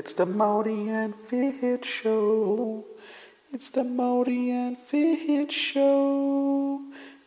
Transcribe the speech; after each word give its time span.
It's 0.00 0.14
the 0.14 0.24
Morty 0.24 0.88
and 0.88 1.14
Fitch 1.14 1.84
Show. 1.84 2.86
It's 3.52 3.68
the 3.68 3.84
Morty 3.84 4.50
and 4.50 4.78
Fitch 4.78 5.52
Show. 5.52 6.80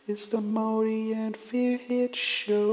It's 0.08 0.26
the 0.26 0.40
Morty 0.40 1.12
and 1.12 1.36
Fitch 1.36 2.16
Show. 2.16 2.66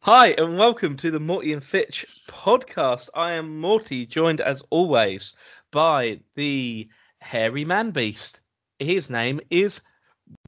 Hi, 0.00 0.28
and 0.28 0.56
welcome 0.56 0.96
to 0.96 1.10
the 1.10 1.20
Morty 1.20 1.52
and 1.52 1.62
Fitch 1.62 2.06
podcast. 2.26 3.10
I 3.14 3.32
am 3.32 3.60
Morty, 3.60 4.06
joined 4.06 4.40
as 4.40 4.62
always 4.70 5.34
by 5.70 6.20
the 6.34 6.88
hairy 7.18 7.66
man 7.66 7.90
beast. 7.90 8.40
His 8.78 9.10
name 9.10 9.38
is 9.50 9.82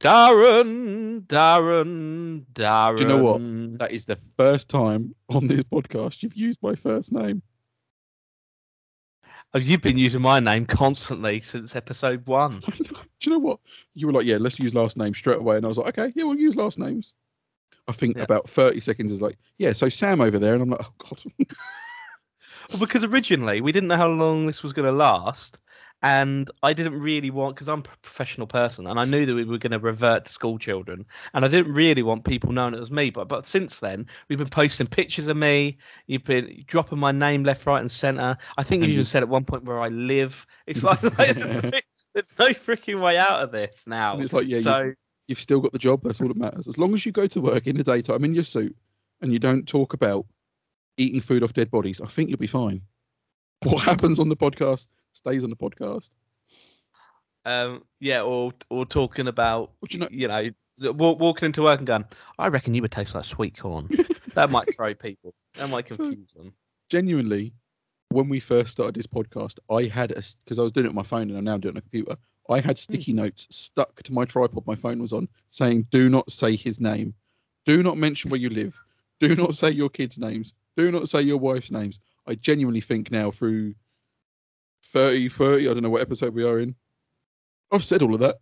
Darren. 0.01 1.27
Darren. 1.27 2.43
Darren. 2.53 2.97
Do 2.97 3.03
you 3.03 3.07
know 3.07 3.21
what? 3.21 3.77
That 3.77 3.91
is 3.91 4.05
the 4.05 4.17
first 4.35 4.67
time 4.67 5.13
on 5.29 5.45
this 5.45 5.61
podcast 5.61 6.23
you've 6.23 6.35
used 6.35 6.57
my 6.63 6.73
first 6.73 7.11
name. 7.11 7.43
Oh, 9.53 9.59
you've 9.59 9.81
been 9.81 9.97
using 9.97 10.21
my 10.21 10.39
name 10.39 10.65
constantly 10.65 11.41
since 11.41 11.75
episode 11.75 12.25
one. 12.25 12.61
Do 12.77 12.95
you 13.21 13.31
know 13.31 13.39
what? 13.39 13.59
You 13.93 14.07
were 14.07 14.13
like, 14.13 14.25
yeah, 14.25 14.37
let's 14.37 14.57
use 14.59 14.73
last 14.73 14.97
name 14.97 15.13
straight 15.13 15.39
away. 15.39 15.57
And 15.57 15.65
I 15.65 15.67
was 15.67 15.77
like, 15.77 15.97
okay, 15.99 16.13
yeah, 16.15 16.23
we'll 16.23 16.37
use 16.39 16.55
last 16.55 16.79
names. 16.79 17.13
I 17.87 17.91
think 17.91 18.15
Yeah. 18.15 18.23
about 18.23 18.49
30 18.49 18.79
seconds 18.79 19.11
is 19.11 19.21
like, 19.21 19.37
yeah, 19.57 19.73
so 19.73 19.89
Sam 19.89 20.21
over 20.21 20.39
there. 20.39 20.53
And 20.53 20.63
I'm 20.63 20.69
like, 20.69 20.85
oh, 20.85 20.93
God. 20.97 21.23
Well, 22.69 22.79
because 22.79 23.03
originally 23.03 23.59
we 23.59 23.73
didn't 23.73 23.89
know 23.89 23.97
how 23.97 24.07
long 24.07 24.47
this 24.47 24.63
was 24.63 24.71
going 24.71 24.85
to 24.85 24.93
last, 24.93 25.57
and 26.03 26.49
I 26.63 26.73
didn't 26.73 26.99
really 26.99 27.29
want 27.29 27.55
because 27.55 27.69
I'm 27.69 27.79
a 27.79 27.97
professional 28.01 28.47
person, 28.47 28.87
and 28.87 28.99
I 28.99 29.05
knew 29.05 29.25
that 29.25 29.35
we 29.35 29.43
were 29.43 29.57
going 29.57 29.71
to 29.71 29.79
revert 29.79 30.25
to 30.25 30.31
school 30.31 30.57
children, 30.57 31.05
and 31.33 31.45
I 31.45 31.47
didn't 31.47 31.73
really 31.73 32.01
want 32.01 32.25
people 32.25 32.51
knowing 32.51 32.73
it 32.73 32.79
was 32.79 32.91
me. 32.91 33.11
But 33.11 33.27
but 33.27 33.45
since 33.45 33.79
then, 33.79 34.07
we've 34.27 34.39
been 34.39 34.47
posting 34.47 34.87
pictures 34.87 35.27
of 35.27 35.37
me. 35.37 35.77
You've 36.07 36.23
been 36.23 36.63
dropping 36.67 36.99
my 36.99 37.11
name 37.11 37.43
left, 37.43 37.65
right, 37.67 37.79
and 37.79 37.91
centre. 37.91 38.37
I 38.57 38.63
think 38.63 38.83
you 38.83 38.89
even 38.89 39.05
said 39.05 39.21
at 39.21 39.29
one 39.29 39.45
point 39.45 39.63
where 39.63 39.79
I 39.79 39.89
live. 39.89 40.45
It's 40.67 40.83
like, 40.83 41.03
like 41.03 41.35
there's 42.13 42.33
no 42.39 42.49
freaking 42.49 43.01
way 43.01 43.17
out 43.17 43.43
of 43.43 43.51
this 43.51 43.85
now. 43.87 44.13
And 44.13 44.23
it's 44.23 44.31
like, 44.31 44.47
yeah, 44.47 44.61
so 44.61 44.93
you've 45.27 45.39
still 45.39 45.59
got 45.59 45.73
the 45.73 45.79
job. 45.79 46.01
That's 46.03 46.21
all 46.21 46.29
that 46.29 46.37
matters. 46.37 46.67
As 46.67 46.77
long 46.77 46.93
as 46.93 47.05
you 47.05 47.11
go 47.11 47.27
to 47.27 47.41
work 47.41 47.67
in 47.67 47.75
the 47.75 47.83
daytime 47.83 48.23
in 48.23 48.33
your 48.33 48.45
suit 48.45 48.75
and 49.21 49.33
you 49.33 49.39
don't 49.39 49.67
talk 49.67 49.93
about 49.93 50.25
eating 50.97 51.19
food 51.19 51.43
off 51.43 51.53
dead 51.53 51.69
bodies, 51.71 51.99
I 51.99 52.07
think 52.07 52.29
you'll 52.29 52.37
be 52.37 52.47
fine. 52.47 52.81
What 53.63 53.81
happens 53.81 54.19
on 54.19 54.29
the 54.29 54.37
podcast 54.37 54.87
stays 55.13 55.43
on 55.43 55.49
the 55.49 55.55
podcast. 55.55 56.09
um 57.45 57.83
yeah, 57.99 58.21
or 58.21 58.51
or 58.69 58.85
talking 58.85 59.27
about 59.27 59.71
you 59.89 59.99
know? 59.99 60.07
you 60.11 60.27
know, 60.27 60.49
wa- 60.93 61.13
walking 61.13 61.47
into 61.47 61.63
work 61.63 61.79
and 61.79 61.87
going, 61.87 62.05
I 62.37 62.47
reckon 62.47 62.73
you 62.73 62.81
would 62.81 62.91
taste 62.91 63.15
like 63.15 63.25
sweet 63.25 63.57
corn. 63.57 63.89
that 64.35 64.49
might 64.49 64.73
throw 64.75 64.93
people. 64.93 65.33
That 65.55 65.69
might 65.69 65.87
So- 65.89 65.97
confuse 65.97 66.31
them. 66.33 66.53
genuinely, 66.89 67.53
when 68.09 68.29
we 68.29 68.39
first 68.39 68.71
started 68.71 68.95
this 68.95 69.07
podcast, 69.07 69.57
I 69.69 69.83
had 69.85 70.11
a 70.11 70.21
because 70.43 70.59
I 70.59 70.63
was 70.63 70.71
doing 70.71 70.85
it 70.85 70.89
on 70.89 70.95
my 70.95 71.03
phone 71.03 71.29
and 71.29 71.37
I'm 71.37 71.43
now 71.43 71.57
doing 71.57 71.75
it 71.75 71.77
on 71.77 71.79
a 71.79 71.81
computer. 71.81 72.15
I 72.49 72.59
had 72.59 72.77
sticky 72.77 73.13
notes 73.13 73.47
stuck 73.49 74.01
to 74.03 74.11
my 74.13 74.25
tripod 74.25 74.65
my 74.67 74.75
phone 74.75 75.01
was 75.01 75.13
on 75.13 75.27
saying, 75.51 75.87
"Do 75.91 76.09
not 76.09 76.29
say 76.31 76.55
his 76.55 76.79
name. 76.79 77.13
Do 77.65 77.81
not 77.83 77.97
mention 77.97 78.29
where 78.31 78.39
you 78.39 78.49
live. 78.49 78.79
Do 79.19 79.35
not 79.35 79.55
say 79.55 79.69
your 79.71 79.89
kids' 79.89 80.17
names. 80.19 80.53
Do 80.75 80.91
not 80.91 81.07
say 81.09 81.21
your 81.21 81.37
wife's 81.37 81.71
names." 81.71 81.99
I 82.27 82.35
genuinely 82.35 82.81
think 82.81 83.09
now 83.11 83.31
through 83.31 83.73
30, 84.91 85.29
30, 85.29 85.69
I 85.69 85.73
don't 85.73 85.83
know 85.83 85.89
what 85.89 86.01
episode 86.01 86.33
we 86.33 86.43
are 86.43 86.59
in. 86.59 86.75
I've 87.71 87.83
said 87.85 88.01
all 88.01 88.13
of 88.13 88.19
that. 88.19 88.37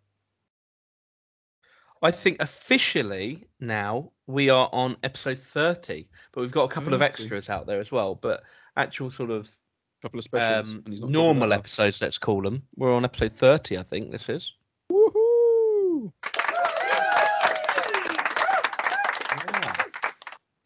I 2.01 2.11
think 2.11 2.37
officially 2.41 3.45
now 3.59 4.11
we 4.25 4.49
are 4.49 4.69
on 4.71 4.95
episode 5.03 5.37
30, 5.37 6.07
but 6.31 6.41
we've 6.41 6.51
got 6.51 6.63
a 6.63 6.69
couple 6.69 6.93
of 6.93 7.01
extras 7.01 7.49
out 7.49 7.67
there 7.67 7.79
as 7.81 7.91
well. 7.91 8.15
But 8.15 8.43
actual 8.77 9.11
sort 9.11 9.31
of 9.31 9.53
couple 10.01 10.17
of 10.17 10.23
specials. 10.23 10.69
um, 10.69 10.81
and 10.85 10.93
he's 10.93 11.01
not 11.01 11.09
normal 11.09 11.51
episodes, 11.51 12.01
let's 12.01 12.17
call 12.17 12.41
them. 12.41 12.63
We're 12.77 12.95
on 12.95 13.03
episode 13.03 13.33
30, 13.33 13.77
I 13.77 13.83
think 13.83 14.11
this 14.11 14.29
is. 14.29 14.53
Woohoo! 14.91 16.13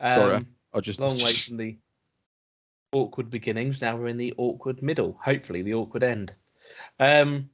Sorry, 0.02 0.36
Um, 0.36 0.48
I 0.74 0.80
just 0.82 1.00
long 1.00 1.18
way 1.18 1.34
from 1.34 1.58
the 1.58 1.78
awkward 2.94 3.30
beginnings. 3.30 3.82
Now 3.82 3.96
we're 3.96 4.08
in 4.08 4.18
the 4.18 4.34
awkward 4.38 4.82
middle. 4.82 5.18
Hopefully, 5.24 5.62
the 5.62 5.74
awkward 5.74 6.04
end. 6.04 6.34
Um, 7.00 7.50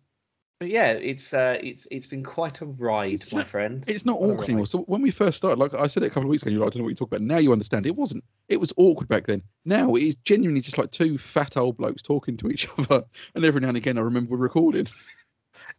but 0.59 0.69
yeah, 0.69 0.91
it's 0.91 1.33
uh, 1.33 1.57
it's 1.63 1.87
it's 1.89 2.05
been 2.07 2.23
quite 2.23 2.59
a 2.61 2.65
ride, 2.65 3.13
It's 3.13 3.31
my 3.31 3.39
not- 3.39 3.47
friend. 3.47 3.83
It's 3.87 4.05
not 4.05 4.17
awkward 4.19 4.49
anymore. 4.49 4.67
So 4.67 4.79
when 4.79 5.01
we 5.01 5.09
first 5.09 5.37
started, 5.37 5.57
like 5.57 5.73
I 5.73 5.87
said 5.87 6.03
it 6.03 6.07
a 6.07 6.09
couple 6.09 6.23
of 6.23 6.29
weeks 6.29 6.43
ago, 6.43 6.51
you're 6.51 6.59
like, 6.59 6.67
I 6.67 6.71
don't 6.71 6.79
know 6.79 6.83
what 6.83 6.89
you 6.89 6.95
talk 6.95 7.07
about. 7.09 7.21
Now 7.21 7.37
you 7.37 7.53
understand. 7.53 7.85
It 7.85 7.95
wasn't. 7.95 8.23
It 8.49 8.59
was 8.59 8.73
awkward 8.75 9.07
back 9.07 9.25
then. 9.25 9.41
Now 9.63 9.95
it 9.95 10.03
is 10.03 10.15
genuinely 10.25 10.59
just 10.61 10.77
like 10.77 10.91
two 10.91 11.17
fat 11.17 11.55
old 11.55 11.77
blokes 11.77 12.01
talking 12.01 12.35
to 12.37 12.49
each 12.49 12.67
other, 12.77 13.03
and 13.35 13.45
every 13.45 13.61
now 13.61 13.69
and 13.69 13.77
again 13.77 13.97
I 13.97 14.01
remember 14.01 14.31
we're 14.31 14.37
recording. 14.37 14.87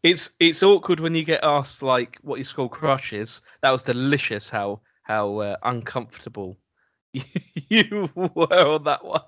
It's 0.02 0.30
it's 0.40 0.62
awkward 0.62 1.00
when 1.00 1.14
you 1.14 1.24
get 1.24 1.44
asked 1.44 1.82
like 1.82 2.18
what 2.22 2.36
your 2.36 2.44
school 2.44 2.68
crush 2.70 3.12
is. 3.12 3.42
That 3.62 3.70
was 3.72 3.82
delicious. 3.82 4.48
How 4.48 4.80
how 5.02 5.38
uh, 5.40 5.56
uncomfortable 5.64 6.56
you 7.12 8.08
were 8.14 8.66
on 8.66 8.84
that 8.84 9.04
one. 9.04 9.20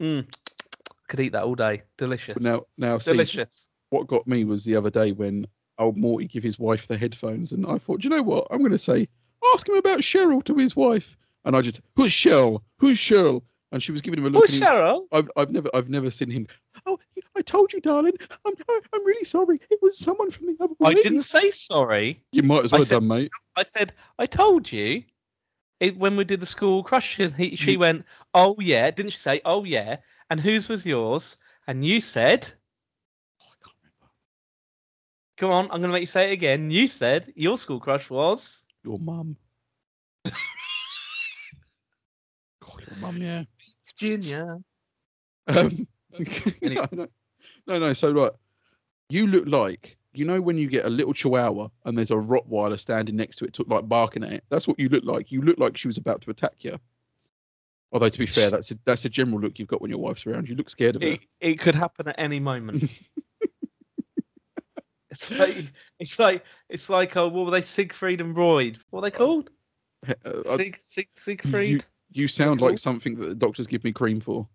Mm. 0.00 0.26
Could 1.08 1.20
eat 1.20 1.32
that 1.32 1.44
all 1.44 1.54
day. 1.54 1.82
Delicious. 1.98 2.34
But 2.34 2.42
now, 2.42 2.62
now 2.78 2.98
see, 2.98 3.12
delicious. 3.12 3.68
what 3.90 4.06
got 4.06 4.26
me 4.26 4.44
was 4.44 4.64
the 4.64 4.76
other 4.76 4.90
day 4.90 5.12
when 5.12 5.46
old 5.78 5.96
Morty 5.96 6.26
give 6.26 6.42
his 6.42 6.58
wife 6.58 6.86
the 6.86 6.96
headphones, 6.96 7.52
and 7.52 7.66
I 7.66 7.78
thought, 7.78 8.00
"Do 8.00 8.08
you 8.08 8.14
know 8.14 8.22
what? 8.22 8.46
I'm 8.50 8.58
going 8.60 8.70
to 8.72 8.78
say, 8.78 9.08
ask 9.54 9.68
him 9.68 9.76
about 9.76 10.00
Cheryl 10.00 10.44
to 10.44 10.54
his 10.54 10.76
wife, 10.76 11.16
and 11.44 11.56
I 11.56 11.62
just, 11.62 11.80
who's 11.96 12.12
Cheryl? 12.12 12.60
Who's 12.78 12.98
Cheryl? 12.98 13.42
And 13.72 13.80
she 13.82 13.92
was 13.92 14.00
giving 14.02 14.18
him 14.18 14.26
a 14.26 14.28
look. 14.30 14.42
Was- 14.42 14.60
Cheryl. 14.60 15.06
I've 15.12 15.30
I've 15.36 15.50
never 15.50 15.68
I've 15.74 15.88
never 15.88 16.10
seen 16.10 16.30
him. 16.30 16.46
Oh, 16.86 16.98
I 17.36 17.42
told 17.42 17.72
you, 17.72 17.80
darling. 17.80 18.14
I'm 18.46 18.54
I'm 18.68 19.04
really 19.06 19.24
sorry. 19.24 19.60
It 19.70 19.80
was 19.82 19.98
someone 19.98 20.30
from 20.30 20.46
the 20.46 20.56
other. 20.60 20.74
I 20.82 20.88
way." 20.88 20.94
didn't 20.94 21.22
say 21.22 21.50
sorry. 21.50 22.22
You 22.32 22.42
might 22.42 22.64
as 22.64 22.72
I 22.72 22.76
well 22.76 22.80
have 22.82 22.88
said- 22.88 22.94
done, 22.94 23.08
mate. 23.08 23.30
I 23.56 23.62
said, 23.64 23.92
I 24.18 24.26
told 24.26 24.70
you. 24.72 25.02
It, 25.80 25.96
when 25.96 26.16
we 26.16 26.24
did 26.24 26.40
the 26.40 26.46
school 26.46 26.82
crush, 26.82 27.16
he, 27.16 27.56
she 27.56 27.76
went, 27.76 28.04
oh 28.34 28.56
yeah. 28.58 28.90
Didn't 28.90 29.12
she 29.12 29.18
say, 29.18 29.40
oh 29.44 29.64
yeah? 29.64 29.96
And 30.28 30.38
whose 30.38 30.68
was 30.68 30.86
yours? 30.86 31.36
And 31.66 31.84
you 31.84 32.00
said, 32.00 32.52
Oh, 33.40 33.46
I 33.46 33.56
can't 33.64 33.76
remember. 33.82 34.12
come 35.38 35.50
on, 35.50 35.64
I'm 35.64 35.80
going 35.80 35.90
to 35.90 35.92
make 35.92 36.02
you 36.02 36.06
say 36.06 36.30
it 36.30 36.34
again. 36.34 36.70
You 36.70 36.86
said 36.86 37.32
your 37.34 37.58
school 37.58 37.80
crush 37.80 38.10
was. 38.10 38.64
Your 38.84 38.98
mum. 38.98 39.36
God, 40.24 40.34
your 42.86 42.98
mum, 43.00 43.16
yeah. 43.16 43.44
Junior. 43.96 44.58
Um, 45.48 45.86
no, 46.62 47.08
no, 47.66 47.78
no. 47.78 47.92
So 47.92 48.10
like, 48.10 48.32
you 49.08 49.26
look 49.26 49.46
like 49.46 49.96
you 50.12 50.24
know 50.24 50.40
when 50.40 50.58
you 50.58 50.68
get 50.68 50.84
a 50.84 50.90
little 50.90 51.12
Chihuahua 51.12 51.68
and 51.84 51.96
there's 51.96 52.10
a 52.10 52.14
Rottweiler 52.14 52.78
standing 52.78 53.16
next 53.16 53.36
to 53.36 53.44
it, 53.44 53.54
to, 53.54 53.64
like 53.68 53.88
barking 53.88 54.24
at 54.24 54.32
it. 54.32 54.44
That's 54.48 54.66
what 54.66 54.78
you 54.78 54.88
look 54.88 55.04
like. 55.04 55.30
You 55.30 55.42
look 55.42 55.58
like 55.58 55.76
she 55.76 55.88
was 55.88 55.98
about 55.98 56.20
to 56.22 56.30
attack 56.30 56.54
you. 56.58 56.78
Although 57.92 58.08
to 58.08 58.18
be 58.18 58.26
fair, 58.26 58.50
that's 58.50 58.70
a, 58.70 58.78
that's 58.84 59.04
a 59.04 59.08
general 59.08 59.40
look 59.40 59.58
you've 59.58 59.68
got 59.68 59.80
when 59.80 59.90
your 59.90 60.00
wife's 60.00 60.26
around. 60.26 60.48
You 60.48 60.56
look 60.56 60.70
scared 60.70 60.96
of 60.96 61.02
her. 61.02 61.08
It, 61.08 61.20
it 61.40 61.60
could 61.60 61.74
happen 61.74 62.08
at 62.08 62.14
any 62.18 62.40
moment. 62.40 62.84
it's 65.10 65.30
like 65.30 65.72
it's 65.98 66.18
like 66.18 66.44
it's 66.68 66.88
like 66.88 67.16
oh, 67.16 67.28
what 67.28 67.46
were 67.46 67.50
they? 67.50 67.62
Siegfried 67.62 68.20
and 68.20 68.36
Royd. 68.36 68.78
What 68.90 69.00
are 69.00 69.10
they 69.10 69.16
called? 69.16 69.50
Uh, 70.24 70.42
I- 70.50 70.56
Sieg, 70.56 70.76
Sieg, 70.78 71.08
Siegfried. 71.14 71.84
you 72.12 72.28
sound 72.28 72.60
like 72.60 72.78
something 72.78 73.16
that 73.16 73.28
the 73.28 73.34
doctors 73.34 73.66
give 73.66 73.84
me 73.84 73.92
cream 73.92 74.20
for. 74.20 74.46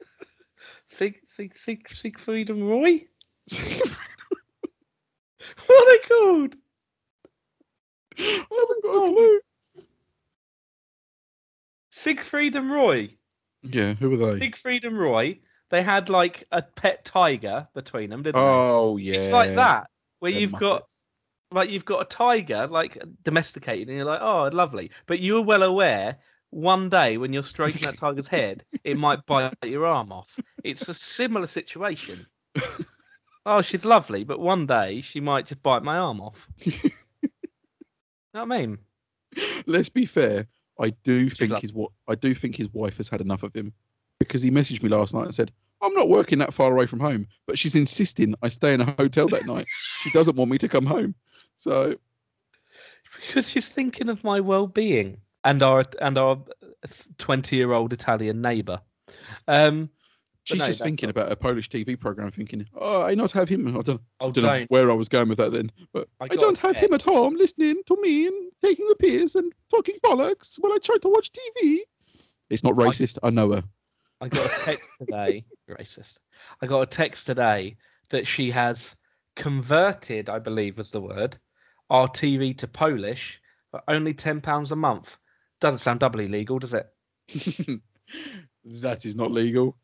Sieg, 0.86 1.20
Sieg, 1.24 1.56
Sieg, 1.56 1.88
Siegfried 1.88 2.50
and 2.50 2.68
Roy. 2.68 3.04
What 5.66 5.82
are 5.82 5.90
they 5.90 6.08
called? 6.08 6.56
I 8.18 8.46
haven't 8.50 8.82
got 8.82 8.96
a 8.96 9.12
clue. 9.12 9.40
Siegfried 11.90 12.56
and 12.56 12.70
Roy. 12.70 13.16
Yeah, 13.62 13.94
who 13.94 14.12
are 14.14 14.32
they? 14.34 14.40
Siegfried 14.40 14.84
and 14.84 14.98
Roy. 14.98 15.38
They 15.70 15.82
had 15.82 16.08
like 16.08 16.44
a 16.52 16.62
pet 16.62 17.04
tiger 17.04 17.66
between 17.74 18.10
them, 18.10 18.22
didn't 18.22 18.40
Oh 18.40 18.44
they? 18.44 18.50
Oh 18.50 18.96
yeah, 18.96 19.14
It's 19.14 19.32
like 19.32 19.54
that, 19.54 19.88
where 20.20 20.30
They're 20.30 20.40
you've 20.40 20.52
got 20.52 20.84
like 21.50 21.70
you've 21.70 21.84
got 21.84 22.02
a 22.02 22.04
tiger 22.04 22.66
like 22.66 23.02
domesticated, 23.22 23.88
and 23.88 23.96
you're 23.96 24.06
like, 24.06 24.20
oh, 24.20 24.50
lovely. 24.52 24.90
But 25.06 25.20
you're 25.20 25.42
well 25.42 25.62
aware 25.62 26.18
one 26.50 26.88
day 26.88 27.16
when 27.16 27.32
you're 27.32 27.42
stroking 27.42 27.82
that 27.82 27.96
tiger's 27.98 28.28
head, 28.28 28.64
it 28.84 28.96
might 28.96 29.24
bite 29.26 29.54
your 29.62 29.86
arm 29.86 30.12
off. 30.12 30.38
It's 30.62 30.88
a 30.88 30.94
similar 30.94 31.46
situation. 31.46 32.26
oh, 33.46 33.62
she's 33.62 33.84
lovely, 33.84 34.24
but 34.24 34.40
one 34.40 34.66
day 34.66 35.00
she 35.00 35.20
might 35.20 35.46
just 35.46 35.62
bite 35.62 35.82
my 35.82 35.98
arm 35.98 36.20
off. 36.20 36.48
know 36.66 36.72
what 38.32 38.42
I 38.42 38.44
mean? 38.44 38.78
Let's 39.66 39.88
be 39.88 40.06
fair. 40.06 40.46
I 40.80 40.90
do 41.04 41.28
She's 41.28 41.38
think 41.38 41.52
like- 41.52 41.62
his 41.62 41.72
what 41.72 41.90
I 42.08 42.14
do 42.14 42.34
think 42.34 42.56
his 42.56 42.68
wife 42.72 42.96
has 42.96 43.08
had 43.08 43.20
enough 43.20 43.42
of 43.42 43.54
him 43.54 43.72
because 44.18 44.42
he 44.42 44.50
messaged 44.50 44.82
me 44.82 44.88
last 44.88 45.14
night 45.14 45.26
and 45.26 45.34
said, 45.34 45.52
"I'm 45.80 45.94
not 45.94 46.08
working 46.08 46.38
that 46.40 46.52
far 46.54 46.72
away 46.72 46.86
from 46.86 47.00
home, 47.00 47.26
but 47.46 47.58
she's 47.58 47.74
insisting 47.76 48.34
I 48.42 48.48
stay 48.48 48.74
in 48.74 48.80
a 48.80 48.94
hotel 48.98 49.28
that 49.28 49.46
night. 49.46 49.66
She 50.00 50.10
doesn't 50.10 50.36
want 50.36 50.50
me 50.50 50.58
to 50.58 50.68
come 50.68 50.86
home." 50.86 51.14
So 51.56 51.94
Because 53.26 53.48
she's 53.48 53.68
thinking 53.68 54.08
of 54.08 54.24
my 54.24 54.40
well-being 54.40 55.18
and 55.44 55.62
our 55.62 55.84
and 56.00 56.18
our 56.18 56.38
twenty-year-old 57.18 57.92
Italian 57.92 58.40
neighbour. 58.42 58.80
Um, 59.46 59.90
She's 60.44 60.58
no, 60.58 60.66
just 60.66 60.82
thinking 60.82 61.08
about 61.08 61.32
a 61.32 61.36
Polish 61.36 61.70
TV 61.70 61.98
program, 61.98 62.30
thinking, 62.30 62.66
"Oh, 62.74 63.00
I 63.00 63.14
not 63.14 63.32
have 63.32 63.48
him." 63.48 63.66
I 63.66 63.80
don't, 63.80 64.00
oh, 64.20 64.30
don't 64.30 64.44
know 64.44 64.58
don't. 64.58 64.70
where 64.70 64.90
I 64.90 64.94
was 64.94 65.08
going 65.08 65.30
with 65.30 65.38
that 65.38 65.52
then, 65.52 65.72
but 65.94 66.06
I 66.20 66.24
I, 66.24 66.28
don't 66.28 66.58
have 66.58 66.76
him 66.76 66.92
at 66.92 67.00
home 67.00 67.34
listening 67.34 67.82
to 67.86 67.96
me 68.02 68.26
and 68.26 68.52
taking 68.62 68.86
the 68.86 68.94
piss 68.94 69.36
and 69.36 69.50
talking 69.70 69.96
bollocks 70.04 70.58
when 70.60 70.70
I 70.70 70.76
try 70.82 70.98
to 70.98 71.08
watch 71.08 71.30
TV. 71.32 71.78
It's 72.50 72.62
not 72.62 72.74
racist. 72.74 73.18
I 73.22 73.30
know 73.30 73.52
her. 73.52 73.64
I 74.20 74.28
got 74.28 74.44
a 74.44 74.62
text 74.62 74.90
today. 75.00 75.46
racist. 75.70 76.12
I 76.60 76.66
got 76.66 76.82
a 76.82 76.86
text 76.86 77.24
today 77.24 77.78
that 78.10 78.26
she 78.26 78.50
has 78.50 78.94
converted, 79.36 80.28
I 80.28 80.40
believe 80.40 80.76
was 80.76 80.90
the 80.90 81.00
word, 81.00 81.38
our 81.88 82.06
TV 82.06 82.56
to 82.58 82.68
Polish 82.68 83.40
for 83.70 83.80
only 83.88 84.12
ten 84.12 84.42
pounds 84.42 84.72
a 84.72 84.76
month. 84.76 85.16
Doesn't 85.62 85.78
sound 85.78 86.00
doubly 86.00 86.28
legal, 86.28 86.58
does 86.58 86.74
it? 86.74 86.86
that 88.66 89.06
is 89.06 89.16
not 89.16 89.30
legal. 89.30 89.78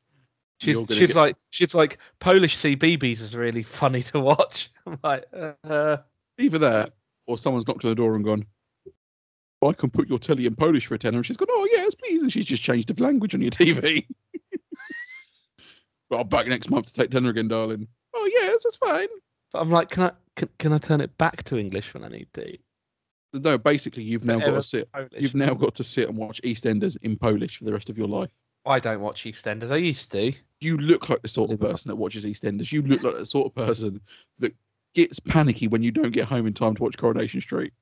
She's 0.60 0.76
she's 0.88 1.08
get- 1.08 1.16
like 1.16 1.36
she's 1.50 1.74
like 1.74 1.98
Polish 2.18 2.56
CBeebies 2.58 3.20
is 3.20 3.34
really 3.34 3.62
funny 3.62 4.02
to 4.04 4.20
watch. 4.20 4.70
I'm 4.86 4.98
like, 5.02 5.24
uh, 5.64 5.96
Either 6.38 6.58
that, 6.58 6.92
or 7.26 7.38
someone's 7.38 7.66
knocked 7.66 7.84
on 7.84 7.90
the 7.90 7.94
door 7.94 8.14
and 8.14 8.24
gone, 8.24 8.46
I 9.62 9.72
can 9.72 9.90
put 9.90 10.08
your 10.08 10.18
telly 10.18 10.46
in 10.46 10.54
Polish 10.54 10.86
for 10.86 10.94
a 10.94 10.98
tenner. 10.98 11.18
And 11.18 11.26
she's 11.26 11.36
gone, 11.36 11.48
oh, 11.50 11.68
yes, 11.70 11.94
please. 11.94 12.22
And 12.22 12.32
she's 12.32 12.46
just 12.46 12.62
changed 12.62 12.88
the 12.94 13.02
language 13.02 13.34
on 13.34 13.42
your 13.42 13.50
TV. 13.50 14.06
but 16.08 16.20
I'm 16.20 16.28
back 16.28 16.46
next 16.46 16.70
month 16.70 16.86
to 16.86 16.92
take 16.92 17.10
tenner 17.10 17.30
again, 17.30 17.48
darling. 17.48 17.86
Oh, 18.14 18.30
yes, 18.32 18.62
that's 18.64 18.76
fine. 18.76 19.08
but 19.52 19.60
I'm 19.60 19.70
like, 19.70 19.90
can 19.90 20.04
I 20.04 20.12
can, 20.36 20.48
can 20.58 20.72
I 20.72 20.78
turn 20.78 21.00
it 21.00 21.16
back 21.18 21.42
to 21.44 21.58
English 21.58 21.92
when 21.94 22.04
I 22.04 22.08
need 22.08 22.28
to? 22.34 22.56
No, 23.32 23.58
basically, 23.58 24.02
you've 24.02 24.24
now 24.24 24.38
got 24.40 24.54
to 24.54 24.62
sit. 24.62 24.90
Polish. 24.92 25.10
You've 25.18 25.34
now 25.34 25.54
got 25.54 25.74
to 25.76 25.84
sit 25.84 26.08
and 26.08 26.18
watch 26.18 26.40
EastEnders 26.42 26.96
in 27.02 27.16
Polish 27.16 27.58
for 27.58 27.64
the 27.64 27.72
rest 27.72 27.88
of 27.90 27.96
your 27.96 28.08
life. 28.08 28.30
I 28.66 28.78
don't 28.78 29.00
watch 29.00 29.24
EastEnders. 29.24 29.70
I 29.70 29.76
used 29.76 30.10
to. 30.12 30.32
You 30.60 30.76
look 30.76 31.08
like 31.08 31.22
the 31.22 31.28
sort 31.28 31.50
of 31.50 31.60
person 31.60 31.88
that 31.88 31.96
watches 31.96 32.24
EastEnders. 32.26 32.72
You 32.72 32.82
look 32.82 33.02
like 33.02 33.16
the 33.16 33.26
sort 33.26 33.46
of 33.46 33.54
person 33.54 34.00
that 34.38 34.54
gets 34.94 35.18
panicky 35.20 35.68
when 35.68 35.82
you 35.82 35.90
don't 35.90 36.10
get 36.10 36.26
home 36.26 36.46
in 36.46 36.52
time 36.52 36.74
to 36.76 36.82
watch 36.82 36.98
Coronation 36.98 37.40
Street. 37.40 37.72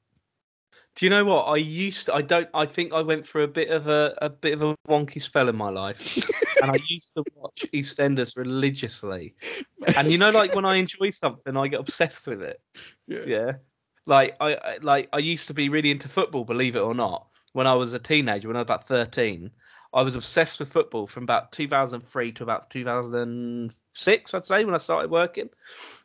Do 0.94 1.06
you 1.06 1.10
know 1.10 1.24
what 1.24 1.44
I 1.44 1.56
used? 1.56 2.06
To, 2.06 2.14
I 2.14 2.22
don't. 2.22 2.48
I 2.54 2.66
think 2.66 2.92
I 2.92 3.02
went 3.02 3.26
through 3.26 3.44
a 3.44 3.48
bit 3.48 3.70
of 3.70 3.86
a 3.88 4.16
a 4.20 4.28
bit 4.28 4.54
of 4.54 4.62
a 4.62 4.76
wonky 4.88 5.22
spell 5.22 5.48
in 5.48 5.56
my 5.56 5.70
life, 5.70 6.16
and 6.62 6.70
I 6.72 6.78
used 6.88 7.14
to 7.14 7.24
watch 7.36 7.64
EastEnders 7.72 8.36
religiously. 8.36 9.34
And 9.96 10.10
you 10.10 10.18
know, 10.18 10.30
like 10.30 10.54
when 10.56 10.64
I 10.64 10.76
enjoy 10.76 11.10
something, 11.10 11.56
I 11.56 11.68
get 11.68 11.80
obsessed 11.80 12.26
with 12.26 12.42
it. 12.42 12.60
Yeah. 13.06 13.20
Yeah, 13.26 13.52
like 14.06 14.36
I 14.40 14.54
I- 14.54 14.78
like 14.82 15.08
I 15.12 15.18
used 15.18 15.46
to 15.48 15.54
be 15.54 15.68
really 15.68 15.92
into 15.92 16.08
football, 16.08 16.44
believe 16.44 16.74
it 16.74 16.80
or 16.80 16.94
not. 16.94 17.28
When 17.52 17.66
I 17.68 17.74
was 17.74 17.92
a 17.92 17.98
teenager, 18.00 18.48
when 18.48 18.56
I 18.56 18.60
was 18.60 18.66
about 18.66 18.86
thirteen, 18.88 19.52
I 19.94 20.02
was 20.02 20.16
obsessed 20.16 20.58
with 20.60 20.70
football 20.70 21.06
from 21.06 21.24
about 21.24 21.52
2003 21.52 22.32
to 22.32 22.42
about 22.42 22.70
2006, 22.70 24.34
I'd 24.34 24.46
say, 24.46 24.64
when 24.64 24.74
I 24.74 24.78
started 24.78 25.10
working 25.10 25.48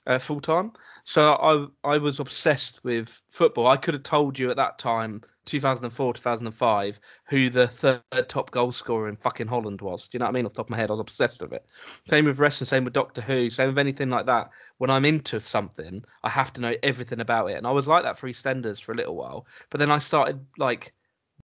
uh, 0.07 0.19
full 0.19 0.39
time. 0.39 0.71
So 1.03 1.33
I 1.33 1.93
I 1.93 1.97
was 1.97 2.19
obsessed 2.19 2.83
with 2.83 3.21
football. 3.29 3.67
I 3.67 3.77
could 3.77 3.93
have 3.93 4.03
told 4.03 4.39
you 4.39 4.49
at 4.49 4.57
that 4.57 4.79
time, 4.79 5.21
2004, 5.45 6.13
2005, 6.13 6.99
who 7.25 7.49
the 7.49 7.67
third 7.67 8.01
top 8.27 8.51
goal 8.51 8.71
scorer 8.71 9.09
in 9.09 9.17
fucking 9.17 9.47
Holland 9.47 9.81
was. 9.81 10.07
Do 10.07 10.15
you 10.15 10.19
know 10.19 10.25
what 10.25 10.29
I 10.29 10.33
mean? 10.33 10.45
Off 10.45 10.53
the 10.53 10.57
top 10.57 10.67
of 10.67 10.71
my 10.71 10.77
head, 10.77 10.89
I 10.89 10.93
was 10.93 11.01
obsessed 11.01 11.41
with 11.41 11.51
it. 11.51 11.65
Same 12.07 12.25
with 12.25 12.39
wrestling, 12.39 12.67
same 12.67 12.85
with 12.85 12.93
Doctor 12.93 13.21
Who, 13.21 13.49
same 13.49 13.69
with 13.69 13.79
anything 13.79 14.09
like 14.09 14.25
that. 14.27 14.49
When 14.77 14.89
I'm 14.89 15.05
into 15.05 15.41
something, 15.41 16.03
I 16.23 16.29
have 16.29 16.53
to 16.53 16.61
know 16.61 16.75
everything 16.83 17.19
about 17.19 17.47
it. 17.47 17.57
And 17.57 17.67
I 17.67 17.71
was 17.71 17.87
like 17.87 18.03
that 18.03 18.17
for 18.17 18.29
EastEnders 18.29 18.81
for 18.81 18.93
a 18.93 18.95
little 18.95 19.15
while. 19.15 19.45
But 19.69 19.79
then 19.79 19.91
I 19.91 19.99
started 19.99 20.39
like 20.57 20.93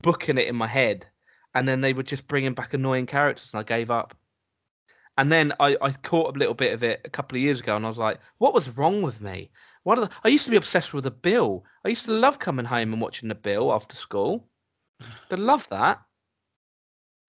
booking 0.04 0.38
it 0.38 0.48
in 0.48 0.56
my 0.56 0.68
head. 0.68 1.08
And 1.58 1.68
then 1.68 1.82
they 1.82 1.94
were 1.94 2.04
just 2.04 2.28
bringing 2.28 2.54
back 2.54 2.76
annoying 2.76 3.08
characters, 3.08 3.50
and 3.52 3.60
I 3.60 3.64
gave 3.64 3.90
up. 3.90 4.14
And 5.18 5.32
then 5.32 5.54
I, 5.60 5.76
I 5.82 5.90
caught 5.90 6.36
a 6.36 6.40
little 6.40 6.54
bit 6.54 6.72
of 6.72 6.84
it 6.84 7.02
a 7.04 7.10
couple 7.10 7.36
of 7.36 7.42
years 7.42 7.60
ago, 7.60 7.76
and 7.76 7.84
I 7.84 7.90
was 7.90 7.98
like, 7.98 8.20
"What 8.38 8.54
was 8.54 8.70
wrong 8.78 9.02
with 9.02 9.22
me? 9.22 9.50
What? 9.82 9.98
Are 9.98 10.02
the... 10.06 10.12
I 10.24 10.28
used 10.28 10.46
to 10.46 10.52
be 10.52 10.58
obsessed 10.58 10.94
with 10.94 11.06
the 11.06 11.10
Bill. 11.12 11.66
I 11.84 11.90
used 11.90 12.06
to 12.06 12.14
love 12.14 12.38
coming 12.38 12.64
home 12.64 12.94
and 12.94 13.02
watching 13.02 13.28
the 13.28 13.34
Bill 13.34 13.74
after 13.74 13.96
school. 13.96 14.48
I 15.32 15.36
love 15.36 15.68
that. 15.70 16.00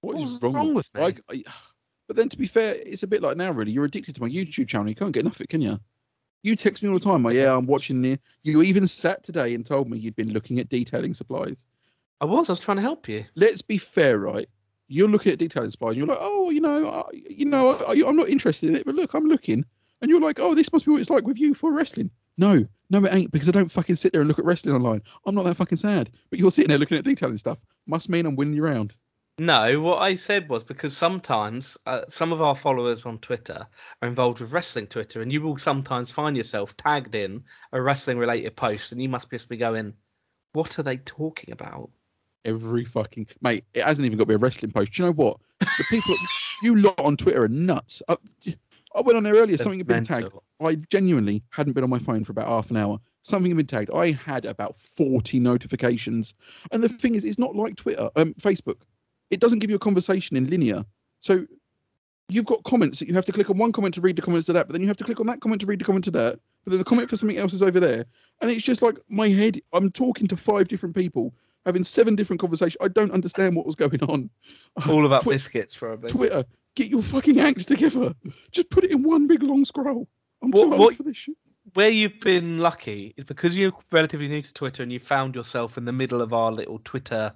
What 0.03 0.17
What 0.17 0.25
is 0.25 0.39
wrong, 0.43 0.53
wrong 0.53 0.75
with, 0.75 0.89
with 0.93 1.17
me? 1.17 1.23
I, 1.31 1.35
I- 1.35 1.45
but 2.07 2.17
then, 2.17 2.29
to 2.29 2.37
be 2.37 2.47
fair, 2.47 2.75
it's 2.75 3.03
a 3.03 3.07
bit 3.07 3.23
like 3.23 3.39
now. 3.39 3.51
Really, 3.51 3.73
you're 3.73 3.87
addicted 3.87 4.15
to 4.17 4.21
my 4.21 4.29
YouTube 4.29 4.69
channel. 4.69 4.91
You 4.91 4.95
can't 4.95 5.13
get 5.13 5.21
enough 5.23 5.37
of 5.37 5.41
it, 5.41 5.49
can 5.49 5.63
you? 5.63 5.81
You 6.43 6.55
text 6.55 6.83
me 6.83 6.91
all 6.91 6.99
the 6.99 7.05
time. 7.05 7.23
Like, 7.23 7.35
yeah, 7.35 7.57
I'm 7.57 7.67
watching 7.67 8.03
the. 8.03 8.19
You 8.43 8.61
even 8.61 8.87
sat 8.87 9.25
today 9.25 9.55
and 9.55 9.65
told 9.65 9.89
me 9.89 9.97
you'd 9.97 10.17
been 10.17 10.35
looking 10.35 10.59
at 10.59 10.69
detailing 10.69 11.15
supplies. 11.15 11.65
I 12.21 12.25
was. 12.25 12.49
I 12.49 12.53
was 12.53 12.61
trying 12.61 12.79
to 12.79 12.83
help 12.83 13.09
you. 13.09 13.25
Let's 13.35 13.63
be 13.63 13.79
fair, 13.79 14.19
right? 14.19 14.49
You're 14.89 15.09
looking 15.09 15.33
at 15.33 15.39
detailing 15.39 15.71
supplies. 15.71 15.91
And 15.91 15.99
you're 15.99 16.07
like, 16.07 16.19
oh, 16.21 16.51
you 16.51 16.61
know, 16.61 16.89
I, 16.89 17.03
you 17.13 17.45
know, 17.45 17.73
I, 17.75 17.93
I'm 18.07 18.17
not 18.17 18.29
interested 18.29 18.71
in 18.71 18.77
it, 18.77 18.87
but 18.87 18.95
look, 18.95 19.15
I'm 19.15 19.27
looking. 19.27 19.65
And 20.01 20.11
you're 20.11 20.21
like, 20.21 20.41
oh, 20.41 20.55
this 20.55 20.73
must 20.73 20.87
be 20.87 20.93
what 20.93 21.01
it's 21.01 21.11
like 21.11 21.27
with 21.27 21.39
you 21.39 21.55
for 21.55 21.73
wrestling. 21.73 22.11
No, 22.37 22.67
no, 22.91 23.05
it 23.05 23.15
ain't 23.15 23.33
because 23.33 23.49
I 23.49 23.53
don't 23.53 23.71
fucking 23.71 23.97
sit 23.97 24.13
there 24.13 24.23
and 24.23 24.29
look 24.29 24.39
at 24.39 24.45
wrestling 24.45 24.75
online. 24.75 25.03
I'm 25.27 25.35
not 25.35 25.45
that 25.45 25.57
fucking 25.57 25.79
sad. 25.79 26.11
But 26.31 26.39
you're 26.39 26.51
sitting 26.51 26.69
there 26.69 26.79
looking 26.79 26.99
at 26.99 27.05
detailing 27.05 27.37
stuff. 27.37 27.59
Must 27.87 28.09
mean 28.09 28.27
I'm 28.27 28.37
winning 28.37 28.55
you 28.55 28.63
round. 28.63 28.95
No, 29.41 29.81
what 29.81 30.03
I 30.03 30.17
said 30.17 30.49
was 30.49 30.65
because 30.65 30.97
sometimes 30.97 31.79
uh, 31.87 32.03
some 32.09 32.33
of 32.33 32.43
our 32.43 32.57
followers 32.57 33.07
on 33.07 33.19
Twitter 33.19 33.69
are 34.03 34.09
involved 34.09 34.41
with 34.41 34.53
wrestling 34.53 34.89
Twitter, 34.89 35.23
and 35.23 35.33
you 35.33 35.41
will 35.41 35.59
sometimes 35.59 36.11
find 36.11 36.37
yourself 36.37 36.77
tagged 36.77 37.15
in 37.15 37.45
a 37.73 37.81
wrestling 37.81 38.19
related 38.19 38.57
post, 38.57 38.91
and 38.91 39.01
you 39.01 39.09
must 39.09 39.31
just 39.31 39.49
be 39.49 39.57
going, 39.57 39.95
"What 40.55 40.77
are 40.81 40.83
they 40.83 40.97
talking 40.97 41.53
about?" 41.53 41.91
Every 42.45 42.85
fucking 42.85 43.27
mate. 43.41 43.65
It 43.75 43.85
hasn't 43.85 44.07
even 44.07 44.19
got 44.19 44.25
to 44.25 44.29
be 44.29 44.35
a 44.35 44.39
wrestling 44.39 44.73
post. 44.73 44.93
Do 44.93 45.03
you 45.03 45.09
know 45.09 45.13
what? 45.13 45.39
The 45.61 45.85
people, 45.89 46.17
you 46.63 46.77
lot 46.77 46.99
on 46.99 47.17
Twitter 47.17 47.43
are 47.43 47.49
nuts. 47.49 48.03
I, 48.09 48.17
I 48.95 49.01
went 49.01 49.17
on 49.17 49.23
there 49.23 49.35
earlier. 49.35 49.57
Something 49.57 49.81
had 49.81 49.87
been 49.87 50.05
tagged. 50.05 50.33
I 50.61 50.77
genuinely 50.91 51.43
hadn't 51.51 51.75
been 51.75 51.85
on 51.85 51.91
my 51.91 51.99
phone 51.99 52.25
for 52.25 52.33
about 52.33 52.47
half 52.47 52.71
an 52.71 52.77
hour. 52.77 52.99
Something 53.23 53.51
had 53.51 53.57
been 53.57 53.67
tagged. 53.67 53.91
I 53.93 54.13
had 54.13 54.45
about 54.45 54.81
forty 54.81 55.39
notifications. 55.39 56.35
And 56.73 56.83
the 56.83 56.89
thing 56.89 57.15
is, 57.15 57.25
it's 57.25 57.39
not 57.39 57.55
like 57.55 57.77
Twitter, 57.77 58.11
um, 58.17 58.35
Facebook. 58.35 58.79
It 59.31 59.41
doesn't 59.41 59.59
give 59.59 59.71
you 59.71 59.77
a 59.77 59.81
conversation 59.81 60.37
in 60.37 60.49
linear. 60.49 60.85
So 61.21 61.47
you've 62.29 62.45
got 62.45 62.63
comments 62.65 62.99
that 62.99 63.09
you 63.09 63.15
have 63.15 63.27
to 63.27 63.33
click 63.33 63.51
on 63.51 63.59
one 63.59 63.73
comment 63.73 63.95
to 63.95 64.01
read 64.01 64.17
the 64.17 64.23
comments 64.23 64.47
to 64.47 64.53
that, 64.53 64.67
but 64.67 64.73
then 64.73 64.83
you 64.83 64.89
have 64.89 64.97
to 64.97 65.05
click 65.05 65.21
on 65.21 65.27
that 65.27 65.41
comment 65.41 65.61
to 65.61 65.67
read 65.67 65.81
the 65.81 65.85
comment 65.85 66.05
to 66.05 66.11
that. 66.13 66.39
But 66.65 66.71
then 66.73 66.79
the 66.79 66.85
comment 66.85 67.09
for 67.09 67.17
something 67.17 67.39
else 67.39 67.53
is 67.55 67.63
over 67.63 67.81
there. 67.81 68.05
And 68.41 68.51
it's 68.51 68.63
just 68.63 68.83
like 68.83 68.99
my 69.09 69.29
head, 69.29 69.61
I'm 69.73 69.91
talking 69.91 70.27
to 70.29 70.37
five 70.37 70.69
different 70.69 70.95
people, 70.95 71.35
having 71.67 71.85
seven 71.85 72.17
different 72.17 72.41
conversations. 72.41 72.77
I 72.81 72.89
don't 72.89 73.11
understand 73.13 73.57
what 73.57 73.67
was 73.67 73.75
going 73.75 74.03
on. 74.05 74.31
All 74.89 75.07
about 75.07 75.23
Twi- 75.23 75.35
biscuits 75.35 75.75
for 75.75 75.93
a 75.93 75.97
bit. 75.99 76.11
Twitter, 76.11 76.45
get 76.75 76.89
your 76.89 77.03
fucking 77.03 77.41
acts 77.41 77.65
together. 77.65 78.15
Just 78.53 78.71
put 78.71 78.85
it 78.85 78.91
in 78.91 79.03
one 79.03 79.27
big 79.27 79.43
long 79.43 79.65
scroll. 79.65 80.09
I'm 80.43 80.51
What- 80.51 80.65
too 80.65 80.71
old 80.73 80.81
what- 80.81 80.95
for 80.97 81.03
this 81.03 81.17
shit. 81.17 81.37
Where 81.75 81.91
you've 81.91 82.21
been 82.21 82.57
lucky 82.59 83.13
is 83.19 83.25
because 83.27 83.55
you're 83.55 83.73
relatively 83.93 84.27
new 84.27 84.41
to 84.41 84.53
Twitter 84.55 84.83
and 84.83 84.91
you 84.91 84.99
found 84.99 85.35
yourself 85.35 85.77
in 85.77 85.85
the 85.85 85.93
middle 85.93 86.23
of 86.23 86.33
our 86.33 86.51
little 86.51 86.81
Twitter 86.83 87.35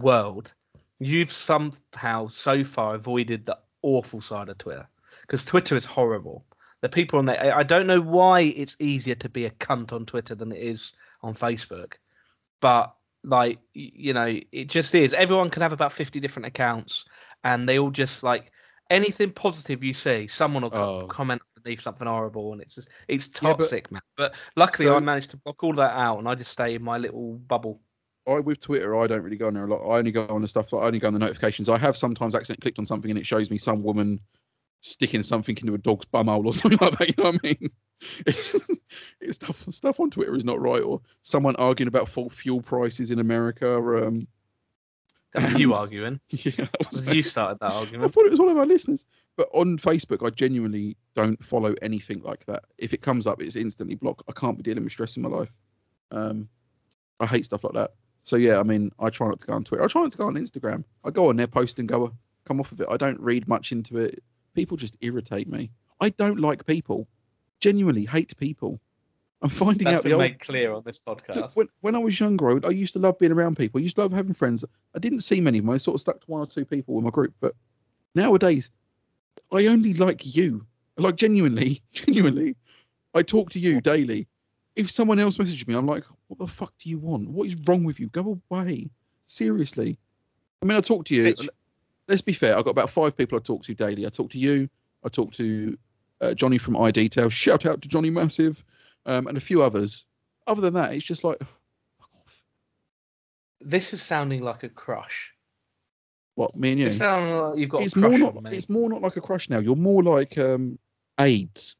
world. 0.00 0.52
You've 0.98 1.32
somehow 1.32 2.28
so 2.28 2.64
far 2.64 2.96
avoided 2.96 3.46
the 3.46 3.56
awful 3.82 4.20
side 4.20 4.48
of 4.48 4.58
Twitter 4.58 4.88
because 5.20 5.44
Twitter 5.44 5.76
is 5.76 5.84
horrible. 5.84 6.44
The 6.80 6.88
people 6.88 7.18
on 7.20 7.26
there, 7.26 7.40
I 7.54 7.60
I 7.60 7.62
don't 7.62 7.86
know 7.86 8.00
why 8.00 8.40
it's 8.40 8.76
easier 8.80 9.14
to 9.16 9.28
be 9.28 9.44
a 9.44 9.50
cunt 9.50 9.92
on 9.92 10.04
Twitter 10.04 10.34
than 10.34 10.50
it 10.50 10.58
is 10.58 10.92
on 11.22 11.34
Facebook, 11.34 11.94
but 12.60 12.92
like 13.24 13.58
you 13.72 14.12
know, 14.12 14.38
it 14.52 14.68
just 14.68 14.94
is. 14.94 15.12
Everyone 15.14 15.50
can 15.50 15.62
have 15.62 15.72
about 15.72 15.92
fifty 15.92 16.20
different 16.20 16.46
accounts, 16.46 17.04
and 17.42 17.68
they 17.68 17.78
all 17.78 17.90
just 17.90 18.22
like 18.22 18.52
anything 18.90 19.30
positive 19.30 19.82
you 19.82 19.94
see, 19.94 20.26
someone 20.26 20.62
will 20.62 20.74
Oh. 20.76 21.06
comment 21.08 21.42
underneath 21.56 21.80
something 21.80 22.06
horrible, 22.06 22.52
and 22.52 22.60
it's 22.60 22.74
just 22.74 22.88
it's 23.08 23.26
Yeah, 23.26 23.52
but- 23.52 23.58
toxic, 23.60 23.90
man. 23.90 24.02
But 24.16 24.34
luckily, 24.56 24.86
So- 24.88 24.96
I 24.96 25.00
managed 25.00 25.30
to 25.30 25.36
block 25.38 25.62
all 25.64 25.72
that 25.74 25.96
out, 25.96 26.18
and 26.18 26.28
I 26.28 26.34
just 26.34 26.52
stay 26.52 26.74
in 26.74 26.82
my 26.82 26.98
little 26.98 27.34
bubble. 27.38 27.80
I 28.26 28.40
with 28.40 28.60
Twitter, 28.60 28.96
I 28.96 29.06
don't 29.06 29.22
really 29.22 29.36
go 29.36 29.48
on 29.48 29.54
there 29.54 29.64
a 29.64 29.68
lot. 29.68 29.82
I 29.82 29.98
only 29.98 30.10
go 30.12 30.26
on 30.28 30.40
the 30.40 30.48
stuff. 30.48 30.72
I 30.72 30.78
only 30.78 30.98
go 30.98 31.08
on 31.08 31.12
the 31.12 31.18
notifications. 31.18 31.68
I 31.68 31.76
have 31.78 31.96
sometimes 31.96 32.34
accidentally 32.34 32.62
clicked 32.62 32.78
on 32.78 32.86
something 32.86 33.10
and 33.10 33.18
it 33.18 33.26
shows 33.26 33.50
me 33.50 33.58
some 33.58 33.82
woman 33.82 34.18
sticking 34.84 35.22
something 35.22 35.56
into 35.56 35.74
a 35.74 35.78
dog's 35.78 36.04
bumhole 36.06 36.44
or 36.44 36.52
something 36.54 36.78
like 36.80 36.98
that. 36.98 37.08
You 37.08 37.14
know 37.18 37.30
what 37.30 37.40
I 37.42 37.46
mean? 37.46 37.70
it's 39.20 39.36
stuff 39.36 39.64
stuff 39.70 39.98
on 39.98 40.10
Twitter 40.10 40.36
is 40.36 40.44
not 40.44 40.60
right, 40.60 40.82
or 40.82 41.00
someone 41.22 41.56
arguing 41.56 41.88
about 41.88 42.08
full 42.08 42.30
fuel 42.30 42.60
prices 42.60 43.10
in 43.10 43.18
America. 43.18 43.66
Or, 43.66 44.04
um, 44.04 44.28
was 45.34 45.58
you 45.58 45.74
arguing. 45.74 46.20
yeah, 46.28 46.52
that 46.56 46.72
That 46.72 46.86
was 46.92 47.06
was 47.06 47.14
you 47.14 47.22
started 47.22 47.58
that 47.60 47.72
argument. 47.72 48.04
I 48.04 48.08
thought 48.08 48.26
it 48.26 48.30
was 48.30 48.40
one 48.40 48.50
of 48.50 48.58
our 48.58 48.66
listeners. 48.66 49.04
But 49.36 49.48
on 49.52 49.78
Facebook, 49.78 50.24
I 50.24 50.30
genuinely 50.30 50.96
don't 51.14 51.42
follow 51.44 51.74
anything 51.82 52.20
like 52.22 52.46
that. 52.46 52.64
If 52.78 52.92
it 52.92 53.02
comes 53.02 53.26
up, 53.26 53.42
it's 53.42 53.56
instantly 53.56 53.96
blocked. 53.96 54.22
I 54.28 54.32
can't 54.32 54.56
be 54.56 54.62
dealing 54.62 54.84
with 54.84 54.92
stress 54.92 55.16
in 55.16 55.22
my 55.22 55.30
life. 55.30 55.52
Um, 56.12 56.48
I 57.18 57.26
hate 57.26 57.46
stuff 57.46 57.64
like 57.64 57.72
that. 57.72 57.94
So 58.22 58.36
yeah, 58.36 58.58
I 58.58 58.62
mean, 58.62 58.92
I 58.98 59.10
try 59.10 59.28
not 59.28 59.40
to 59.40 59.46
go 59.46 59.54
on 59.54 59.64
Twitter. 59.64 59.82
I 59.82 59.86
try 59.88 60.02
not 60.02 60.12
to 60.12 60.18
go 60.18 60.26
on 60.26 60.34
Instagram. 60.34 60.84
I 61.04 61.10
go 61.10 61.28
on 61.30 61.36
there, 61.36 61.46
post 61.46 61.78
and 61.78 61.88
go, 61.88 62.12
come 62.44 62.60
off 62.60 62.70
of 62.70 62.80
it. 62.80 62.86
I 62.90 62.96
don't 62.96 63.20
read 63.20 63.48
much 63.48 63.72
into 63.72 63.98
it. 63.98 64.22
People 64.54 64.76
just 64.76 64.96
irritate 65.00 65.48
me. 65.48 65.70
I 66.00 66.10
don't 66.10 66.40
like 66.40 66.66
people. 66.66 67.06
Genuinely 67.60 68.04
hate 68.04 68.36
people. 68.36 68.80
I'm 69.42 69.50
finding 69.50 69.84
That's 69.84 69.98
out 69.98 70.02
the 70.04 70.10
been 70.10 70.14
old. 70.14 70.22
made 70.22 70.40
clear 70.40 70.72
on 70.72 70.82
this 70.84 70.98
podcast. 71.06 71.54
When, 71.54 71.68
when 71.80 71.94
I 71.94 71.98
was 71.98 72.18
younger, 72.18 72.50
I, 72.50 72.68
I 72.68 72.70
used 72.70 72.94
to 72.94 72.98
love 72.98 73.18
being 73.18 73.32
around 73.32 73.56
people. 73.56 73.78
I 73.78 73.82
used 73.82 73.96
to 73.96 74.02
love 74.02 74.12
having 74.12 74.32
friends. 74.32 74.64
I 74.94 74.98
didn't 74.98 75.20
see 75.20 75.40
many 75.40 75.58
of 75.58 75.64
them. 75.64 75.74
I 75.74 75.76
sort 75.76 75.96
of 75.96 76.00
stuck 76.00 76.20
to 76.20 76.26
one 76.26 76.40
or 76.40 76.46
two 76.46 76.64
people 76.64 76.96
in 76.96 77.04
my 77.04 77.10
group, 77.10 77.34
but 77.40 77.54
Nowadays, 78.14 78.70
I 79.52 79.66
only 79.66 79.94
like 79.94 80.36
you. 80.36 80.64
Like 80.96 81.16
genuinely, 81.16 81.82
genuinely, 81.92 82.56
I 83.14 83.22
talk 83.22 83.50
to 83.50 83.58
you 83.58 83.80
daily. 83.80 84.28
If 84.76 84.90
someone 84.90 85.18
else 85.18 85.38
messages 85.38 85.66
me, 85.66 85.74
I'm 85.74 85.86
like, 85.86 86.04
what 86.28 86.38
the 86.38 86.46
fuck 86.46 86.72
do 86.78 86.88
you 86.88 86.98
want? 86.98 87.28
What 87.28 87.48
is 87.48 87.56
wrong 87.66 87.84
with 87.84 87.98
you? 87.98 88.08
Go 88.08 88.40
away. 88.50 88.90
Seriously. 89.26 89.98
I 90.62 90.66
mean, 90.66 90.76
I 90.76 90.80
talk 90.80 91.04
to 91.06 91.14
you. 91.14 91.34
Let's 92.08 92.22
be 92.22 92.32
fair. 92.32 92.56
I've 92.56 92.64
got 92.64 92.70
about 92.70 92.90
five 92.90 93.16
people 93.16 93.38
I 93.38 93.42
talk 93.42 93.64
to 93.64 93.74
daily. 93.74 94.06
I 94.06 94.10
talk 94.10 94.30
to 94.30 94.38
you. 94.38 94.68
I 95.04 95.08
talk 95.08 95.32
to 95.34 95.76
uh, 96.20 96.34
Johnny 96.34 96.58
from 96.58 96.74
iDetail. 96.74 97.30
Shout 97.30 97.66
out 97.66 97.82
to 97.82 97.88
Johnny 97.88 98.10
Massive, 98.10 98.62
um, 99.06 99.26
and 99.26 99.36
a 99.36 99.40
few 99.40 99.62
others. 99.62 100.04
Other 100.46 100.60
than 100.60 100.74
that, 100.74 100.92
it's 100.92 101.04
just 101.04 101.24
like. 101.24 101.40
This 103.66 103.94
is 103.94 104.02
sounding 104.02 104.42
like 104.42 104.62
a 104.62 104.68
crush. 104.68 105.32
What 106.34 106.54
me 106.54 106.72
and 106.72 106.80
you? 106.80 106.86
It's 106.86 106.98
sounding 106.98 107.34
like 107.34 107.58
you've 107.58 107.70
got 107.70 107.80
it's 107.80 107.96
a 107.96 108.00
crush 108.00 108.10
more 108.10 108.18
not. 108.18 108.36
on 108.36 108.42
me. 108.42 108.50
It's 108.50 108.68
more 108.68 108.90
not 108.90 109.00
like 109.00 109.16
a 109.16 109.22
crush 109.22 109.48
now. 109.48 109.58
You're 109.58 109.74
more 109.74 110.02
like 110.02 110.36
um, 110.36 110.78
AIDS. 111.18 111.76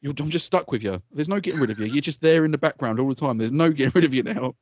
You're, 0.00 0.14
I'm 0.20 0.30
just 0.30 0.46
stuck 0.46 0.70
with 0.70 0.84
you. 0.84 1.02
There's 1.10 1.28
no 1.28 1.40
getting 1.40 1.60
rid 1.60 1.70
of 1.70 1.78
you. 1.80 1.86
You're 1.86 2.02
just 2.02 2.20
there 2.20 2.44
in 2.44 2.52
the 2.52 2.58
background 2.58 3.00
all 3.00 3.08
the 3.08 3.14
time. 3.16 3.38
There's 3.38 3.50
no 3.50 3.70
getting 3.70 3.92
rid 3.94 4.04
of 4.04 4.14
you 4.14 4.22
now. 4.22 4.54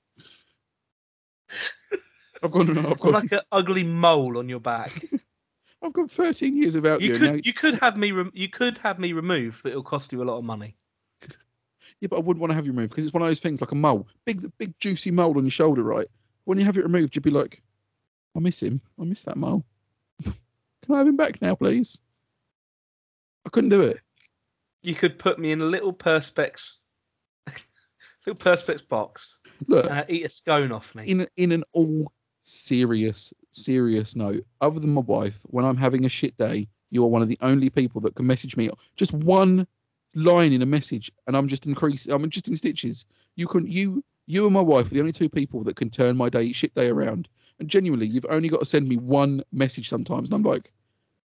I've 2.42 2.50
gone. 2.50 2.78
I've 2.78 2.99
got. 2.99 3.12
like 3.12 3.32
an 3.32 3.40
ugly 3.52 3.84
mole 3.84 4.38
on 4.38 4.49
your 4.49 4.61
back. 4.61 5.04
I've 5.82 5.92
got 5.92 6.11
13 6.11 6.56
years 6.56 6.75
about 6.76 7.00
you. 7.00 7.14
You 7.14 7.18
now. 7.18 7.30
could 7.32 7.46
you 7.46 7.52
could 7.52 7.75
have 7.75 7.96
me 7.96 8.12
rem- 8.12 8.32
you 8.34 8.49
could 8.49 8.78
have 8.78 8.99
me 8.99 9.12
removed, 9.12 9.62
but 9.62 9.70
it'll 9.70 9.82
cost 9.82 10.12
you 10.12 10.22
a 10.22 10.25
lot 10.25 10.38
of 10.38 10.44
money. 10.44 10.76
Yeah, 12.00 12.08
but 12.08 12.16
I 12.16 12.20
wouldn't 12.20 12.40
want 12.40 12.50
to 12.50 12.56
have 12.56 12.66
you 12.66 12.72
removed 12.72 12.90
because 12.90 13.04
it's 13.04 13.14
one 13.14 13.22
of 13.22 13.28
those 13.28 13.38
things 13.38 13.61
like 13.61 13.70
a 13.70 13.76
mole, 13.76 14.08
big, 14.25 14.50
big 14.58 14.76
juicy 14.80 15.12
mole 15.12 15.37
on 15.37 15.44
your 15.44 15.52
shoulder, 15.52 15.84
right? 15.84 16.08
When 16.44 16.58
you 16.58 16.64
have 16.64 16.76
it 16.76 16.82
removed, 16.82 17.14
you'd 17.14 17.22
be 17.22 17.30
like, 17.30 17.62
I 18.37 18.40
miss 18.40 18.61
him. 18.61 18.80
I 19.00 19.04
miss 19.04 19.22
that 19.22 19.37
mole. 19.37 19.64
Can 20.25 20.34
I 20.90 20.99
have 20.99 21.06
him 21.06 21.16
back 21.16 21.40
now, 21.40 21.54
please? 21.54 22.00
I 23.46 23.50
couldn't 23.50 23.70
do 23.70 23.82
it. 23.82 24.00
You 24.82 24.96
could 24.96 25.16
put 25.16 25.38
me 25.38 25.52
in 25.52 25.61
a 25.61 25.64
little 25.64 25.92
perspex 25.92 26.75
little 28.26 28.38
perspex 28.38 28.87
box 28.87 29.38
Look, 29.66 29.90
and 29.90 30.04
eat 30.08 30.25
a 30.25 30.28
scone 30.28 30.72
off 30.72 30.94
me. 30.94 31.04
in 31.04 31.26
in 31.37 31.52
an 31.52 31.64
all 31.72 32.12
serious, 32.44 33.32
serious 33.50 34.16
note, 34.16 34.44
other 34.61 34.80
than 34.80 34.94
my 34.94 35.00
wife, 35.00 35.38
when 35.44 35.64
I'm 35.64 35.76
having 35.76 36.04
a 36.04 36.08
shit 36.08 36.37
day, 36.38 36.68
you 36.90 37.02
are 37.04 37.08
one 37.08 37.22
of 37.22 37.28
the 37.28 37.38
only 37.40 37.70
people 37.70 38.00
that 38.02 38.14
can 38.14 38.26
message 38.26 38.56
me 38.56 38.70
just 38.96 39.12
one 39.12 39.66
line 40.14 40.52
in 40.52 40.62
a 40.62 40.66
message, 40.66 41.11
and 41.26 41.37
I'm 41.37 41.49
just 41.49 41.66
increase. 41.66 42.06
I'm 42.06 42.28
just 42.28 42.49
in 42.49 42.56
stitches. 42.56 43.06
You 43.37 43.46
can 43.46 43.66
you 43.66 44.04
you 44.26 44.44
and 44.44 44.54
my 44.54 44.61
wife 44.61 44.87
are 44.87 44.94
the 44.94 45.00
only 45.00 45.12
two 45.12 45.28
people 45.28 45.64
that 45.64 45.76
can 45.76 45.90
turn 45.90 46.16
my 46.16 46.28
day 46.28 46.52
shit 46.52 46.75
day 46.75 46.88
around. 46.88 47.28
And 47.58 47.68
genuinely, 47.68 48.06
you've 48.06 48.26
only 48.28 48.49
got 48.49 48.61
to 48.61 48.66
send 48.66 48.88
me 48.88 48.96
one 48.96 49.42
message 49.52 49.88
sometimes, 49.88 50.28
and 50.28 50.34
I'm 50.34 50.42
like, 50.42 50.72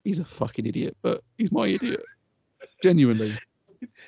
he's 0.03 0.20
a 0.20 0.25
fucking 0.25 0.65
idiot, 0.65 0.96
but 1.01 1.24
he's 1.38 1.51
my 1.51 1.68
idiot. 1.68 2.01
genuinely, 2.84 3.38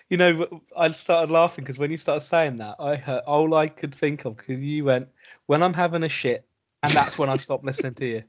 You 0.09 0.17
know, 0.17 0.61
I 0.77 0.89
started 0.89 1.31
laughing 1.31 1.63
because 1.63 1.77
when 1.77 1.91
you 1.91 1.97
started 1.97 2.25
saying 2.25 2.57
that, 2.57 2.75
I 2.79 2.95
heard 2.95 3.23
all 3.25 3.53
I 3.55 3.67
could 3.67 3.93
think 3.93 4.25
of 4.25 4.37
because 4.37 4.59
you 4.59 4.85
went 4.85 5.07
when 5.47 5.63
I'm 5.63 5.73
having 5.73 6.03
a 6.03 6.09
shit, 6.09 6.45
and 6.83 6.91
that's 6.91 7.17
when 7.17 7.29
I 7.29 7.37
stopped 7.37 7.65
listening 7.65 7.95
to 7.95 8.05
you. 8.05 8.23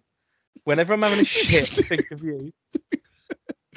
Whenever 0.65 0.95
I'm 0.95 1.03
having 1.03 1.21
a 1.21 1.25
shit, 1.25 1.79
I 1.79 1.83
think 1.83 2.11
of 2.11 2.23
you. 2.23 2.53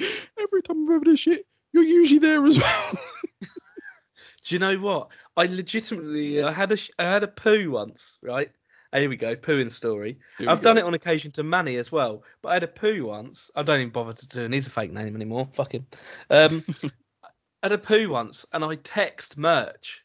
every 0.40 0.62
time 0.62 0.88
I'm 0.88 0.92
having 0.92 1.12
a 1.12 1.16
shit, 1.16 1.46
you're 1.72 1.84
usually 1.84 2.20
there 2.20 2.44
as 2.46 2.58
well. 2.58 2.92
Do 4.44 4.54
you 4.54 4.58
know 4.58 4.76
what? 4.76 5.08
I 5.36 5.44
legitimately 5.44 6.42
I 6.42 6.50
had 6.50 6.72
a 6.72 6.76
sh- 6.76 6.90
I 6.98 7.04
had 7.04 7.22
a 7.22 7.28
poo 7.28 7.70
once, 7.70 8.18
right? 8.22 8.50
Here 8.94 9.10
we 9.10 9.16
go, 9.16 9.36
pooing 9.36 9.70
story. 9.70 10.18
I've 10.40 10.62
done 10.62 10.78
it 10.78 10.84
on 10.84 10.94
occasion 10.94 11.30
to 11.32 11.42
Manny 11.42 11.76
as 11.76 11.92
well, 11.92 12.22
but 12.40 12.48
I 12.48 12.54
had 12.54 12.62
a 12.62 12.68
poo 12.68 13.04
once. 13.04 13.50
I 13.54 13.62
don't 13.62 13.80
even 13.80 13.92
bother 13.92 14.14
to 14.14 14.26
do 14.28 14.44
it. 14.44 14.52
He's 14.54 14.66
a 14.66 14.70
fake 14.70 14.92
name 14.92 15.14
anymore. 15.14 15.46
Fuck 15.52 15.74
him. 15.74 15.86
Um, 16.30 16.64
I 17.22 17.28
had 17.64 17.72
a 17.72 17.78
poo 17.78 18.08
once, 18.08 18.46
and 18.54 18.64
I 18.64 18.76
text 18.76 19.36
merch. 19.36 20.02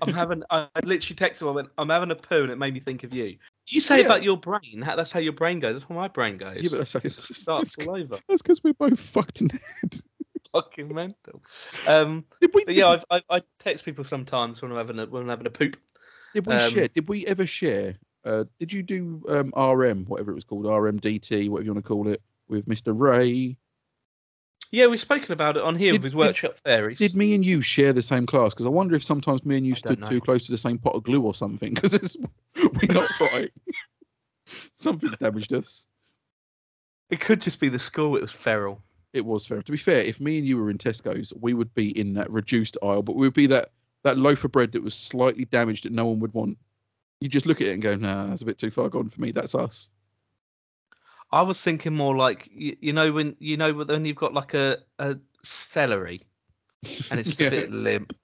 I'm 0.00 0.12
having. 0.12 0.42
I 0.50 0.66
I 0.74 0.80
literally 0.80 1.16
texted 1.16 1.42
him. 1.42 1.48
I 1.48 1.52
went, 1.52 1.68
"I'm 1.78 1.90
having 1.90 2.10
a 2.10 2.16
poo," 2.16 2.42
and 2.42 2.50
it 2.50 2.58
made 2.58 2.74
me 2.74 2.80
think 2.80 3.04
of 3.04 3.14
you. 3.14 3.36
You 3.72 3.80
say 3.80 4.00
Yeah. 4.00 4.06
about 4.06 4.22
your 4.22 4.36
brain. 4.36 4.82
How, 4.82 4.96
that's 4.96 5.10
how 5.10 5.20
your 5.20 5.32
brain 5.32 5.58
goes. 5.58 5.74
That's 5.76 5.86
how 5.88 5.94
my 5.94 6.08
brain 6.08 6.36
goes. 6.36 6.58
Yeah, 6.60 6.68
but 6.68 6.78
that's, 6.78 6.92
how 6.92 7.00
it 7.02 7.12
starts 7.12 7.78
all 7.78 7.96
over. 7.96 8.18
that's 8.28 8.42
because 8.42 8.62
we're 8.62 8.74
both 8.74 9.00
fucked 9.00 9.40
in 9.40 9.48
the 9.48 9.54
head. 9.80 10.00
Fucking 10.52 10.94
mental. 10.94 11.42
Um, 11.86 12.26
Did 12.42 12.50
we? 12.52 12.66
but 12.66 12.74
yeah, 12.74 12.88
I've, 12.88 13.04
I, 13.10 13.22
I 13.30 13.42
text 13.58 13.86
people 13.86 14.04
sometimes 14.04 14.60
when 14.60 14.70
I'm 14.70 14.76
having 14.76 14.98
a 14.98 15.06
when 15.06 15.22
I'm 15.22 15.28
having 15.30 15.46
a 15.46 15.50
poop. 15.50 15.78
Did 16.34 16.46
we 16.46 16.54
Um, 16.54 16.70
share? 16.70 16.88
Did 16.88 17.08
we 17.08 17.24
ever 17.26 17.46
share? 17.46 17.96
Uh, 18.26 18.44
did 18.60 18.70
you 18.70 18.82
do 18.82 19.24
um, 19.28 19.52
RM, 19.56 20.04
whatever 20.04 20.30
it 20.30 20.34
was 20.34 20.44
called, 20.44 20.66
RMDT, 20.66 21.48
whatever 21.48 21.64
you 21.64 21.72
want 21.72 21.82
to 21.84 21.88
call 21.88 22.08
it, 22.08 22.20
with 22.48 22.66
Mr. 22.66 22.92
Ray? 22.94 23.56
Yeah, 24.72 24.86
we've 24.86 25.00
spoken 25.00 25.32
about 25.32 25.58
it 25.58 25.62
on 25.62 25.76
here 25.76 25.92
Did- 25.92 26.02
with 26.02 26.12
did- 26.12 26.18
workshop 26.18 26.56
theories. 26.56 26.98
Did 26.98 27.14
me 27.14 27.34
and 27.34 27.44
you 27.44 27.60
share 27.60 27.92
the 27.92 28.02
same 28.02 28.26
class? 28.26 28.54
Because 28.54 28.64
I 28.66 28.70
wonder 28.70 28.96
if 28.96 29.04
sometimes 29.04 29.44
me 29.44 29.58
and 29.58 29.66
you 29.66 29.74
I 29.74 29.76
stood 29.76 30.04
too 30.06 30.20
close 30.20 30.46
to 30.46 30.50
the 30.50 30.58
same 30.58 30.78
pot 30.78 30.94
of 30.94 31.02
glue 31.02 31.20
or 31.20 31.34
something. 31.34 31.74
Because 31.74 32.16
we're 32.56 32.92
not 32.94 33.20
right. 33.20 33.52
Something's 34.76 35.18
damaged 35.18 35.52
us. 35.52 35.86
It 37.10 37.20
could 37.20 37.40
just 37.42 37.60
be 37.60 37.68
the 37.68 37.78
school. 37.78 38.16
It 38.16 38.22
was 38.22 38.32
feral. 38.32 38.82
It 39.12 39.24
was 39.24 39.46
feral. 39.46 39.62
To 39.62 39.72
be 39.72 39.78
fair, 39.78 40.02
if 40.02 40.20
me 40.20 40.38
and 40.38 40.46
you 40.46 40.56
were 40.56 40.70
in 40.70 40.78
Tesco's, 40.78 41.32
we 41.38 41.52
would 41.52 41.72
be 41.74 41.96
in 41.98 42.14
that 42.14 42.30
reduced 42.30 42.78
aisle, 42.82 43.02
but 43.02 43.14
we 43.14 43.26
would 43.26 43.34
be 43.34 43.46
that 43.46 43.70
that 44.04 44.18
loaf 44.18 44.42
of 44.42 44.52
bread 44.52 44.72
that 44.72 44.82
was 44.82 44.94
slightly 44.94 45.44
damaged 45.44 45.84
that 45.84 45.92
no 45.92 46.06
one 46.06 46.18
would 46.20 46.32
want. 46.32 46.56
You 47.20 47.28
just 47.28 47.46
look 47.46 47.60
at 47.60 47.68
it 47.68 47.72
and 47.72 47.82
go, 47.82 47.94
"Nah, 47.94 48.26
that's 48.26 48.42
a 48.42 48.46
bit 48.46 48.58
too 48.58 48.70
far 48.70 48.88
gone 48.88 49.10
for 49.10 49.20
me. 49.20 49.30
That's 49.32 49.54
us." 49.54 49.90
I 51.32 51.42
was 51.42 51.60
thinking 51.60 51.94
more 51.94 52.14
like 52.16 52.48
you, 52.52 52.76
you 52.80 52.92
know 52.92 53.10
when 53.12 53.36
you 53.38 53.56
know 53.56 53.72
when 53.72 54.04
you've 54.04 54.16
got 54.16 54.34
like 54.34 54.54
a, 54.54 54.78
a 54.98 55.16
celery 55.42 56.20
and 57.10 57.20
it's 57.20 57.28
Yeah. 57.40 57.46
a 57.46 57.50
bit 57.50 57.70
limp, 57.72 58.14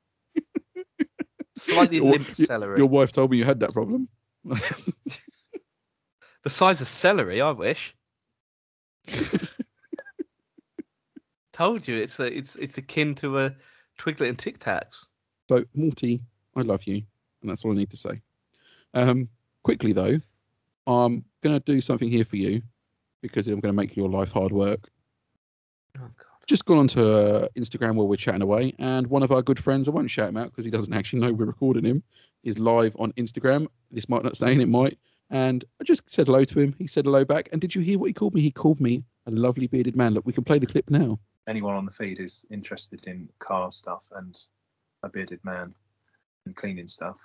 slightly 1.57 1.97
Your- 2.03 2.13
limp 2.13 2.35
celery. 2.35 2.79
Your 2.79 2.89
wife 2.89 3.13
told 3.13 3.31
me 3.31 3.39
you 3.39 3.45
had 3.45 3.61
that 3.61 3.73
problem. 3.73 4.09
The 6.45 6.51
size 6.51 6.81
of 6.81 6.87
celery, 6.87 7.41
I 7.41 7.51
wish. 7.51 7.95
Told 11.53 11.87
you 11.89 11.97
it's 11.97 12.21
a, 12.21 12.25
it's 12.27 12.55
it's 12.57 12.79
akin 12.79 13.15
to 13.17 13.41
a 13.41 13.55
Twiglet 13.99 14.29
and 14.29 14.39
Tic 14.39 14.59
Tacs. 14.61 15.05
So, 15.49 15.65
Morty, 15.75 16.23
I 16.57 16.61
love 16.63 16.85
you, 16.85 17.03
and 17.43 17.51
that's 17.51 17.65
all 17.65 17.73
I 17.73 17.75
need 17.75 17.91
to 17.91 17.97
say. 17.97 18.23
Um, 18.95 19.29
quickly 19.65 19.93
though, 19.93 20.19
I'm 20.87 21.25
gonna 21.43 21.61
do 21.61 21.81
something 21.81 22.09
here 22.09 22.25
for 22.25 22.37
you 22.37 22.63
because 23.23 23.47
I'm 23.49 23.61
gonna 23.61 23.73
make 23.73 23.97
your 23.97 24.09
life 24.09 24.33
hard 24.33 24.53
work. 24.53 24.89
Oh 25.97 26.03
god. 26.03 26.25
Just 26.47 26.65
gone 26.65 26.79
onto 26.79 27.03
uh, 27.03 27.49
Instagram 27.59 27.97
where 27.97 28.07
we're 28.07 28.17
chatting 28.17 28.43
away, 28.43 28.75
and 28.79 29.07
one 29.07 29.23
of 29.23 29.33
our 29.33 29.43
good 29.43 29.63
friends, 29.63 29.89
I 29.89 29.91
won't 29.91 30.11
shout 30.11 30.31
him 30.31 30.37
out 30.37 30.51
because 30.51 30.65
he 30.65 30.71
doesn't 30.71 30.95
actually 30.99 31.21
know 31.21 31.33
we're 31.33 31.45
recording 31.47 31.85
him, 31.85 32.03
is 32.45 32.59
live 32.59 32.97
on 32.99 33.13
Instagram. 33.13 33.67
This 33.91 34.09
might 34.09 34.25
not 34.25 34.37
stay 34.37 34.53
in, 34.53 34.61
it 34.61 34.69
might. 34.69 34.99
And 35.31 35.65
I 35.81 35.85
just 35.85 36.11
said 36.11 36.27
hello 36.27 36.45
to 36.45 36.61
him. 36.61 36.75
He 36.79 36.87
said 36.87 37.05
hello 37.05 37.25
back. 37.25 37.51
And 37.53 37.61
did 37.61 37.75
you 37.75 37.83
hear 37.83 37.99
what 37.99 38.07
he 38.07 38.15
called 38.15 38.35
me? 38.35 38.41
He 38.41 38.51
called 38.51 38.81
me 38.81 39.05
a 39.27 39.31
lovely 39.31 39.67
bearded 39.67 39.95
man. 39.95 40.15
Look, 40.15 40.25
we 40.25 40.33
can 40.33 40.45
play 40.45 40.59
the 40.59 40.67
clip 40.67 40.89
now. 40.89 41.19
anyone 41.47 41.75
on 41.75 41.85
the 41.85 41.91
feed 41.91 42.19
is 42.21 42.45
interested 42.51 43.07
in 43.07 43.29
car 43.39 43.73
stuff 43.73 44.07
and 44.17 44.39
a 45.03 45.09
bearded 45.09 45.41
man 45.45 45.75
and 46.47 46.57
cleaning 46.57 46.89
stuff, 46.89 47.19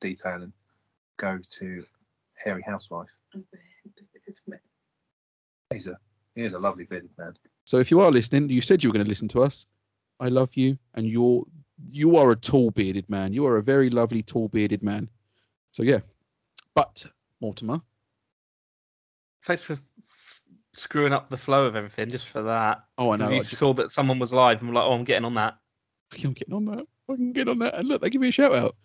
detailing, 0.00 0.52
go 1.18 1.38
to 1.58 1.84
Hairy 2.34 2.62
Housewife. 2.62 3.10
He's 5.72 5.86
a 5.86 5.96
he 6.34 6.42
is 6.42 6.52
a 6.52 6.58
lovely 6.58 6.84
bearded 6.84 7.10
man. 7.18 7.34
So 7.64 7.78
if 7.78 7.90
you 7.90 8.00
are 8.00 8.10
listening, 8.10 8.48
you 8.48 8.60
said 8.60 8.82
you 8.82 8.88
were 8.90 8.94
going 8.94 9.04
to 9.04 9.08
listen 9.08 9.28
to 9.28 9.42
us. 9.42 9.66
I 10.18 10.28
love 10.28 10.50
you, 10.54 10.76
and 10.94 11.06
you're 11.06 11.44
you 11.86 12.16
are 12.16 12.30
a 12.32 12.36
tall 12.36 12.70
bearded 12.70 13.08
man. 13.08 13.32
You 13.32 13.46
are 13.46 13.56
a 13.56 13.62
very 13.62 13.88
lovely 13.90 14.22
tall 14.22 14.48
bearded 14.48 14.82
man. 14.82 15.08
So 15.72 15.82
yeah, 15.82 16.00
but 16.74 17.06
Mortimer, 17.40 17.80
Thanks 19.42 19.62
for 19.62 19.74
f- 19.74 20.42
screwing 20.74 21.12
up 21.12 21.30
the 21.30 21.36
flow 21.36 21.64
of 21.64 21.76
everything 21.76 22.10
just 22.10 22.28
for 22.28 22.42
that. 22.42 22.84
oh 22.98 23.12
I 23.12 23.16
know, 23.16 23.30
you 23.30 23.36
I 23.36 23.38
just, 23.38 23.56
saw 23.56 23.72
that 23.74 23.92
someone 23.92 24.18
was 24.18 24.32
live 24.32 24.60
and 24.60 24.68
were 24.68 24.74
like, 24.74 24.84
"Oh, 24.84 24.92
I'm 24.92 25.04
getting 25.04 25.24
on 25.24 25.34
that." 25.34 25.56
I'm 26.24 26.32
getting 26.32 26.54
on 26.54 26.64
that. 26.66 26.84
I 27.08 27.14
can 27.14 27.32
get 27.32 27.48
on 27.48 27.60
that, 27.60 27.76
and 27.76 27.88
look, 27.88 28.02
they 28.02 28.10
give 28.10 28.20
me 28.20 28.28
a 28.28 28.32
shout 28.32 28.52
out. 28.52 28.76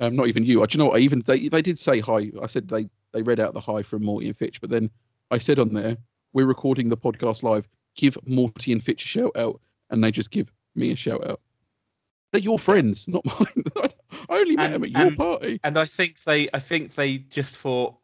Um, 0.00 0.16
not 0.16 0.28
even 0.28 0.44
you. 0.44 0.62
Uh, 0.62 0.66
Do 0.66 0.76
you 0.76 0.84
know 0.84 0.90
what? 0.90 0.96
I 0.98 1.00
even 1.00 1.22
they 1.26 1.48
they 1.48 1.62
did 1.62 1.78
say 1.78 2.00
hi. 2.00 2.30
I 2.42 2.46
said 2.46 2.68
they 2.68 2.88
they 3.12 3.22
read 3.22 3.40
out 3.40 3.54
the 3.54 3.60
hi 3.60 3.82
from 3.82 4.04
Morty 4.04 4.28
and 4.28 4.36
Fitch, 4.36 4.60
but 4.60 4.68
then 4.68 4.90
I 5.30 5.38
said 5.38 5.58
on 5.58 5.72
there 5.72 5.96
we're 6.34 6.46
recording 6.46 6.90
the 6.90 6.96
podcast 6.96 7.42
live. 7.42 7.66
Give 7.96 8.18
Morty 8.26 8.72
and 8.72 8.82
Fitch 8.82 9.04
a 9.04 9.08
shout 9.08 9.32
out, 9.36 9.60
and 9.90 10.04
they 10.04 10.10
just 10.10 10.30
give 10.30 10.52
me 10.74 10.90
a 10.90 10.96
shout 10.96 11.26
out. 11.26 11.40
They're 12.32 12.42
your 12.42 12.58
friends, 12.58 13.06
not 13.08 13.24
mine. 13.24 13.64
I 14.28 14.38
only 14.38 14.56
met 14.56 14.66
And- 14.66 14.74
them 14.74 14.84
at 14.84 14.90
your 14.90 15.06
and- 15.06 15.16
party. 15.16 15.60
And 15.64 15.78
I 15.78 15.84
think 15.86 16.22
they, 16.24 16.48
I 16.52 16.58
think 16.58 16.94
they 16.94 17.18
just 17.18 17.56
thought. 17.56 17.94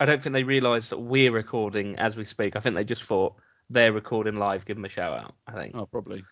I 0.00 0.04
don't 0.06 0.22
think 0.22 0.32
they 0.34 0.44
realised 0.44 0.90
that 0.90 0.98
we're 0.98 1.32
recording 1.32 1.98
as 1.98 2.16
we 2.16 2.24
speak. 2.24 2.54
I 2.54 2.60
think 2.60 2.76
they 2.76 2.84
just 2.84 3.02
thought 3.02 3.34
they're 3.68 3.92
recording 3.92 4.36
live. 4.36 4.64
Give 4.64 4.76
them 4.76 4.84
a 4.84 4.88
shout 4.88 5.18
out. 5.18 5.34
I 5.48 5.52
think. 5.52 5.74
Oh, 5.74 5.86
probably. 5.86 6.22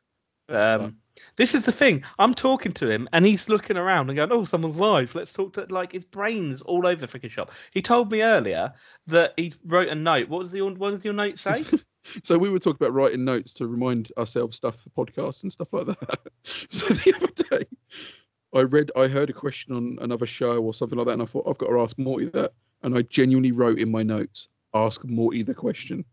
Um, 0.49 0.97
this 1.37 1.55
is 1.55 1.65
the 1.65 1.73
thing. 1.73 2.05
I'm 2.19 2.35
talking 2.35 2.73
to 2.73 2.91
him, 2.91 3.09
and 3.13 3.25
he's 3.25 3.49
looking 3.49 3.77
around 3.77 4.11
and 4.11 4.17
going, 4.17 4.33
"Oh, 4.33 4.45
someone's 4.45 4.77
live. 4.77 5.15
Let's 5.15 5.33
talk 5.33 5.53
to." 5.55 5.67
Like 5.71 5.93
his 5.93 6.05
brain's 6.05 6.63
all 6.63 6.87
over 6.87 7.05
the 7.05 7.07
freaking 7.07 7.31
shop. 7.31 7.51
He 7.73 7.83
told 7.83 8.13
me 8.13 8.23
earlier 8.23 8.73
that 9.07 9.35
he 9.37 9.53
wrote 9.65 9.89
a 9.89 9.95
note. 9.95 10.29
What 10.29 10.39
was 10.39 10.51
the 10.51 10.63
what 10.63 10.91
did 10.91 11.05
your 11.05 11.15
note 11.15 11.39
say? 11.39 11.65
So 12.23 12.39
we 12.39 12.51
were 12.51 12.61
talking 12.61 12.77
about 12.77 12.95
writing 12.95 13.25
notes 13.25 13.53
to 13.55 13.67
remind 13.67 14.13
ourselves 14.17 14.57
stuff 14.57 14.77
for 14.77 14.91
podcasts 14.91 15.43
and 15.43 15.53
stuff 15.53 15.73
like 15.73 15.87
that. 15.87 16.21
So 16.71 16.87
the 16.87 17.15
other 17.17 17.59
day, 17.59 17.67
I 18.55 18.61
read, 18.61 18.93
I 18.97 19.09
heard 19.09 19.29
a 19.29 19.33
question 19.33 19.75
on 19.75 19.99
another 20.01 20.27
show 20.27 20.63
or 20.63 20.73
something 20.73 20.97
like 20.97 21.09
that, 21.09 21.15
and 21.15 21.23
I 21.23 21.27
thought 21.27 21.49
I've 21.49 21.59
got 21.59 21.69
to 21.69 21.81
ask 21.81 21.99
Morty 21.99 22.27
that, 22.27 22.53
and 22.83 22.97
I 22.97 23.03
genuinely 23.03 23.51
wrote 23.51 23.81
in 23.81 23.91
my 23.91 24.05
notes, 24.05 24.49
"Ask 24.75 25.05
Morty 25.05 25.43
the 25.43 25.55
question," 25.55 26.05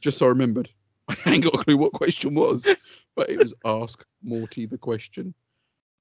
just 0.00 0.18
so 0.18 0.26
I 0.26 0.28
remembered. 0.28 0.70
I 1.08 1.32
ain't 1.32 1.44
got 1.44 1.54
a 1.54 1.64
clue 1.64 1.76
what 1.76 1.92
question 1.92 2.34
was, 2.34 2.66
but 3.16 3.30
it 3.30 3.38
was 3.38 3.54
"Ask 3.64 4.04
Morty 4.22 4.66
the 4.66 4.78
question." 4.78 5.34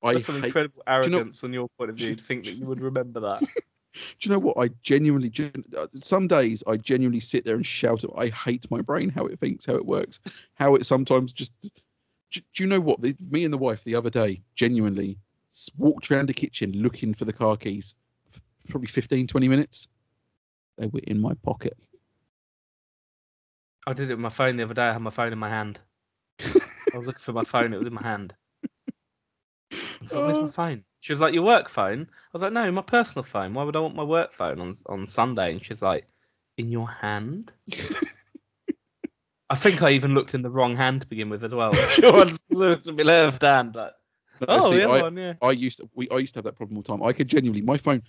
I 0.03 0.13
That's 0.13 0.25
some 0.25 0.35
hate 0.35 0.45
incredible 0.45 0.83
you 0.87 0.91
know- 1.09 1.17
arrogance 1.17 1.43
on 1.43 1.53
your 1.53 1.67
point 1.77 1.89
of 1.89 1.95
view 1.97 2.15
to 2.15 2.23
think 2.23 2.45
that 2.45 2.53
you 2.55 2.65
would 2.65 2.81
remember 2.91 3.19
that. 3.21 3.41
Do 3.93 3.99
you 4.21 4.31
know 4.31 4.39
what? 4.39 4.57
I 4.57 4.69
genuinely, 4.81 5.29
gen- 5.29 5.63
some 5.93 6.27
days 6.27 6.63
I 6.65 6.77
genuinely 6.77 7.19
sit 7.19 7.45
there 7.45 7.55
and 7.55 7.65
shout. 7.65 8.03
At, 8.03 8.09
I 8.17 8.27
hate 8.29 8.69
my 8.71 8.81
brain, 8.81 9.09
how 9.09 9.27
it 9.27 9.39
thinks, 9.39 9.65
how 9.67 9.75
it 9.75 9.85
works, 9.85 10.19
how 10.55 10.73
it 10.75 10.85
sometimes 10.85 11.31
just. 11.31 11.51
Do, 11.61 11.69
do 12.31 12.63
you 12.63 12.67
know 12.67 12.79
what? 12.79 12.99
Me 13.31 13.45
and 13.45 13.53
the 13.53 13.57
wife 13.57 13.83
the 13.83 13.93
other 13.93 14.09
day 14.09 14.41
genuinely 14.55 15.17
walked 15.77 16.09
around 16.09 16.27
the 16.27 16.33
kitchen 16.33 16.71
looking 16.73 17.13
for 17.13 17.25
the 17.25 17.33
car 17.33 17.55
keys. 17.55 17.93
Probably 18.67 18.87
15, 18.87 19.27
20 19.27 19.47
minutes. 19.47 19.87
They 20.79 20.87
were 20.87 21.01
in 21.03 21.21
my 21.21 21.35
pocket. 21.43 21.77
I 23.85 23.93
did 23.93 24.09
it 24.09 24.13
with 24.15 24.21
my 24.21 24.29
phone 24.29 24.57
the 24.57 24.63
other 24.63 24.73
day. 24.73 24.87
I 24.87 24.93
had 24.93 25.01
my 25.03 25.11
phone 25.11 25.31
in 25.31 25.37
my 25.37 25.49
hand. 25.49 25.79
I 26.93 26.97
was 26.97 27.07
looking 27.07 27.21
for 27.21 27.33
my 27.33 27.43
phone. 27.43 27.73
It 27.73 27.79
was 27.79 27.87
in 27.87 27.93
my 27.93 28.03
hand. 28.03 28.35
I 29.71 29.77
thought, 30.05 30.25
Where's 30.25 30.37
Oh. 30.37 30.41
my 30.43 30.47
phone? 30.47 30.83
She 31.01 31.11
was 31.11 31.19
like, 31.19 31.33
"Your 31.33 31.43
work 31.43 31.67
phone." 31.67 32.01
I 32.09 32.29
was 32.31 32.41
like, 32.43 32.53
"No, 32.53 32.71
my 32.71 32.81
personal 32.81 33.23
phone. 33.23 33.53
Why 33.53 33.63
would 33.63 33.75
I 33.75 33.79
want 33.79 33.95
my 33.95 34.03
work 34.03 34.31
phone 34.31 34.61
on 34.61 34.77
on 34.85 35.05
Sunday?" 35.07 35.51
And 35.51 35.63
she's 35.65 35.81
like, 35.81 36.07
"In 36.57 36.69
your 36.69 36.87
hand." 36.89 37.51
I 39.49 39.55
think 39.55 39.81
I 39.81 39.89
even 39.91 40.13
looked 40.13 40.33
in 40.33 40.41
the 40.43 40.49
wrong 40.49 40.77
hand 40.77 41.01
to 41.01 41.07
begin 41.07 41.29
with 41.29 41.43
as 41.43 41.53
well. 41.53 41.71
I'm 41.75 41.89
sure 41.89 42.21
I 42.21 42.23
just 42.25 42.49
looked 42.51 42.87
at 42.87 42.95
my 42.95 43.03
left 43.03 43.41
hand, 43.41 43.75
like, 43.75 43.91
"Oh, 44.47 44.71
see, 44.71 44.77
yeah, 44.79 44.87
I, 44.87 45.01
one, 45.01 45.17
yeah." 45.17 45.33
I 45.41 45.51
used 45.51 45.79
to, 45.79 45.89
we 45.93 46.07
I 46.09 46.17
used 46.19 46.33
to 46.35 46.37
have 46.37 46.45
that 46.45 46.55
problem 46.55 46.77
all 46.77 46.83
the 46.83 46.87
time. 46.87 47.03
I 47.03 47.11
could 47.11 47.27
genuinely 47.27 47.61
my 47.61 47.77
phone 47.77 48.01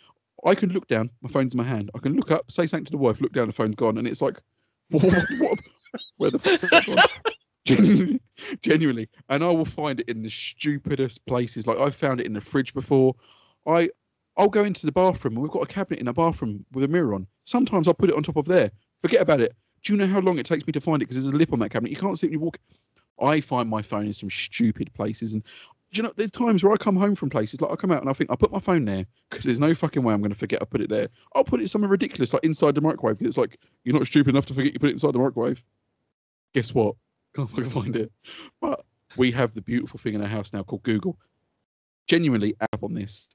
I 0.47 0.55
can 0.55 0.71
look 0.71 0.87
down, 0.89 1.11
my 1.23 1.31
phone's 1.31 1.55
in 1.55 1.59
my 1.59 1.65
hand. 1.65 1.91
I 1.95 1.99
can 1.99 2.15
look 2.15 2.31
up, 2.31 2.51
say 2.51 2.67
something 2.67 2.85
to 2.87 2.91
the 2.93 2.99
wife, 2.99 3.21
look 3.21 3.33
down, 3.33 3.47
the 3.47 3.53
phone's 3.53 3.77
gone, 3.77 3.99
and 3.99 4.07
it's 4.07 4.21
like, 4.21 4.41
what, 4.91 5.03
what, 5.39 5.59
where 6.19 6.31
the 6.31 6.39
fuck's 6.39 6.63
that 6.63 6.85
gone? 6.87 8.21
genuinely, 8.63 9.09
and 9.29 9.43
I 9.45 9.51
will 9.51 9.65
find 9.65 10.01
it 10.01 10.09
in 10.09 10.23
the 10.23 10.31
stupidest 10.31 11.25
places. 11.27 11.67
Like 11.67 11.79
I've 11.79 11.95
found 11.95 12.21
it 12.21 12.27
in 12.27 12.33
the 12.33 12.41
fridge 12.41 12.75
before. 12.75 13.15
I 13.67 13.89
I'll 14.37 14.49
go 14.49 14.65
into 14.65 14.87
the 14.87 14.93
bathroom 14.93 15.35
and 15.35 15.43
we've 15.43 15.53
got 15.53 15.63
a 15.63 15.67
cabinet 15.67 16.01
in 16.01 16.09
a 16.09 16.13
bathroom 16.13 16.65
with 16.73 16.85
a 16.85 16.89
mirror 16.89 17.15
on. 17.15 17.27
Sometimes 17.45 17.87
I'll 17.87 17.95
put 17.95 18.11
it 18.11 18.17
on 18.17 18.23
top 18.23 18.37
of 18.37 18.47
there. 18.47 18.71
Forget 19.01 19.21
about 19.21 19.41
it. 19.41 19.55
Do 19.83 19.93
you 19.93 19.99
know 19.99 20.07
how 20.07 20.21
long 20.21 20.39
it 20.39 20.47
takes 20.47 20.67
me 20.67 20.73
to 20.73 20.81
find 20.81 21.01
it? 21.01 21.07
Because 21.07 21.23
there's 21.23 21.33
a 21.33 21.37
lip 21.37 21.53
on 21.53 21.61
that 21.61 21.71
cabinet. 21.71 21.91
You 21.91 21.97
can't 21.97 22.19
see 22.19 22.27
it 22.27 22.31
when 22.31 22.41
you 22.41 22.41
walk. 22.41 22.59
I 23.23 23.41
find 23.41 23.69
my 23.69 23.81
phone 23.81 24.07
in 24.07 24.13
some 24.13 24.31
stupid 24.31 24.93
places, 24.95 25.35
and 25.35 25.45
do 25.95 25.99
you 25.99 26.03
know, 26.03 26.13
there's 26.17 26.33
times 26.33 26.65
where 26.65 26.73
I 26.73 26.77
come 26.77 26.97
home 26.97 27.15
from 27.15 27.31
places, 27.31 27.61
like 27.61 27.71
I 27.71 27.77
come 27.77 27.93
out 27.93 28.01
and 28.01 28.11
I 28.11 28.13
think, 28.13 28.29
I'll 28.29 28.37
put 28.37 28.51
my 28.51 28.59
phone 28.59 28.85
there 28.85 29.07
because 29.31 29.45
there's 29.45 29.61
no 29.61 29.75
fucking 29.75 30.03
way 30.03 30.13
I'm 30.13 30.21
going 30.21 30.33
to 30.33 30.39
forget 30.39 30.61
I 30.61 30.65
put 30.65 30.81
it 30.81 30.91
there. 30.91 31.09
I'll 31.37 31.45
put 31.45 31.63
it 31.63 31.71
somewhere 31.71 31.89
ridiculous, 31.91 32.33
like 32.33 32.45
inside 32.45 32.75
the 32.75 32.81
microwave. 32.81 33.19
It's 33.21 33.39
like, 33.39 33.59
you're 33.85 33.97
not 33.97 34.07
stupid 34.07 34.31
enough 34.31 34.47
to 34.47 34.55
forget 34.55 34.73
you 34.73 34.81
put 34.81 34.91
it 34.91 34.95
inside 34.95 35.13
the 35.13 35.21
microwave. 35.21 35.63
Guess 36.53 36.75
what? 36.75 36.97
Can't 37.35 37.51
fucking 37.51 37.65
find 37.71 37.97
it. 37.97 38.13
But 38.61 38.85
we 39.17 39.31
have 39.33 39.55
the 39.55 39.63
beautiful 39.63 39.99
thing 39.99 40.15
in 40.15 40.23
our 40.23 40.29
house 40.29 40.53
now 40.53 40.63
called 40.63 40.83
Google. 40.83 41.19
Genuinely, 42.07 42.55
app 42.61 42.83
on 42.83 42.95
this. 42.95 43.29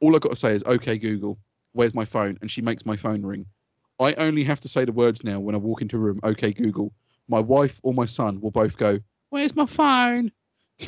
All 0.00 0.14
I've 0.14 0.20
got 0.20 0.30
to 0.30 0.36
say 0.36 0.52
is, 0.52 0.62
okay, 0.64 0.98
Google, 0.98 1.38
where's 1.72 1.94
my 1.94 2.04
phone? 2.04 2.38
And 2.40 2.50
she 2.50 2.62
makes 2.62 2.84
my 2.86 2.96
phone 2.96 3.22
ring. 3.22 3.46
I 4.00 4.14
only 4.14 4.44
have 4.44 4.60
to 4.60 4.68
say 4.68 4.84
the 4.84 4.92
words 4.92 5.24
now 5.24 5.40
when 5.40 5.54
I 5.54 5.58
walk 5.58 5.82
into 5.82 5.96
a 5.96 6.00
room, 6.00 6.20
okay, 6.22 6.52
Google. 6.52 6.92
My 7.28 7.40
wife 7.40 7.80
or 7.82 7.92
my 7.92 8.06
son 8.06 8.40
will 8.40 8.50
both 8.50 8.76
go, 8.76 9.00
where's 9.30 9.54
my 9.54 9.66
phone? 9.66 10.32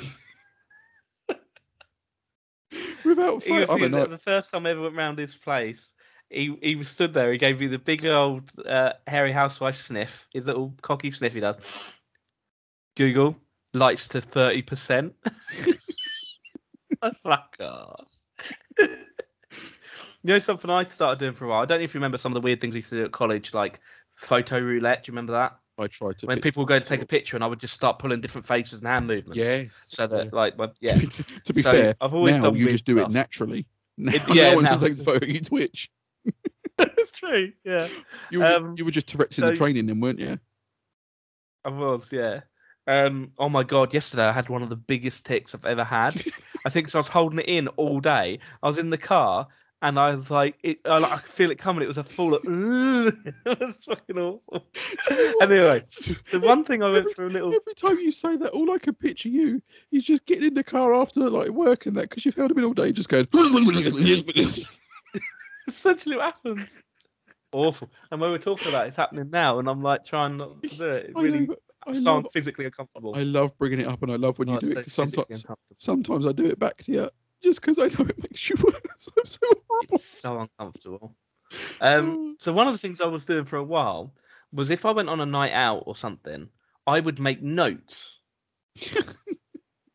Without 3.04 3.43
He 3.43 3.52
was 3.52 3.69
fail, 3.69 3.97
I 3.97 4.04
the, 4.06 4.19
first 4.19 4.50
time 4.50 4.67
I 4.67 4.71
ever 4.71 4.82
went 4.82 4.95
round 4.95 5.19
his 5.19 5.35
place. 5.35 5.93
He 6.28 6.56
he 6.63 6.85
stood 6.85 7.13
there. 7.13 7.32
He 7.32 7.39
gave 7.39 7.58
me 7.58 7.67
the 7.67 7.78
big 7.78 8.06
old 8.06 8.49
uh, 8.65 8.93
hairy 9.06 9.32
housewife 9.32 9.76
sniff. 9.76 10.28
His 10.32 10.47
little 10.47 10.75
cocky 10.80 11.11
sniff 11.11 11.35
he 11.35 11.41
does. 11.41 12.00
Google 13.00 13.34
lights 13.73 14.08
to 14.08 14.21
thirty 14.21 14.60
percent. 14.60 15.15
Fuck 17.23 17.56
off. 17.60 18.06
you 18.78 18.89
know 20.25 20.39
something 20.39 20.69
I 20.71 20.84
started 20.84 21.19
doing 21.19 21.32
for 21.32 21.47
a 21.47 21.49
while. 21.49 21.63
I 21.63 21.65
don't 21.65 21.78
know 21.78 21.84
if 21.84 21.95
you 21.95 21.99
remember 21.99 22.19
some 22.19 22.30
of 22.30 22.34
the 22.34 22.43
weird 22.43 22.60
things 22.60 22.75
we 22.75 22.80
used 22.80 22.91
to 22.91 22.97
do 22.97 23.04
at 23.06 23.13
college, 23.13 23.54
like 23.54 23.80
photo 24.17 24.58
roulette. 24.60 25.04
Do 25.04 25.08
you 25.08 25.13
remember 25.15 25.32
that? 25.32 25.56
I 25.78 25.86
tried 25.86 26.19
to. 26.19 26.26
When 26.26 26.36
pick- 26.36 26.43
people 26.43 26.60
would 26.65 26.69
go 26.69 26.78
to 26.78 26.84
take 26.84 27.00
a 27.00 27.06
picture, 27.06 27.39
and 27.39 27.43
I 27.43 27.47
would 27.47 27.58
just 27.58 27.73
start 27.73 27.99
pulling 27.99 28.21
different 28.21 28.47
faces 28.47 28.80
and 28.80 28.86
hand 28.86 29.06
movements. 29.06 29.39
Yes. 29.39 29.93
So 29.95 30.06
that 30.06 30.25
yeah. 30.26 30.30
like, 30.34 30.58
my, 30.58 30.69
yeah. 30.82 30.99
to, 30.99 31.41
to 31.45 31.54
be 31.54 31.63
So 31.63 31.73
fair, 31.73 31.95
I've 32.02 32.13
always 32.13 32.34
now 32.36 32.43
done 32.43 32.56
you 32.56 32.69
just 32.69 32.84
do 32.84 32.97
stuff. 32.97 33.08
it 33.08 33.13
naturally. 33.13 33.67
Now, 33.97 34.13
It- 34.13 34.23
yeah, 34.34 34.50
no 34.50 34.56
one's 34.56 34.65
now 34.69 34.76
gonna 34.76 34.89
take 34.89 34.99
the 34.99 35.04
photo. 35.04 35.26
You 35.26 35.41
twitch. 35.41 35.91
That's 36.76 37.13
true. 37.13 37.52
Yeah. 37.65 37.89
You 38.30 38.41
were, 38.41 38.45
Um, 38.45 38.75
you 38.76 38.84
were 38.84 38.91
just 38.91 39.06
Tourette's 39.06 39.39
in 39.39 39.47
the 39.47 39.56
training, 39.56 39.86
then, 39.86 40.00
weren't 40.00 40.19
you? 40.19 40.39
I 41.65 41.71
was, 41.71 42.10
yeah. 42.13 42.41
Um, 42.91 43.31
oh 43.39 43.49
my 43.49 43.63
god, 43.63 43.95
yesterday 43.95 44.25
I 44.25 44.33
had 44.33 44.49
one 44.49 44.65
of 44.65 44.69
the 44.69 44.75
biggest 44.75 45.25
ticks 45.25 45.55
I've 45.55 45.65
ever 45.65 45.85
had. 45.85 46.21
I 46.67 46.71
think 46.71 46.89
so 46.89 46.99
I 46.99 47.00
was 47.00 47.09
holding 47.09 47.39
it 47.39 47.49
in 47.49 47.69
all 47.69 48.00
day. 48.00 48.41
I 48.65 48.67
was 48.67 48.79
in 48.79 48.91
the 48.91 48.99
car 48.99 49.47
and 49.81 49.97
I 49.97 50.13
was 50.13 50.29
like, 50.29 50.59
it, 50.65 50.81
I, 50.85 50.99
like, 50.99 51.13
I 51.13 51.19
could 51.19 51.31
feel 51.31 51.50
it 51.53 51.59
coming. 51.59 51.85
It 51.85 51.87
was 51.87 51.99
a 51.99 52.05
full 52.05 52.35
of, 52.35 52.43
it 52.45 53.25
was 53.47 53.75
fucking 53.87 54.19
awful. 54.19 54.67
Anyway, 55.41 55.85
the 56.33 56.41
one 56.41 56.65
thing 56.65 56.83
I 56.83 56.87
went 56.87 56.99
Every- 56.99 57.13
through 57.15 57.29
a 57.29 57.31
little, 57.31 57.55
Every 57.55 57.75
time 57.75 57.97
you 57.99 58.11
say 58.11 58.37
that, 58.37 58.50
all 58.50 58.73
I 58.73 58.79
can 58.79 58.95
picture 58.95 59.29
you 59.29 59.63
is 59.93 60.03
just 60.03 60.26
getting 60.26 60.49
in 60.49 60.55
the 60.55 60.65
car 60.65 60.93
after 60.93 61.31
like 61.31 61.49
work 61.50 61.87
and 61.87 61.97
that 61.97 62.11
because 62.11 62.26
you've 62.26 62.35
held 62.35 62.50
him 62.50 62.59
in 62.59 62.65
all 62.65 62.75
day, 62.75 62.91
just 62.91 63.09
going. 63.09 63.29
essentially 65.69 66.17
what 66.17 66.25
happened. 66.35 66.69
Awful. 67.53 67.89
And 68.11 68.21
when 68.21 68.31
we're 68.33 68.39
talking 68.39 68.69
about 68.69 68.87
it, 68.87 68.89
it's 68.89 68.97
happening 68.97 69.31
now, 69.31 69.61
and 69.61 69.69
I'm 69.69 69.81
like 69.81 70.05
trying 70.05 70.37
not 70.37 70.61
to 70.65 70.76
do 70.76 70.85
it. 70.87 71.07
It 71.07 71.17
really, 71.17 71.47
know, 71.47 71.57
I 71.86 71.93
sound 71.93 72.25
love, 72.25 72.32
physically 72.32 72.66
uncomfortable. 72.66 73.14
I 73.16 73.23
love 73.23 73.56
bringing 73.58 73.80
it 73.80 73.86
up, 73.86 74.02
and 74.02 74.12
I 74.12 74.16
love 74.16 74.38
when 74.38 74.49
you 74.49 74.60
do 74.60 74.66
it. 74.71 74.75
so 74.75 74.82
'cause 74.82 74.93
sometimes, 74.93 75.45
sometimes 75.78 76.26
I 76.26 76.32
do 76.32 76.45
it 76.45 76.58
back 76.58 76.76
to 76.84 76.93
you 76.93 77.10
just 77.43 77.60
because 77.60 77.78
I 77.78 77.84
know 77.88 78.08
it 78.08 78.19
makes 78.23 78.49
you 78.50 78.56
worse. 78.62 79.08
I'm 79.16 79.25
so 79.25 79.38
horrible. 79.69 79.95
It's 79.95 80.04
so 80.04 80.40
uncomfortable. 80.40 81.16
Um, 81.80 82.36
so 82.38 82.52
one 82.52 82.69
of 82.69 82.73
the 82.75 82.78
things 82.78 83.00
I 83.00 83.06
was 83.06 83.25
doing 83.25 83.45
for 83.45 83.56
a 83.56 83.64
while 83.64 84.14
was 84.52 84.71
if 84.71 84.84
I 84.86 84.93
went 84.93 85.08
on 85.08 85.21
a 85.21 85.26
night 85.26 85.52
out 85.52 85.82
or 85.86 85.97
something, 85.97 86.49
I 86.86 87.00
would 87.00 87.19
make 87.19 87.43
notes 87.43 88.08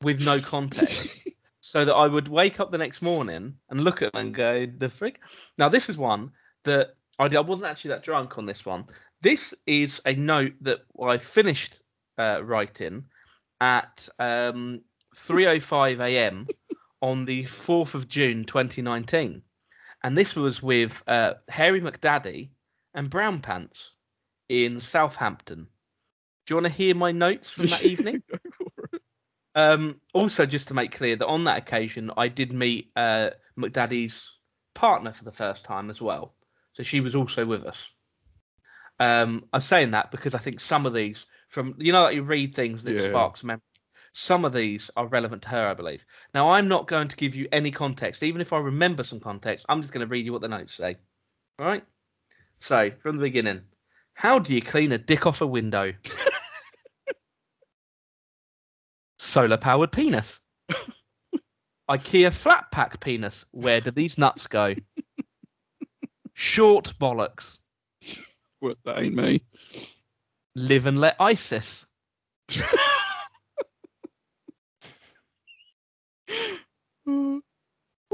with 0.01 0.19
no 0.19 0.41
context, 0.41 1.07
so 1.61 1.85
that 1.85 1.93
I 1.93 2.07
would 2.07 2.27
wake 2.27 2.59
up 2.59 2.71
the 2.71 2.77
next 2.77 3.01
morning 3.01 3.55
and 3.69 3.81
look 3.81 4.01
at 4.01 4.11
them 4.13 4.25
and 4.27 4.35
go, 4.35 4.65
"The 4.65 4.87
frig." 4.87 5.15
Now 5.57 5.69
this 5.69 5.89
is 5.89 5.97
one 5.97 6.31
that 6.63 6.95
I, 7.19 7.27
did- 7.29 7.37
I 7.37 7.41
wasn't 7.41 7.69
actually 7.71 7.89
that 7.89 8.03
drunk 8.03 8.37
on 8.37 8.45
this 8.45 8.65
one. 8.65 8.85
This 9.25 9.55
is 9.65 10.01
a 10.05 10.13
note 10.13 10.53
that 10.61 10.81
I 11.01 11.17
finished 11.17 11.81
uh, 12.15 12.43
writing 12.43 13.05
at 13.59 14.07
um, 14.19 14.81
3:05 15.15 15.99
a.m. 15.99 16.45
on 17.01 17.25
the 17.25 17.45
4th 17.45 17.95
of 17.95 18.07
June 18.07 18.45
2019 18.45 19.41
and 20.03 20.15
this 20.15 20.35
was 20.35 20.61
with 20.61 21.01
uh, 21.07 21.33
Harry 21.49 21.81
McDaddy 21.81 22.49
and 22.93 23.09
Brown 23.09 23.41
Pants 23.41 23.93
in 24.47 24.79
Southampton. 24.79 25.69
Do 26.45 26.53
you 26.53 26.55
want 26.57 26.67
to 26.67 26.77
hear 26.83 26.93
my 26.93 27.11
notes 27.11 27.49
from 27.49 27.65
that 27.65 27.83
evening? 27.93 28.21
Go 28.29 28.38
for 28.51 28.89
it. 28.93 29.01
Um, 29.55 30.01
also, 30.13 30.45
just 30.45 30.67
to 30.67 30.75
make 30.75 30.91
clear 30.91 31.15
that 31.15 31.25
on 31.25 31.45
that 31.45 31.57
occasion, 31.57 32.11
I 32.15 32.27
did 32.27 32.53
meet 32.53 32.91
uh, 32.95 33.31
McDaddy's 33.57 34.29
partner 34.75 35.11
for 35.11 35.23
the 35.23 35.31
first 35.31 35.63
time 35.63 35.89
as 35.89 35.99
well. 35.99 36.35
So 36.73 36.83
she 36.83 37.01
was 37.01 37.15
also 37.15 37.43
with 37.47 37.65
us. 37.65 37.89
Um, 38.99 39.45
I'm 39.51 39.62
saying 39.62 39.91
that 39.91 40.12
because 40.12 40.34
I 40.34 40.38
think 40.38 40.60
some 40.60 40.86
of 40.86 40.93
these, 40.93 41.25
from 41.49 41.75
you 41.77 41.91
know, 41.91 42.03
like 42.03 42.15
you 42.15 42.23
read 42.23 42.55
things 42.55 42.84
that 42.84 42.95
Yeah. 42.95 43.10
sparks 43.10 43.43
memory. 43.43 43.62
Some 44.13 44.45
of 44.45 44.53
these 44.53 44.89
are 44.95 45.08
relevant 45.08 45.41
to 45.43 45.49
her, 45.49 45.67
I 45.67 45.73
believe. 45.73 46.05
Now, 46.34 46.51
I'm 46.51 46.69
not 46.69 46.88
going 46.88 47.10
to 47.10 47.17
give 47.17 47.36
you 47.36 47.49
any 47.51 47.69
context, 47.69 48.23
even 48.23 48.39
if 48.39 48.53
I 48.53 48.60
remember 48.60 49.03
some 49.03 49.19
context. 49.19 49.65
I'm 49.67 49.81
just 49.81 49.91
going 49.91 50.05
to 50.05 50.10
read 50.10 50.25
you 50.25 50.31
what 50.31 50.41
the 50.41 50.47
notes 50.47 50.73
say. 50.73 50.95
All 51.60 51.65
right. 51.65 51.84
So, 52.60 52.91
from 53.01 53.17
the 53.17 53.23
beginning, 53.23 53.62
how 54.13 54.39
do 54.39 54.55
you 54.55 54.62
clean 54.62 54.93
a 54.93 54.97
dick 54.97 55.25
off 55.25 55.41
a 55.41 55.47
window? 55.47 55.91
Solar 59.19 59.58
powered 59.58 59.91
penis. 59.91 60.41
IKEA 61.89 62.34
flat 62.34 62.71
pack 62.71 62.99
penis. 63.01 63.43
Where 63.51 63.81
do 63.81 63.91
these 63.91 64.17
nuts 64.17 64.47
go? 64.47 64.75
Short 66.34 66.93
bollocks. 66.99 67.58
That 68.86 69.01
ain't 69.01 69.15
me. 69.15 69.41
Live 70.56 70.86
and 70.86 70.99
let 70.99 71.15
ISIS. 71.19 71.86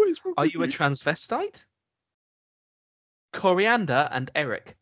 What 0.02 0.10
is 0.10 0.26
wrong 0.26 0.34
Are 0.38 0.48
you 0.48 0.64
a 0.64 0.68
transvestite? 0.68 1.66
Coriander 3.34 4.10
and 4.12 4.32
Eric. 4.34 4.76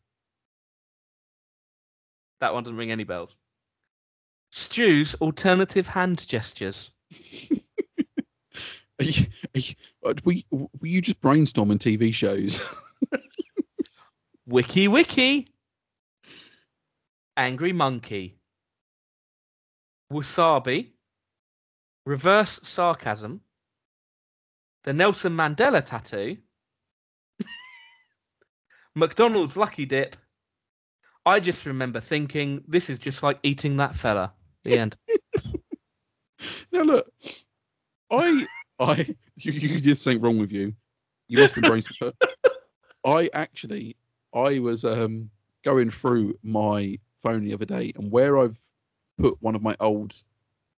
That 2.40 2.54
one 2.54 2.62
doesn't 2.62 2.78
ring 2.78 2.90
any 2.90 3.04
bells. 3.04 3.36
Stew's 4.50 5.14
alternative 5.16 5.86
hand 5.86 6.26
gestures. 6.26 6.90
Are 9.00 9.04
you, 9.04 9.26
are 9.54 9.58
you, 9.58 9.74
uh, 10.04 10.12
were, 10.24 10.32
you, 10.32 10.42
were 10.50 10.86
you 10.86 11.00
just 11.00 11.22
brainstorming 11.22 11.78
TV 11.78 12.12
shows? 12.12 12.62
Wiki 14.46 14.88
Wiki. 14.88 15.48
Angry 17.36 17.72
Monkey. 17.72 18.38
Wasabi. 20.12 20.90
Reverse 22.06 22.60
sarcasm. 22.62 23.40
The 24.84 24.92
Nelson 24.92 25.36
Mandela 25.36 25.84
tattoo. 25.84 26.36
McDonald's 28.94 29.56
Lucky 29.56 29.84
Dip. 29.84 30.16
I 31.26 31.38
just 31.38 31.66
remember 31.66 32.00
thinking, 32.00 32.64
this 32.66 32.88
is 32.88 32.98
just 32.98 33.22
like 33.22 33.38
eating 33.42 33.76
that 33.76 33.94
fella. 33.94 34.32
The 34.64 34.78
end. 34.78 34.96
now 36.72 36.82
look, 36.82 37.10
I, 38.10 38.46
I, 38.78 39.14
you, 39.36 39.52
you 39.52 39.80
did 39.80 39.98
something 39.98 40.20
wrong 40.20 40.38
with 40.38 40.50
you. 40.50 40.74
You 41.28 41.38
must 41.38 41.54
been 41.54 41.64
brainstorming. 41.64 42.14
I 43.04 43.30
actually, 43.32 43.96
I 44.34 44.58
was 44.58 44.84
um 44.84 45.30
going 45.64 45.90
through 45.90 46.38
my 46.42 46.98
phone 47.22 47.44
the 47.44 47.54
other 47.54 47.66
day, 47.66 47.92
and 47.96 48.10
where 48.10 48.38
I've 48.38 48.58
put 49.18 49.36
one 49.40 49.54
of 49.54 49.62
my 49.62 49.76
old 49.80 50.14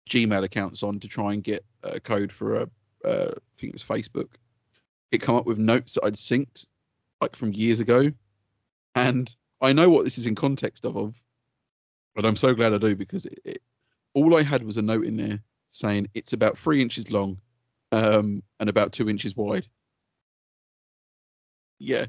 Gmail 0.08 0.42
accounts 0.42 0.82
on 0.82 0.98
to 1.00 1.08
try 1.08 1.32
and 1.32 1.44
get 1.44 1.64
a 1.82 2.00
code 2.00 2.32
for 2.32 2.56
a, 2.56 2.62
uh, 3.04 3.30
I 3.30 3.60
think 3.60 3.72
it 3.72 3.72
was 3.72 3.84
Facebook. 3.84 4.28
It 5.12 5.18
come 5.18 5.36
up 5.36 5.46
with 5.46 5.58
notes 5.58 5.94
that 5.94 6.04
I'd 6.04 6.14
synced 6.14 6.66
like 7.20 7.36
from 7.36 7.52
years 7.52 7.80
ago, 7.80 8.10
and 8.94 9.34
I 9.60 9.72
know 9.72 9.90
what 9.90 10.04
this 10.04 10.18
is 10.18 10.26
in 10.26 10.34
context 10.34 10.84
of, 10.84 10.96
of 10.96 11.14
but 12.14 12.24
I'm 12.24 12.36
so 12.36 12.54
glad 12.54 12.72
I 12.72 12.78
do 12.78 12.96
because 12.96 13.26
it, 13.26 13.38
it, 13.44 13.62
all 14.14 14.36
I 14.36 14.42
had 14.42 14.62
was 14.62 14.76
a 14.76 14.82
note 14.82 15.04
in 15.04 15.16
there 15.16 15.40
saying 15.70 16.08
it's 16.14 16.32
about 16.32 16.58
three 16.58 16.82
inches 16.82 17.10
long, 17.10 17.38
um, 17.92 18.42
and 18.58 18.68
about 18.68 18.92
two 18.92 19.08
inches 19.08 19.36
wide. 19.36 19.66
Yeah, 21.78 22.06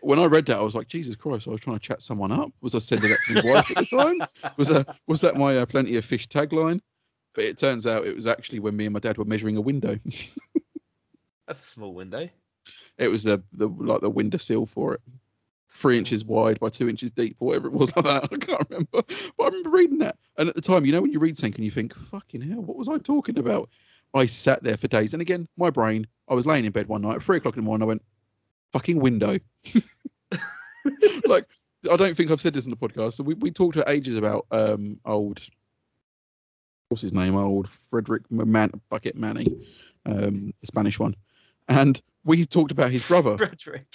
when 0.00 0.18
I 0.18 0.26
read 0.26 0.46
that, 0.46 0.58
I 0.58 0.62
was 0.62 0.74
like, 0.74 0.88
Jesus 0.88 1.16
Christ! 1.16 1.46
I 1.46 1.50
was 1.50 1.60
trying 1.60 1.76
to 1.78 1.82
chat 1.82 2.02
someone 2.02 2.32
up. 2.32 2.50
Was 2.60 2.74
I 2.74 2.78
sending 2.78 3.10
that 3.10 3.22
to 3.22 3.32
my 3.32 3.40
wife 3.40 3.70
at 3.70 3.76
the 3.76 3.84
time? 3.86 4.26
Was 4.56 4.68
that 4.68 4.96
was 5.06 5.20
that 5.20 5.36
my 5.36 5.58
uh, 5.58 5.66
plenty 5.66 5.96
of 5.96 6.04
fish 6.04 6.28
tagline? 6.28 6.80
But 7.34 7.44
it 7.44 7.58
turns 7.58 7.86
out 7.86 8.06
it 8.06 8.14
was 8.14 8.26
actually 8.26 8.60
when 8.60 8.76
me 8.76 8.86
and 8.86 8.92
my 8.94 9.00
dad 9.00 9.18
were 9.18 9.24
measuring 9.24 9.56
a 9.56 9.60
window. 9.60 9.98
That's 11.46 11.60
a 11.60 11.66
small 11.66 11.92
window. 11.92 12.28
it 12.98 13.08
was 13.08 13.22
the 13.22 13.42
the 13.52 13.68
like 13.68 14.00
the 14.00 14.10
window 14.10 14.38
sill 14.38 14.66
for 14.66 14.94
it, 14.94 15.00
three 15.68 15.98
inches 15.98 16.24
wide 16.24 16.58
by 16.60 16.68
two 16.70 16.88
inches 16.88 17.10
deep, 17.10 17.36
or 17.40 17.48
whatever 17.48 17.68
it 17.68 17.74
was 17.74 17.94
like 17.96 18.04
that. 18.06 18.24
I 18.24 18.36
can't 18.36 18.66
remember, 18.70 18.88
but 18.92 19.42
I 19.42 19.44
remember 19.46 19.70
reading 19.70 19.98
that. 19.98 20.16
And 20.38 20.48
at 20.48 20.54
the 20.54 20.62
time, 20.62 20.84
you 20.86 20.92
know, 20.92 21.02
when 21.02 21.12
you 21.12 21.18
read 21.18 21.36
something 21.36 21.56
and 21.56 21.64
you 21.64 21.70
think, 21.70 21.94
"Fucking 21.94 22.40
hell, 22.40 22.62
what 22.62 22.76
was 22.76 22.88
I 22.88 22.98
talking 22.98 23.38
about?" 23.38 23.68
I 24.14 24.26
sat 24.26 24.62
there 24.62 24.76
for 24.76 24.86
days, 24.86 25.12
and 25.12 25.20
again, 25.20 25.48
my 25.56 25.70
brain. 25.70 26.06
I 26.28 26.34
was 26.34 26.46
laying 26.46 26.64
in 26.64 26.72
bed 26.72 26.86
one 26.88 27.02
night 27.02 27.16
at 27.16 27.22
three 27.22 27.36
o'clock 27.36 27.56
in 27.56 27.62
the 27.62 27.66
morning. 27.66 27.84
I 27.84 27.88
went, 27.88 28.02
"Fucking 28.74 29.00
window." 29.00 29.38
like 31.26 31.46
I 31.90 31.96
don't 31.96 32.16
think 32.16 32.30
I've 32.30 32.40
said 32.40 32.54
this 32.54 32.66
in 32.66 32.70
the 32.70 32.76
podcast. 32.76 33.14
So 33.14 33.24
we, 33.24 33.34
we 33.34 33.50
talked 33.50 33.76
for 33.76 33.84
ages 33.88 34.18
about 34.18 34.46
um 34.50 34.98
old 35.06 35.40
what's 36.88 37.02
his 37.02 37.12
name? 37.12 37.36
Old 37.36 37.68
Frederick 37.90 38.22
Man 38.30 38.70
Bucket 38.90 39.16
Manny, 39.16 39.46
um, 40.06 40.52
the 40.60 40.66
Spanish 40.66 40.98
one. 40.98 41.14
And 41.68 42.00
we 42.24 42.44
talked 42.44 42.72
about 42.72 42.90
his 42.90 43.06
brother, 43.06 43.36
Frederick. 43.38 43.86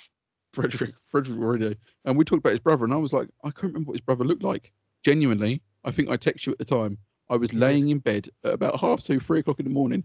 Frederick, 0.54 0.92
Frederick 1.06 1.40
Already. 1.40 1.78
And 2.06 2.18
we 2.18 2.26
talked 2.26 2.40
about 2.40 2.52
his 2.52 2.60
brother, 2.60 2.86
and 2.86 2.94
I 2.94 2.98
was 2.98 3.14
like, 3.14 3.30
I 3.44 3.52
can't 3.52 3.74
remember 3.74 3.90
what 3.90 3.98
his 3.98 4.02
brother 4.02 4.24
looked 4.26 4.44
like. 4.44 4.72
Genuinely, 5.04 5.62
I 5.86 5.92
think 5.92 6.10
I 6.10 6.18
texted 6.18 6.48
you 6.48 6.52
at 6.54 6.58
the 6.58 6.66
time. 6.66 6.98
I 7.30 7.36
was 7.36 7.54
laying 7.54 7.90
in 7.90 8.00
bed 8.00 8.30
at 8.44 8.54
about 8.54 8.80
half 8.80 9.04
two, 9.04 9.20
three 9.20 9.40
o'clock 9.40 9.60
in 9.60 9.66
the 9.66 9.72
morning, 9.72 10.04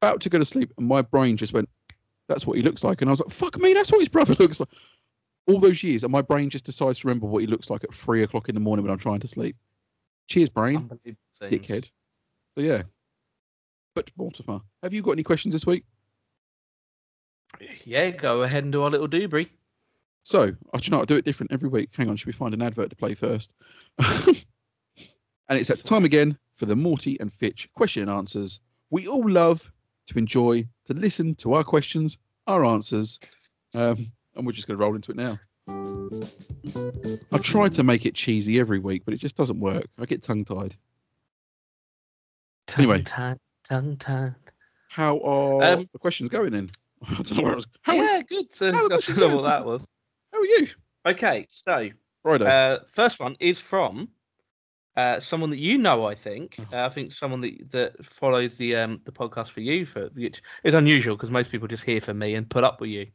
about 0.00 0.20
to 0.22 0.30
go 0.30 0.38
to 0.38 0.44
sleep, 0.44 0.72
and 0.78 0.86
my 0.86 1.02
brain 1.02 1.36
just 1.36 1.52
went, 1.52 1.68
That's 2.32 2.46
what 2.46 2.56
he 2.56 2.62
looks 2.62 2.82
like. 2.82 3.02
And 3.02 3.10
I 3.10 3.12
was 3.12 3.20
like, 3.20 3.30
Fuck 3.30 3.58
me, 3.58 3.74
that's 3.74 3.92
what 3.92 4.00
his 4.00 4.08
brother 4.08 4.34
looks 4.38 4.60
like. 4.60 4.68
All 5.48 5.58
those 5.58 5.82
years, 5.82 6.04
and 6.04 6.12
my 6.12 6.22
brain 6.22 6.50
just 6.50 6.64
decides 6.64 7.00
to 7.00 7.08
remember 7.08 7.26
what 7.26 7.40
he 7.40 7.46
looks 7.46 7.68
like 7.68 7.82
at 7.82 7.92
three 7.92 8.22
o'clock 8.22 8.48
in 8.48 8.54
the 8.54 8.60
morning 8.60 8.84
when 8.84 8.92
I'm 8.92 8.98
trying 8.98 9.20
to 9.20 9.28
sleep. 9.28 9.56
Cheers, 10.28 10.48
brain, 10.48 10.88
dickhead. 11.40 11.86
So 12.54 12.62
yeah. 12.62 12.82
But 13.94 14.10
Mortimer, 14.16 14.60
have 14.82 14.94
you 14.94 15.02
got 15.02 15.12
any 15.12 15.24
questions 15.24 15.52
this 15.52 15.66
week? 15.66 15.84
Yeah, 17.84 18.10
go 18.10 18.42
ahead 18.42 18.64
and 18.64 18.72
do 18.72 18.82
our 18.82 18.90
little 18.90 19.08
doobry. 19.08 19.50
So, 20.22 20.52
I 20.72 20.80
should 20.80 20.92
not 20.92 21.08
do 21.08 21.16
it 21.16 21.24
different 21.24 21.52
every 21.52 21.68
week. 21.68 21.90
Hang 21.92 22.08
on, 22.08 22.16
should 22.16 22.28
we 22.28 22.32
find 22.32 22.54
an 22.54 22.62
advert 22.62 22.90
to 22.90 22.96
play 22.96 23.14
first? 23.14 23.52
and 23.98 24.36
it's 25.50 25.68
that 25.68 25.84
time 25.84 26.04
again 26.04 26.38
for 26.54 26.66
the 26.66 26.76
Morty 26.76 27.18
and 27.18 27.32
Fitch 27.32 27.68
question 27.74 28.02
and 28.02 28.10
answers. 28.10 28.60
We 28.90 29.08
all 29.08 29.28
love 29.28 29.70
to 30.08 30.18
enjoy 30.18 30.66
to 30.86 30.94
listen 30.94 31.34
to 31.36 31.54
our 31.54 31.64
questions, 31.64 32.18
our 32.46 32.64
answers, 32.64 33.18
um, 33.74 34.10
and 34.34 34.46
we're 34.46 34.52
just 34.52 34.66
going 34.66 34.78
to 34.78 34.84
roll 34.84 34.94
into 34.94 35.10
it 35.12 35.16
now. 35.16 35.38
I 37.32 37.38
try 37.38 37.68
to 37.68 37.82
make 37.84 38.04
it 38.06 38.14
cheesy 38.14 38.58
every 38.60 38.78
week, 38.78 39.02
but 39.04 39.14
it 39.14 39.18
just 39.18 39.36
doesn't 39.36 39.58
work. 39.58 39.86
I 39.98 40.04
get 40.06 40.22
tongue 40.22 40.44
tied. 40.44 40.76
Anyway. 42.76 43.02
Tongue, 43.02 43.38
tongue, 43.64 43.96
tongue. 43.96 44.34
How 44.88 45.18
are 45.20 45.62
Um, 45.64 45.88
the 45.92 45.98
questions 45.98 46.28
going 46.30 46.52
then? 46.52 46.70
I 47.08 47.14
don't 47.14 47.32
know 47.36 47.42
where 47.42 47.52
I 47.52 47.56
was. 47.56 47.66
How, 47.82 47.92
are, 47.98 48.04
Yeah, 48.04 48.20
good. 48.28 48.52
So, 48.52 48.72
how 48.72 48.84
I 48.86 48.88
don't 48.88 49.16
know 49.16 49.36
what 49.36 49.42
that 49.42 49.64
was. 49.64 49.88
how 50.32 50.40
are 50.40 50.44
you? 50.46 50.68
Okay, 51.06 51.46
so 51.48 51.88
Friday. 52.22 52.44
uh, 52.46 52.78
first 52.86 53.18
one 53.18 53.36
is 53.40 53.58
from 53.58 54.08
uh, 54.96 55.20
someone 55.20 55.50
that 55.50 55.58
you 55.58 55.78
know. 55.78 56.06
I 56.06 56.14
think. 56.14 56.56
Oh. 56.58 56.76
Uh, 56.76 56.86
I 56.86 56.88
think 56.88 57.12
someone 57.12 57.40
that 57.42 57.70
that 57.72 58.04
follows 58.04 58.56
the 58.56 58.76
um 58.76 59.00
the 59.04 59.12
podcast 59.12 59.50
for 59.50 59.60
you 59.60 59.86
for 59.86 60.08
which 60.14 60.42
is 60.64 60.74
unusual 60.74 61.16
because 61.16 61.30
most 61.30 61.50
people 61.50 61.68
just 61.68 61.84
hear 61.84 62.00
from 62.00 62.18
me 62.18 62.34
and 62.34 62.48
put 62.48 62.64
up 62.64 62.80
with 62.80 62.90
you. 62.90 63.06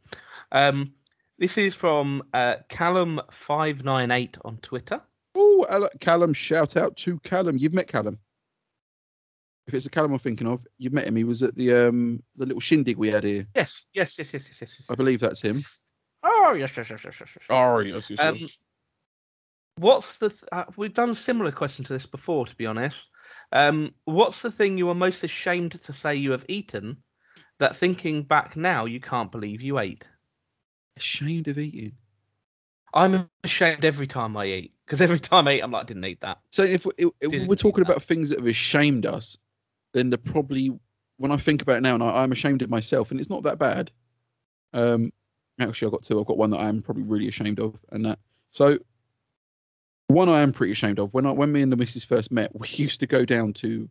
Um, 0.51 0.93
this 1.37 1.57
is 1.57 1.75
from 1.75 2.23
uh, 2.33 2.55
Callum 2.69 3.21
five 3.31 3.83
nine 3.83 4.11
eight 4.11 4.37
on 4.43 4.57
Twitter. 4.57 5.01
Oh, 5.35 5.87
Callum! 5.99 6.33
Shout 6.33 6.77
out 6.77 6.97
to 6.97 7.19
Callum. 7.19 7.57
You've 7.57 7.73
met 7.73 7.87
Callum. 7.87 8.17
If 9.67 9.73
it's 9.73 9.83
the 9.83 9.91
Callum 9.91 10.13
I'm 10.13 10.19
thinking 10.19 10.47
of, 10.47 10.65
you've 10.77 10.93
met 10.93 11.05
him. 11.05 11.15
He 11.15 11.25
was 11.25 11.43
at 11.43 11.55
the 11.55 11.73
um 11.73 12.23
the 12.37 12.45
little 12.45 12.61
shindig 12.61 12.97
we 12.97 13.11
had 13.11 13.23
here. 13.23 13.45
Yes, 13.55 13.85
yes, 13.93 14.17
yes, 14.17 14.33
yes, 14.33 14.47
yes, 14.47 14.61
yes. 14.61 14.75
yes. 14.79 14.87
I 14.89 14.95
believe 14.95 15.19
that's 15.19 15.41
him. 15.41 15.61
Oh 16.23 16.55
yes, 16.57 16.75
yes, 16.75 16.89
yes, 16.89 17.03
yes, 17.03 17.15
yes. 17.19 17.29
yes. 17.35 17.45
Oh 17.49 17.79
yes, 17.79 18.09
yes, 18.09 18.19
Um, 18.19 18.47
What's 19.77 20.17
the? 20.17 20.29
Th- 20.29 20.43
uh, 20.51 20.65
we've 20.75 20.93
done 20.93 21.11
a 21.11 21.15
similar 21.15 21.51
question 21.51 21.85
to 21.85 21.93
this 21.93 22.05
before, 22.05 22.45
to 22.45 22.55
be 22.55 22.65
honest. 22.65 22.97
Um, 23.51 23.93
what's 24.05 24.41
the 24.41 24.51
thing 24.51 24.77
you 24.77 24.89
are 24.89 24.95
most 24.95 25.23
ashamed 25.23 25.73
to 25.83 25.93
say 25.93 26.15
you 26.15 26.31
have 26.31 26.45
eaten 26.49 26.97
that, 27.59 27.75
thinking 27.75 28.23
back 28.23 28.55
now, 28.55 28.85
you 28.85 28.99
can't 28.99 29.31
believe 29.31 29.61
you 29.61 29.79
ate? 29.79 30.09
Ashamed 30.95 31.47
of 31.47 31.57
eating. 31.57 31.93
I'm 32.93 33.29
ashamed 33.43 33.85
every 33.85 34.07
time 34.07 34.35
I 34.37 34.45
eat 34.45 34.73
because 34.85 35.01
every 35.01 35.19
time 35.19 35.47
I 35.47 35.55
eat, 35.55 35.61
I'm 35.61 35.71
like, 35.71 35.83
I 35.83 35.85
didn't 35.85 36.05
eat 36.05 36.21
that. 36.21 36.39
So 36.51 36.63
if, 36.63 36.87
if, 36.97 37.09
if 37.21 37.47
we're 37.47 37.55
talking 37.55 37.83
about 37.83 38.01
things 38.01 38.29
that 38.29 38.39
have 38.39 38.47
ashamed 38.47 39.05
us, 39.05 39.37
then 39.93 40.09
they're 40.09 40.17
probably 40.17 40.71
when 41.17 41.31
I 41.31 41.37
think 41.37 41.61
about 41.61 41.77
it 41.77 41.81
now, 41.81 41.95
and 41.95 42.03
I, 42.03 42.09
I'm 42.09 42.31
ashamed 42.31 42.61
of 42.61 42.69
myself, 42.69 43.11
and 43.11 43.19
it's 43.19 43.29
not 43.29 43.43
that 43.43 43.59
bad. 43.59 43.91
Um, 44.73 45.11
actually, 45.59 45.87
I've 45.87 45.91
got 45.91 46.03
two. 46.03 46.19
I've 46.19 46.27
got 46.27 46.37
one 46.37 46.51
that 46.51 46.59
I 46.59 46.69
am 46.69 46.81
probably 46.81 47.03
really 47.03 47.27
ashamed 47.27 47.59
of, 47.59 47.75
and 47.91 48.05
that. 48.05 48.19
So, 48.51 48.77
one 50.07 50.29
I 50.29 50.41
am 50.41 50.53
pretty 50.53 50.71
ashamed 50.71 50.99
of. 50.99 51.13
When 51.13 51.25
I 51.25 51.31
when 51.31 51.51
me 51.51 51.61
and 51.61 51.71
the 51.71 51.77
missus 51.77 52.05
first 52.05 52.31
met, 52.31 52.51
we 52.57 52.67
used 52.71 52.99
to 53.01 53.07
go 53.07 53.25
down 53.25 53.53
to 53.53 53.89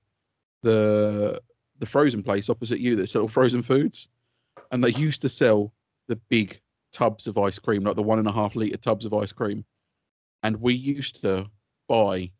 the 0.62 1.40
the 1.78 1.86
frozen 1.86 2.22
place 2.22 2.48
opposite 2.48 2.80
you 2.80 2.96
that 2.96 3.08
sell 3.08 3.28
frozen 3.28 3.62
foods, 3.62 4.08
and 4.70 4.82
they 4.82 4.90
used 4.90 5.22
to 5.22 5.28
sell 5.28 5.72
the 6.08 6.16
big 6.16 6.60
tubs 6.92 7.26
of 7.26 7.36
ice 7.36 7.58
cream, 7.58 7.82
like 7.82 7.96
the 7.96 8.02
one 8.02 8.18
and 8.18 8.28
a 8.28 8.32
half 8.32 8.56
liter 8.56 8.78
tubs 8.78 9.04
of 9.04 9.12
ice 9.12 9.32
cream, 9.32 9.64
and 10.42 10.60
we 10.60 10.74
used 10.74 11.20
to 11.22 11.46
buy 11.88 12.30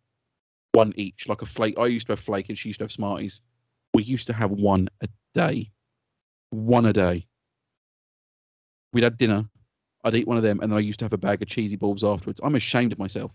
one 0.72 0.92
each, 0.96 1.28
like 1.28 1.42
a 1.42 1.46
flake. 1.46 1.78
I 1.78 1.86
used 1.86 2.06
to 2.06 2.12
have 2.12 2.20
flake, 2.20 2.48
and 2.48 2.58
she 2.58 2.70
used 2.70 2.78
to 2.80 2.84
have 2.84 2.92
Smarties. 2.92 3.40
We 3.94 4.02
used 4.02 4.26
to 4.26 4.32
have 4.32 4.50
one 4.50 4.88
a 5.02 5.08
day, 5.34 5.70
one 6.50 6.86
a 6.86 6.92
day. 6.92 7.26
We'd 8.92 9.04
have 9.04 9.18
dinner. 9.18 9.44
I'd 10.04 10.14
eat 10.14 10.26
one 10.26 10.36
of 10.36 10.42
them, 10.42 10.60
and 10.60 10.70
then 10.70 10.78
I 10.78 10.80
used 10.80 10.98
to 11.00 11.04
have 11.04 11.12
a 11.12 11.18
bag 11.18 11.42
of 11.42 11.48
cheesy 11.48 11.76
balls 11.76 12.04
afterwards. 12.04 12.40
I'm 12.42 12.54
ashamed 12.54 12.92
of 12.92 12.98
myself. 12.98 13.32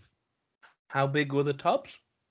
How 0.92 1.06
big 1.06 1.32
were 1.32 1.42
the 1.42 1.54
tubs? 1.54 1.90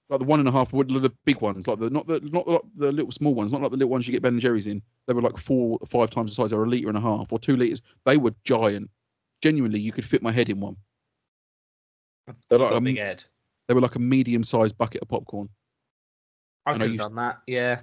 Like 0.09 0.19
the 0.19 0.25
one 0.25 0.39
and 0.39 0.47
a 0.47 0.51
half, 0.51 0.71
would- 0.71 0.89
the 0.89 1.11
big 1.25 1.41
ones, 1.41 1.67
like 1.67 1.79
the 1.79 1.89
not 1.89 2.05
the 2.05 2.19
not 2.19 2.45
the, 2.45 2.59
the 2.75 2.91
little 2.91 3.11
small 3.11 3.33
ones, 3.33 3.51
not 3.51 3.61
like 3.61 3.71
the 3.71 3.77
little 3.77 3.89
ones 3.89 4.07
you 4.07 4.11
get 4.11 4.21
Ben 4.21 4.33
and 4.33 4.41
Jerry's 4.41 4.67
in. 4.67 4.83
They 5.07 5.13
were 5.13 5.21
like 5.23 5.37
four, 5.37 5.79
or 5.81 5.87
five 5.87 6.11
times 6.11 6.29
the 6.29 6.35
size. 6.35 6.51
They 6.51 6.57
were 6.57 6.65
a 6.65 6.69
liter 6.69 6.89
and 6.89 6.97
a 6.97 7.01
half 7.01 7.31
or 7.33 7.39
two 7.39 7.55
liters. 7.55 7.81
They 8.05 8.17
were 8.17 8.35
giant. 8.43 8.91
Genuinely, 9.41 9.79
you 9.79 9.91
could 9.91 10.05
fit 10.05 10.21
my 10.21 10.31
head 10.31 10.49
in 10.49 10.59
one. 10.59 10.75
They're 12.49 12.59
like 12.59 12.71
a 12.71 12.75
a, 12.75 12.81
big 12.81 12.97
head. 12.99 13.23
they 13.67 13.73
were 13.73 13.81
like 13.81 13.95
a 13.95 13.99
medium-sized 13.99 14.77
bucket 14.77 15.01
of 15.01 15.07
popcorn. 15.07 15.49
I 16.67 16.73
could 16.73 16.81
have 16.81 16.91
used- 16.91 17.01
done 17.01 17.15
that. 17.15 17.39
Yeah. 17.47 17.79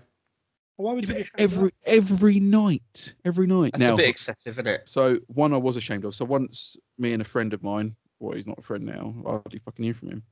Why 0.77 0.93
would 0.93 1.09
you 1.09 1.13
be 1.13 1.21
ashamed 1.23 1.41
of 1.41 1.41
Every 1.41 1.71
every 1.87 2.39
night, 2.41 3.15
every 3.25 3.49
night. 3.49 3.73
That's 3.73 3.81
now, 3.83 3.95
a 3.95 3.97
bit 3.97 4.09
excessive, 4.11 4.53
isn't 4.53 4.69
it? 4.69 4.83
So 4.85 5.19
one 5.27 5.53
I 5.53 5.57
was 5.57 5.77
ashamed 5.77 6.05
of. 6.05 6.15
So 6.15 6.25
once 6.25 6.77
me 6.99 7.13
and 7.15 7.21
a 7.21 7.25
friend 7.25 7.53
of 7.53 7.65
mine, 7.65 7.97
well, 8.21 8.37
he's 8.37 8.47
not 8.47 8.61
a 8.61 8.63
friend 8.63 8.87
now. 8.87 9.13
I 9.27 9.31
hardly 9.31 9.59
fucking 9.59 9.85
hear 9.85 9.95
from 9.95 10.11
him. 10.11 10.23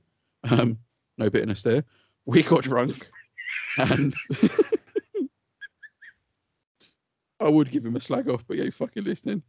Um, 0.44 0.78
no 1.18 1.30
bitterness 1.30 1.62
there. 1.62 1.84
We 2.24 2.42
got 2.42 2.62
drunk, 2.62 2.92
and 3.78 4.14
I 7.40 7.48
would 7.48 7.70
give 7.70 7.84
him 7.84 7.96
a 7.96 8.00
slag 8.00 8.28
off, 8.28 8.44
but 8.46 8.56
yeah, 8.56 8.64
you 8.64 8.72
fucking 8.72 9.04
listening. 9.04 9.42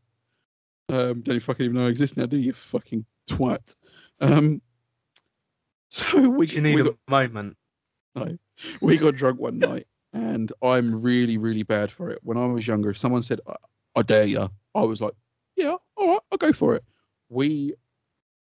Um, 0.89 1.21
don't 1.21 1.35
you 1.35 1.41
fucking 1.41 1.65
even 1.65 1.77
know 1.77 1.87
I 1.87 1.89
exist 1.89 2.17
now, 2.17 2.25
do 2.25 2.37
you? 2.37 2.53
Fucking 2.53 3.05
twat. 3.29 3.75
Um, 4.21 4.61
so 5.89 6.29
we, 6.29 6.47
you 6.47 6.61
need 6.61 6.75
we 6.75 6.81
a 6.81 6.85
got 6.85 6.95
moment. 7.07 7.57
we 8.81 8.97
got 8.97 9.15
drunk 9.15 9.39
one 9.39 9.59
night, 9.59 9.87
and 10.13 10.51
I'm 10.61 11.01
really, 11.01 11.37
really 11.37 11.63
bad 11.63 11.91
for 11.91 12.09
it. 12.09 12.19
When 12.23 12.37
I 12.37 12.45
was 12.45 12.67
younger, 12.67 12.89
if 12.89 12.97
someone 12.97 13.21
said, 13.21 13.41
"I, 13.47 13.55
I 13.95 14.01
dare 14.01 14.25
you," 14.25 14.49
I 14.75 14.81
was 14.81 15.01
like, 15.01 15.13
"Yeah, 15.55 15.75
all 15.95 16.07
right, 16.07 16.19
I'll 16.31 16.37
go 16.37 16.53
for 16.53 16.75
it." 16.75 16.83
We, 17.29 17.73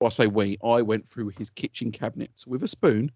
well, 0.03 0.09
I 0.09 0.11
say 0.11 0.27
we, 0.27 0.59
I 0.65 0.83
went 0.83 1.09
through 1.09 1.29
his 1.29 1.49
kitchen 1.49 1.93
cabinets 1.93 2.45
with 2.45 2.65
a 2.65 2.69
spoon 2.69 3.13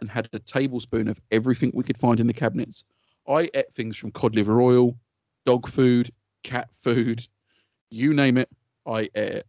and 0.00 0.08
had 0.08 0.28
a 0.32 0.38
tablespoon 0.38 1.08
of 1.08 1.20
everything 1.32 1.72
we 1.74 1.82
could 1.82 1.98
find 1.98 2.20
in 2.20 2.28
the 2.28 2.32
cabinets. 2.32 2.84
I 3.26 3.50
ate 3.54 3.74
things 3.74 3.96
from 3.96 4.12
cod 4.12 4.36
liver 4.36 4.62
oil, 4.62 4.94
dog 5.46 5.68
food, 5.68 6.12
cat 6.44 6.68
food, 6.84 7.26
you 7.90 8.14
name 8.14 8.38
it. 8.38 8.48
I 8.86 9.00
ate 9.00 9.10
it. 9.16 9.46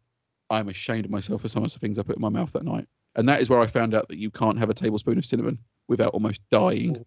I'm 0.49 0.67
ashamed 0.67 1.06
of 1.06 1.12
myself 1.12 1.41
for 1.41 1.47
some 1.47 1.63
of 1.63 1.71
the 1.71 1.78
things 1.78 1.99
I 1.99 2.02
put 2.02 2.15
in 2.15 2.21
my 2.23 2.30
mouth 2.30 2.52
that 2.54 2.65
night. 2.65 2.88
And 3.15 3.30
that 3.30 3.39
is 3.39 3.49
where 3.49 3.60
I 3.60 3.67
found 3.67 3.93
out 3.93 4.10
that 4.10 4.17
you 4.17 4.32
can't 4.32 4.58
have 4.58 4.71
a 4.71 4.73
tablespoon 4.73 5.19
of 5.19 5.25
cinnamon 5.25 5.60
without 5.88 6.15
almost 6.15 6.41
dying. 6.49 7.06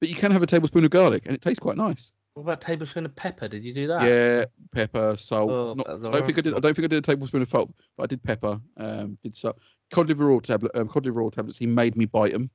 But 0.00 0.10
you 0.10 0.14
can 0.14 0.30
have 0.30 0.42
a 0.42 0.46
tablespoon 0.46 0.84
of 0.84 0.90
garlic, 0.90 1.22
and 1.24 1.34
it 1.34 1.40
tastes 1.40 1.58
quite 1.58 1.78
nice. 1.78 2.12
What 2.34 2.42
about 2.42 2.60
tablespoon 2.60 3.04
of 3.04 3.14
pepper? 3.14 3.46
Did 3.46 3.64
you 3.64 3.72
do 3.72 3.86
that? 3.86 4.02
Yeah, 4.02 4.44
pepper, 4.72 5.16
salt. 5.16 5.50
Oh, 5.50 5.74
Not- 5.74 5.88
I 5.88 6.10
don't 6.10 6.26
think 6.26 6.38
I 6.38 6.40
did. 6.40 6.54
I 6.54 6.58
don't 6.58 6.74
think 6.74 6.84
I 6.84 6.88
did 6.88 6.98
a 6.98 7.00
tablespoon 7.00 7.42
of 7.42 7.48
salt, 7.48 7.72
but 7.96 8.02
I 8.02 8.06
did 8.06 8.22
pepper. 8.24 8.60
Um, 8.76 9.16
did 9.22 9.36
salt. 9.36 9.58
Cod 9.92 10.08
liver 10.08 10.32
oil 10.32 10.40
tablet. 10.40 10.72
Um, 10.74 10.88
cod 10.88 11.04
liver 11.06 11.22
oil 11.22 11.30
tablets. 11.30 11.56
He 11.56 11.66
made 11.66 11.96
me 11.96 12.06
bite 12.06 12.32
them. 12.32 12.50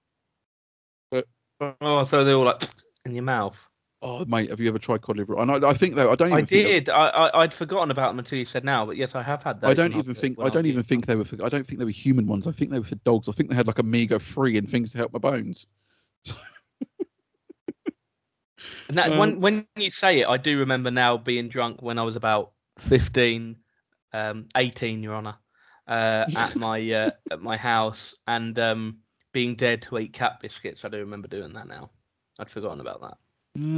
Oh, 1.81 2.03
so 2.03 2.23
they're 2.23 2.35
all 2.35 2.45
like 2.45 2.61
in 3.05 3.15
your 3.15 3.23
mouth. 3.23 3.65
Oh, 4.01 4.23
mate, 4.25 4.49
have 4.49 4.61
you 4.61 4.69
ever 4.69 4.79
tried 4.79 5.01
cod 5.01 5.17
liver? 5.17 5.35
oil? 5.35 5.41
And 5.49 5.63
I, 5.65 5.69
I 5.69 5.73
think 5.73 5.95
though, 5.95 6.11
I 6.11 6.15
don't. 6.15 6.33
I 6.33 6.41
did. 6.41 6.89
I, 6.89 7.07
I 7.07 7.41
I'd 7.43 7.53
forgotten 7.53 7.89
about 7.89 8.09
them 8.09 8.19
until 8.19 8.37
you 8.37 8.45
said 8.45 8.65
now, 8.65 8.85
but 8.85 8.97
yes, 8.97 9.15
I 9.15 9.21
have 9.21 9.43
had 9.43 9.61
that. 9.61 9.69
I 9.69 9.73
don't 9.73 9.93
even 9.93 10.13
think. 10.13 10.37
I 10.41 10.49
don't 10.49 10.65
even 10.65 10.83
think 10.83 11.05
they 11.05 11.15
were. 11.15 11.25
For, 11.25 11.37
I 11.43 11.47
don't 11.47 11.65
think 11.65 11.79
they 11.79 11.85
were 11.85 11.91
human 11.91 12.27
ones. 12.27 12.47
I 12.47 12.51
think 12.51 12.71
they 12.71 12.79
were 12.79 12.85
for 12.85 12.95
dogs. 12.95 13.29
I 13.29 13.31
think 13.31 13.49
they 13.49 13.55
had 13.55 13.67
like 13.67 13.79
omega 13.79 14.19
three 14.19 14.57
and 14.57 14.69
things 14.69 14.91
to 14.91 14.97
help 14.97 15.13
my 15.13 15.19
bones. 15.19 15.67
And 18.89 18.97
that, 18.97 19.11
Um, 19.11 19.17
when 19.19 19.39
when 19.39 19.67
you 19.75 19.91
say 19.91 20.21
it, 20.21 20.27
I 20.27 20.37
do 20.37 20.57
remember 20.57 20.89
now 20.89 21.15
being 21.15 21.47
drunk 21.47 21.81
when 21.81 21.99
I 21.99 22.03
was 22.03 22.15
about 22.15 22.51
15, 22.79 23.55
um, 24.13 24.47
18, 24.55 25.03
Your 25.03 25.13
Honour, 25.13 25.35
uh, 25.87 26.25
at 26.35 26.55
my 26.55 26.79
uh, 26.91 27.11
at 27.31 27.41
my 27.41 27.55
house 27.55 28.15
and 28.27 28.57
um, 28.57 28.97
being 29.31 29.55
dared 29.55 29.83
to 29.83 29.99
eat 29.99 30.13
cat 30.13 30.39
biscuits. 30.41 30.83
I 30.83 30.89
do 30.89 30.97
remember 30.97 31.27
doing 31.27 31.53
that 31.53 31.67
now. 31.67 31.91
I'd 32.39 32.49
forgotten 32.49 32.81
about 32.81 33.01
that. 33.01 33.17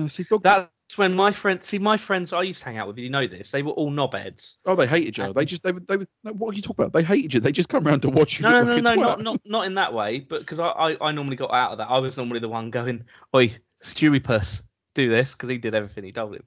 Uh, 0.03 0.07
see. 0.07 0.23
That's 0.43 0.69
when 0.97 1.13
my 1.13 1.31
friends, 1.31 1.65
see, 1.65 1.79
my 1.79 1.97
friends 1.97 2.31
I 2.31 2.43
used 2.43 2.59
to 2.59 2.65
hang 2.65 2.77
out 2.77 2.87
with, 2.87 2.97
you 2.97 3.09
know 3.09 3.27
this, 3.27 3.51
they 3.51 3.63
were 3.63 3.71
all 3.71 3.91
knobheads. 3.91 4.53
oh, 4.65 4.75
they 4.75 4.87
hated 4.87 5.17
you. 5.17 5.33
They 5.33 5.45
just. 5.45 5.63
They 5.63 5.73
would. 5.73 5.87
They 5.87 5.97
would. 5.97 6.07
No, 6.23 6.31
what 6.33 6.53
are 6.53 6.55
you 6.55 6.61
talking 6.61 6.85
about? 6.85 6.93
They 6.93 7.03
hated 7.03 7.33
you. 7.33 7.39
They 7.41 7.51
just 7.51 7.69
come 7.69 7.85
around 7.85 8.01
to 8.03 8.09
watch 8.09 8.39
you. 8.39 8.43
No, 8.43 8.61
look 8.61 8.67
no, 8.67 8.73
like 8.75 8.83
no, 8.83 8.93
no, 8.93 9.01
not, 9.01 9.21
not 9.21 9.41
not 9.43 9.65
in 9.65 9.75
that 9.75 9.93
way, 9.93 10.19
but 10.19 10.39
because 10.39 10.59
I, 10.59 10.67
I, 10.67 10.97
I 11.01 11.11
normally 11.11 11.35
got 11.35 11.53
out 11.53 11.73
of 11.73 11.79
that. 11.79 11.89
I 11.89 11.97
was 11.99 12.15
normally 12.15 12.39
the 12.39 12.49
one 12.49 12.69
going, 12.69 13.03
Oi, 13.35 13.51
Stewie 13.81 14.23
Puss, 14.23 14.63
do 14.93 15.09
this, 15.09 15.33
because 15.33 15.49
he 15.49 15.57
did 15.57 15.75
everything 15.75 16.03
he 16.03 16.11
told 16.11 16.35
him. 16.35 16.43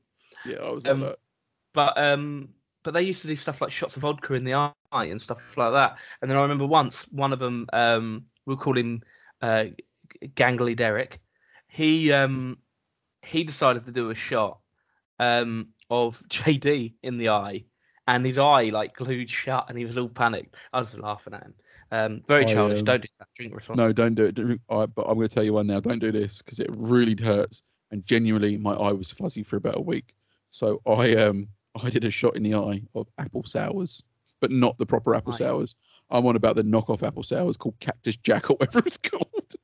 Yeah, 0.46 0.58
I 0.58 0.70
was 0.70 0.84
like 0.84 0.92
Um, 0.94 1.00
that. 1.00 1.18
but 1.72 1.98
um 1.98 2.48
but 2.82 2.92
they 2.92 3.02
used 3.02 3.22
to 3.22 3.28
do 3.28 3.36
stuff 3.36 3.60
like 3.60 3.72
shots 3.72 3.96
of 3.96 4.02
vodka 4.02 4.34
in 4.34 4.44
the 4.44 4.54
eye 4.54 4.72
and 4.92 5.20
stuff 5.20 5.56
like 5.56 5.72
that 5.72 5.96
and 6.20 6.30
then 6.30 6.36
i 6.38 6.42
remember 6.42 6.66
once 6.66 7.04
one 7.10 7.32
of 7.32 7.38
them 7.38 7.66
um 7.72 8.24
we'll 8.44 8.58
call 8.58 8.76
him 8.76 9.02
uh 9.40 9.64
gangly 10.36 10.76
derek 10.76 11.18
he 11.66 12.12
um 12.12 12.58
he 13.22 13.42
decided 13.42 13.86
to 13.86 13.92
do 13.92 14.10
a 14.10 14.14
shot 14.14 14.58
um 15.18 15.68
of 15.88 16.22
jd 16.28 16.92
in 17.02 17.16
the 17.16 17.30
eye 17.30 17.64
and 18.06 18.26
his 18.26 18.38
eye 18.38 18.64
like 18.64 18.94
glued 18.94 19.30
shut 19.30 19.64
and 19.70 19.78
he 19.78 19.86
was 19.86 19.96
all 19.96 20.08
panicked 20.08 20.54
i 20.74 20.78
was 20.78 20.96
laughing 20.98 21.32
at 21.32 21.42
him 21.42 21.54
um 21.90 22.22
very 22.28 22.44
I, 22.44 22.52
childish 22.52 22.80
um, 22.80 22.84
don't 22.84 23.02
do 23.02 23.08
that 23.18 23.28
drink 23.34 23.54
responsibly 23.54 23.86
No, 23.88 23.92
don't 23.94 24.14
do 24.14 24.24
it. 24.26 24.34
Don't- 24.34 24.60
I, 24.68 24.86
but 24.86 25.06
I'm 25.06 25.14
going 25.14 25.28
to 25.28 25.34
tell 25.34 25.42
you 25.44 25.54
one 25.54 25.66
now. 25.66 25.80
Don't 25.80 25.98
do 25.98 26.12
this 26.12 26.42
because 26.42 26.60
it 26.60 26.68
really 26.70 27.16
hurts. 27.20 27.62
And 27.90 28.04
genuinely, 28.06 28.56
my 28.56 28.72
eye 28.74 28.92
was 28.92 29.10
fuzzy 29.12 29.42
for 29.42 29.56
about 29.56 29.76
a 29.76 29.80
week. 29.80 30.14
So 30.50 30.80
I 30.86 31.14
um 31.16 31.48
I 31.82 31.90
did 31.90 32.04
a 32.04 32.10
shot 32.10 32.36
in 32.36 32.42
the 32.42 32.54
eye 32.54 32.82
of 32.94 33.08
apple 33.18 33.44
sours, 33.44 34.02
but 34.40 34.50
not 34.50 34.76
the 34.78 34.86
proper 34.86 35.14
apple 35.14 35.32
Right. 35.32 35.38
sours. 35.38 35.76
I'm 36.10 36.26
on 36.26 36.36
about 36.36 36.56
the 36.56 36.62
knockoff 36.62 37.02
apple 37.02 37.22
sours 37.22 37.56
called 37.56 37.78
Cactus 37.80 38.16
Jack 38.16 38.50
or 38.50 38.54
whatever 38.58 38.80
it's 38.86 38.98
called. 38.98 39.54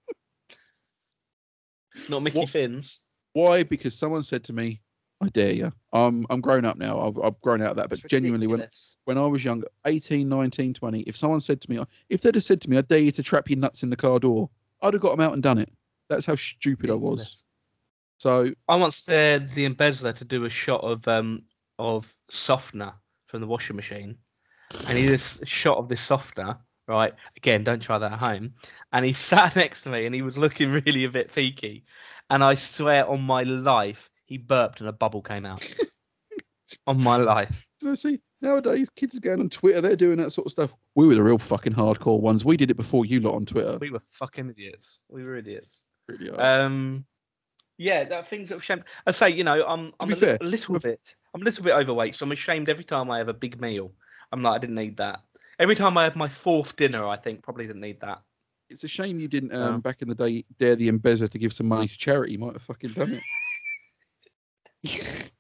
not 2.09 2.23
mickey 2.23 2.39
what- 2.41 2.49
fins 2.49 3.05
Why? 3.33 3.63
Because 3.63 3.97
someone 3.97 4.23
said 4.25 4.43
to 4.45 4.53
me, 4.53 4.81
"I 5.21 5.29
dare 5.29 5.53
you." 5.53 5.73
I'm 5.93 6.27
I'm 6.31 6.41
grown 6.41 6.65
up 6.65 6.77
now. 6.79 7.01
I've, 7.07 7.19
I've 7.19 7.41
grown 7.41 7.63
out 7.63 7.71
of 7.73 7.77
that. 7.77 7.89
But 7.91 8.05
genuinely, 8.09 8.47
when 8.49 8.59
ridiculous. 8.61 8.97
when 9.05 9.19
I 9.19 9.27
was 9.27 9.45
younger, 9.45 9.69
18, 9.87 10.29
19, 10.29 10.75
20, 10.75 11.01
if 11.03 11.17
someone 11.17 11.41
said 11.41 11.61
to 11.61 11.71
me, 11.71 11.81
if 12.09 12.21
they'd 12.21 12.35
have 12.35 12.43
said 12.45 12.61
to 12.63 12.71
me, 12.71 12.79
I 12.79 12.81
dare 12.83 12.99
you 12.99 13.13
to 13.13 13.23
trap 13.23 13.49
your 13.49 13.59
nuts 13.59 13.83
in 13.85 13.91
the 13.91 13.97
car 13.97 14.19
door, 14.19 14.51
I'd 14.83 14.95
have 14.95 15.03
got 15.03 15.11
them 15.13 15.21
out 15.21 15.33
and 15.35 15.43
done 15.43 15.59
it. 15.59 15.73
That's 16.09 16.27
how 16.27 16.35
stupid 16.35 16.91
I 16.91 16.95
was. 16.95 17.45
So, 18.21 18.53
I 18.69 18.77
once 18.77 19.01
dared 19.01 19.55
the 19.55 19.65
embezzler 19.65 20.13
to 20.13 20.25
do 20.27 20.45
a 20.45 20.51
shot 20.51 20.83
of 20.83 21.09
um 21.09 21.43
of 21.79 22.15
softener 22.29 22.93
from 23.27 23.41
the 23.41 23.47
washing 23.47 23.77
machine, 23.77 24.19
and 24.87 24.99
he 24.99 25.07
did 25.07 25.23
a 25.41 25.47
shot 25.47 25.79
of 25.79 25.89
this 25.89 26.03
softener. 26.03 26.59
Right, 26.87 27.15
again, 27.37 27.65
don't 27.65 27.83
try 27.83 27.99
that 27.99 28.13
at 28.13 28.19
home. 28.19 28.55
And 28.93 29.05
he 29.05 29.13
sat 29.31 29.57
next 29.57 29.83
to 29.83 29.91
me, 29.91 30.05
and 30.05 30.15
he 30.15 30.23
was 30.23 30.37
looking 30.37 30.71
really 30.71 31.05
a 31.05 31.11
bit 31.11 31.33
peaky. 31.33 31.85
And 32.29 32.45
I 32.45 32.57
swear 32.57 33.09
on 33.09 33.23
my 33.23 33.43
life, 33.43 34.11
he 34.27 34.37
burped 34.37 34.81
and 34.81 34.89
a 34.89 34.93
bubble 34.93 35.23
came 35.23 35.47
out. 35.47 35.67
on 36.87 37.03
my 37.03 37.17
life, 37.17 37.67
you 37.81 37.89
know, 37.89 37.95
see, 37.95 38.21
nowadays, 38.43 38.91
kids 38.97 39.17
are 39.17 39.21
going 39.21 39.41
on 39.41 39.49
Twitter, 39.49 39.81
they're 39.81 39.97
doing 39.97 40.19
that 40.19 40.33
sort 40.33 40.47
of 40.47 40.53
stuff. 40.53 40.75
We 40.95 41.07
were 41.07 41.15
the 41.15 41.23
real 41.23 41.39
fucking 41.39 41.73
hardcore 41.73 42.21
ones. 42.21 42.45
We 42.45 42.57
did 42.57 42.71
it 42.71 42.77
before 42.77 43.07
you 43.07 43.21
lot 43.21 43.35
on 43.35 43.47
Twitter. 43.47 43.79
we 43.81 43.91
were 43.91 44.01
fucking 44.01 44.51
idiots. 44.51 45.01
We 45.09 45.25
were 45.25 45.37
idiots. 45.37 45.81
Really 46.07 46.31
are. 46.31 46.65
Um, 46.65 47.07
yeah, 47.81 48.05
that 48.05 48.27
things 48.29 48.51
of 48.53 48.63
shame. 48.63 48.85
I 49.07 49.11
say, 49.13 49.31
you 49.31 49.43
know, 49.43 49.65
I'm 49.67 49.93
I'm 50.01 50.13
a, 50.13 50.17
li- 50.17 50.37
a 50.39 50.45
little 50.45 50.79
bit, 50.79 51.17
I'm 51.35 51.41
a 51.41 51.45
little 51.45 51.65
bit 51.65 51.73
overweight, 51.73 52.15
so 52.15 52.27
I'm 52.27 52.33
ashamed 52.33 52.69
every 52.69 52.85
time 52.85 53.11
I 53.11 53.17
have 53.19 53.29
a 53.29 53.35
big 53.35 53.59
meal. 53.59 53.93
I'm 54.31 54.43
like, 54.43 54.57
I 54.57 54.59
didn't 54.59 54.77
need 54.77 54.99
that. 54.99 55.23
Every 55.59 55.75
time 55.75 55.97
I 55.97 56.05
have 56.05 56.15
my 56.15 56.29
fourth 56.29 56.77
dinner, 56.77 57.07
I 57.07 57.17
think 57.17 57.43
probably 57.43 57.67
didn't 57.67 57.81
need 57.81 58.01
that. 58.03 58.21
it's 58.69 58.85
a 58.85 58.89
shame 58.89 59.19
you 59.19 59.29
didn't, 59.29 59.55
um, 59.55 59.77
Oh. 59.77 59.79
back 59.79 60.03
in 60.03 60.09
the 60.09 60.15
day, 60.15 60.45
dare 60.59 60.77
the 60.77 60.91
embezzer 60.93 61.29
to 61.31 61.39
give 61.39 61.53
some 61.55 61.69
money 61.69 61.89
to 61.89 61.99
charity. 61.99 62.33
You 62.33 62.39
might 62.39 62.53
have 62.53 62.63
fucking 62.63 62.91
done 62.93 63.21
it. 64.85 64.93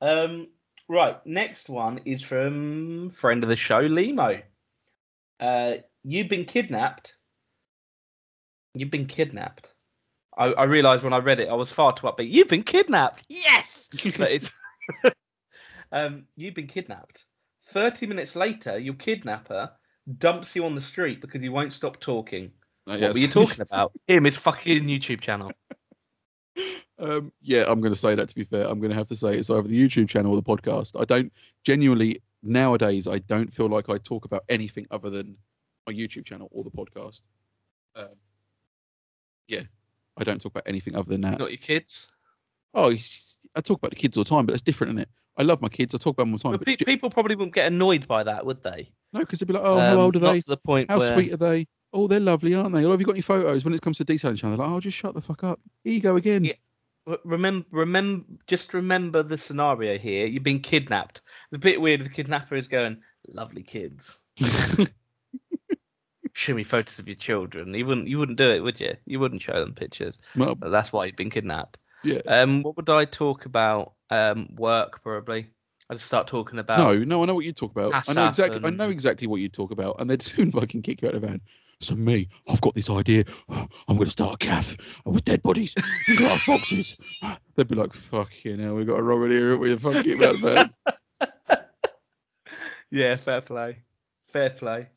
Um, 0.00 0.48
right, 0.88 1.16
next 1.26 1.68
one 1.68 1.98
is 2.04 2.22
from 2.22 3.10
friend 3.10 3.42
of 3.42 3.50
the 3.50 3.56
show, 3.56 3.80
Limo. 3.80 4.40
Uh, 5.40 5.72
you've 6.04 6.28
been 6.28 6.44
kidnapped. 6.44 7.16
You've 8.74 8.90
been 8.92 9.06
kidnapped. 9.06 9.72
I, 10.38 10.52
I 10.52 10.64
realised 10.64 11.02
when 11.02 11.12
I 11.12 11.18
read 11.18 11.40
it, 11.40 11.48
I 11.48 11.54
was 11.54 11.70
far 11.70 11.92
too 11.92 12.06
upbeat. 12.06 12.30
You've 12.30 12.48
been 12.48 12.62
kidnapped. 12.62 13.24
Yes, 13.28 13.88
but 14.16 14.30
it's 14.30 14.50
um, 15.92 16.24
you've 16.36 16.54
been 16.54 16.68
kidnapped. 16.68 17.24
Thirty 17.70 18.06
minutes 18.06 18.36
later, 18.36 18.78
your 18.78 18.94
kidnapper 18.94 19.72
dumps 20.16 20.56
you 20.56 20.64
on 20.64 20.74
the 20.74 20.80
street 20.80 21.20
because 21.20 21.42
you 21.42 21.52
won't 21.52 21.72
stop 21.72 22.00
talking. 22.00 22.52
No, 22.86 22.94
What 22.94 23.00
yes. 23.00 23.12
were 23.14 23.20
you 23.20 23.28
talking 23.28 23.60
about? 23.70 23.92
Him, 24.06 24.24
his 24.24 24.36
fucking 24.36 24.84
YouTube 24.84 25.20
channel. 25.20 25.52
Um, 27.00 27.32
yeah, 27.42 27.64
I'm 27.68 27.80
going 27.80 27.92
to 27.92 27.98
say 27.98 28.14
that. 28.14 28.28
To 28.28 28.34
be 28.34 28.44
fair, 28.44 28.66
I'm 28.66 28.80
going 28.80 28.90
to 28.90 28.96
have 28.96 29.08
to 29.08 29.16
say 29.16 29.36
it's 29.36 29.50
either 29.50 29.62
the 29.68 29.88
YouTube 29.88 30.08
channel 30.08 30.32
or 30.34 30.36
the 30.36 30.42
podcast. 30.42 31.00
I 31.00 31.04
don't 31.04 31.32
genuinely 31.64 32.22
nowadays. 32.42 33.06
I 33.06 33.18
don't 33.18 33.52
feel 33.52 33.68
like 33.68 33.88
I 33.88 33.98
talk 33.98 34.24
about 34.24 34.44
anything 34.48 34.86
other 34.90 35.10
than 35.10 35.36
my 35.86 35.92
YouTube 35.92 36.24
channel 36.24 36.48
or 36.50 36.64
the 36.64 36.70
podcast. 36.70 37.20
Um, 37.94 38.16
yeah, 39.46 39.62
I 40.18 40.24
don't 40.24 40.40
talk 40.40 40.52
about 40.52 40.64
anything 40.66 40.96
other 40.96 41.08
than 41.10 41.20
that. 41.22 41.38
Not 41.38 41.50
your 41.50 41.58
kids. 41.58 42.08
Oh, 42.74 42.90
I 43.54 43.60
talk 43.60 43.78
about 43.78 43.90
the 43.90 43.96
kids 43.96 44.16
all 44.16 44.24
the 44.24 44.30
time, 44.30 44.46
but 44.46 44.52
that's 44.52 44.62
different, 44.62 44.90
isn't 44.92 45.02
it? 45.02 45.08
I 45.36 45.42
love 45.42 45.62
my 45.62 45.68
kids. 45.68 45.94
I 45.94 45.98
talk 45.98 46.16
about 46.16 46.24
them 46.24 46.32
all 46.32 46.38
the 46.38 46.42
time. 46.42 46.52
But 46.52 46.60
But 46.60 46.66
pe- 46.66 46.84
people 46.84 47.10
probably 47.10 47.36
wouldn't 47.36 47.54
get 47.54 47.66
annoyed 47.72 48.06
by 48.08 48.24
that, 48.24 48.44
would 48.44 48.62
they? 48.62 48.90
no, 49.12 49.20
because 49.20 49.38
they'd 49.38 49.46
be 49.46 49.54
like, 49.54 49.62
"Oh, 49.62 49.78
how 49.78 49.92
Um, 49.92 49.98
old 49.98 50.16
are 50.16 50.18
they? 50.18 50.40
To 50.40 50.50
the 50.50 50.56
point 50.56 50.90
How 50.90 50.98
where 50.98 51.14
sweet 51.14 51.32
are 51.32 51.36
they? 51.36 51.66
Oh, 51.92 52.06
they're 52.08 52.20
lovely, 52.20 52.54
aren't 52.54 52.74
they? 52.74 52.84
Oh, 52.84 52.90
have 52.90 53.00
you 53.00 53.06
got 53.06 53.12
any 53.12 53.22
photos?" 53.22 53.64
When 53.64 53.72
it 53.72 53.80
comes 53.80 53.98
to 53.98 54.04
detailing 54.04 54.36
each 54.36 54.44
other, 54.44 54.56
they're 54.56 54.66
like, 54.66 54.74
"Oh, 54.74 54.80
just 54.80 54.96
shut 54.98 55.14
the 55.14 55.22
fuck 55.22 55.44
up. 55.44 55.60
Here 55.84 55.94
you 55.94 56.00
go 56.00 56.16
again." 56.16 56.44
Yeah. 56.44 56.54
remember, 57.24 57.66
remember, 57.70 58.26
just 58.46 58.74
remember 58.74 59.22
the 59.22 59.38
scenario 59.38 59.96
here. 59.96 60.26
You've 60.26 60.42
been 60.42 60.60
kidnapped. 60.60 61.22
It's 61.50 61.56
a 61.56 61.60
bit 61.60 61.80
weird. 61.80 62.00
The 62.02 62.10
kidnapper 62.10 62.56
is 62.56 62.68
going, 62.68 63.00
"Lovely 63.28 63.62
kids. 63.62 64.18
Show 66.38 66.54
me 66.54 66.62
photos 66.62 67.00
of 67.00 67.08
your 67.08 67.16
children." 67.16 67.74
You 67.74 67.84
wouldn't, 67.84 68.06
you 68.06 68.16
wouldn't 68.18 68.38
do 68.38 68.48
it, 68.48 68.62
would 68.62 68.78
you? 68.78 68.96
You 69.06 69.18
wouldn't 69.18 69.42
show 69.42 69.58
them 69.58 69.74
pictures. 69.74 70.18
Well, 70.36 70.54
But 70.54 70.70
that's 70.70 70.92
why 70.92 71.06
you've 71.06 71.16
been 71.16 71.30
kidnapped. 71.30 71.78
yeah. 72.04 72.20
Um, 72.28 72.62
what 72.62 72.76
would 72.76 72.88
I 72.88 73.06
talk 73.06 73.44
about? 73.44 73.94
Um, 74.10 74.48
work 74.54 75.02
probably. 75.02 75.48
I 75.90 75.94
just 75.94 76.06
start 76.06 76.28
talking 76.28 76.60
about. 76.60 76.78
No, 76.78 76.96
no, 77.02 77.22
I 77.22 77.26
know 77.26 77.34
what 77.34 77.44
you 77.44 77.52
talk 77.52 77.72
about. 77.72 78.08
I 78.08 78.12
know 78.12 78.28
exactly. 78.28 78.60
I 78.62 78.70
know 78.70 78.88
exactly 78.88 79.26
what 79.26 79.40
you'd 79.40 79.52
talk 79.52 79.72
about, 79.72 79.96
and 79.98 80.08
they'd 80.08 80.22
soon 80.32 80.52
fucking 80.52 80.82
kick 80.82 81.02
you 81.02 81.08
out 81.08 81.14
of 81.16 81.22
the 81.22 81.26
van. 81.26 81.40
So 81.80 81.96
me, 81.96 82.28
I've 82.48 82.60
got 82.60 82.74
this 82.76 82.88
idea. 82.90 83.24
I'm 83.48 83.68
going 83.88 84.04
to 84.04 84.10
start 84.10 84.34
a 84.34 84.38
cafe 84.38 84.76
with 85.04 85.24
dead 85.24 85.42
bodies 85.42 85.74
and 86.06 86.18
glass 86.18 86.44
boxes. 86.46 86.96
They'd 87.56 87.68
be 87.68 87.74
like, 87.76 87.92
"Fucking 87.92 88.58
hell, 88.60 88.74
we've 88.74 88.86
got 88.86 88.98
a 88.98 89.02
robber 89.02 89.28
here. 89.28 89.56
We're 89.56 89.78
fucking 89.78 90.02
get 90.02 90.20
him 90.20 90.22
out 90.22 90.34
of 90.34 90.40
the 90.40 90.54
van." 90.54 90.70
Yeah, 92.90 93.16
fair 93.16 93.40
play. 93.42 93.78
Fair 94.24 94.50
play. 94.50 94.88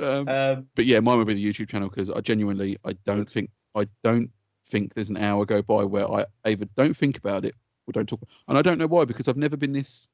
Um, 0.00 0.28
Um, 0.28 0.66
but 0.74 0.86
yeah, 0.86 1.00
mine 1.00 1.18
would 1.18 1.26
be 1.26 1.34
the 1.34 1.44
YouTube 1.44 1.68
channel 1.68 1.88
because 1.88 2.10
I 2.10 2.20
genuinely, 2.20 2.78
I 2.84 2.92
don't 3.06 3.28
think, 3.28 3.50
I 3.74 3.86
don't 4.02 4.30
think 4.70 4.94
there's 4.94 5.08
an 5.08 5.16
hour 5.16 5.44
go 5.44 5.62
by 5.62 5.84
where 5.84 6.10
I 6.10 6.26
either 6.44 6.66
don't 6.76 6.96
think 6.96 7.18
about 7.18 7.44
it 7.44 7.54
or 7.86 7.92
don't 7.92 8.08
talk. 8.08 8.20
And 8.48 8.56
I 8.56 8.62
don't 8.62 8.78
know 8.78 8.86
why 8.86 9.04
because 9.04 9.28
I've 9.28 9.36
never 9.36 9.56
been 9.56 9.72
this. 9.72 10.08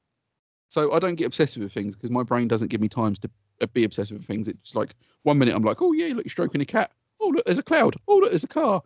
So 0.68 0.92
I 0.92 0.98
don't 0.98 1.14
get 1.14 1.26
obsessive 1.26 1.62
with 1.62 1.72
things 1.72 1.94
because 1.94 2.10
my 2.10 2.22
brain 2.22 2.48
doesn't 2.48 2.68
give 2.68 2.80
me 2.80 2.88
times 2.88 3.18
to 3.20 3.30
uh, 3.60 3.66
be 3.72 3.84
obsessive 3.84 4.16
with 4.16 4.26
things. 4.26 4.48
It's 4.48 4.74
like 4.74 4.94
one 5.22 5.38
minute 5.38 5.54
I'm 5.54 5.62
like, 5.62 5.80
oh 5.80 5.92
yeah, 5.92 6.08
look, 6.08 6.24
you're 6.24 6.30
stroking 6.30 6.60
a 6.60 6.66
cat. 6.66 6.90
Oh 7.20 7.28
look, 7.28 7.44
there's 7.44 7.58
a 7.58 7.62
cloud. 7.62 7.96
Oh 8.08 8.16
look, 8.16 8.30
there's 8.30 8.44
a 8.44 8.48
car. 8.48 8.82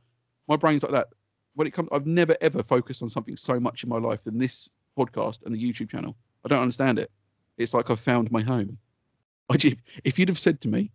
My 0.48 0.56
brain's 0.56 0.82
like 0.82 0.92
that. 0.92 1.08
When 1.54 1.66
it 1.66 1.72
comes, 1.72 1.88
I've 1.92 2.06
never 2.06 2.36
ever 2.40 2.62
focused 2.62 3.02
on 3.02 3.08
something 3.08 3.36
so 3.36 3.58
much 3.58 3.82
in 3.82 3.88
my 3.88 3.98
life 3.98 4.22
than 4.24 4.38
this 4.38 4.68
podcast 4.98 5.44
and 5.44 5.54
the 5.54 5.62
YouTube 5.62 5.90
channel. 5.90 6.16
I 6.44 6.48
don't 6.48 6.60
understand 6.60 6.98
it. 6.98 7.10
It's 7.56 7.74
like 7.74 7.90
I've 7.90 8.00
found 8.00 8.30
my 8.30 8.42
home. 8.42 8.78
If 10.04 10.18
you'd 10.18 10.28
have 10.28 10.38
said 10.38 10.60
to 10.62 10.68
me 10.68 10.92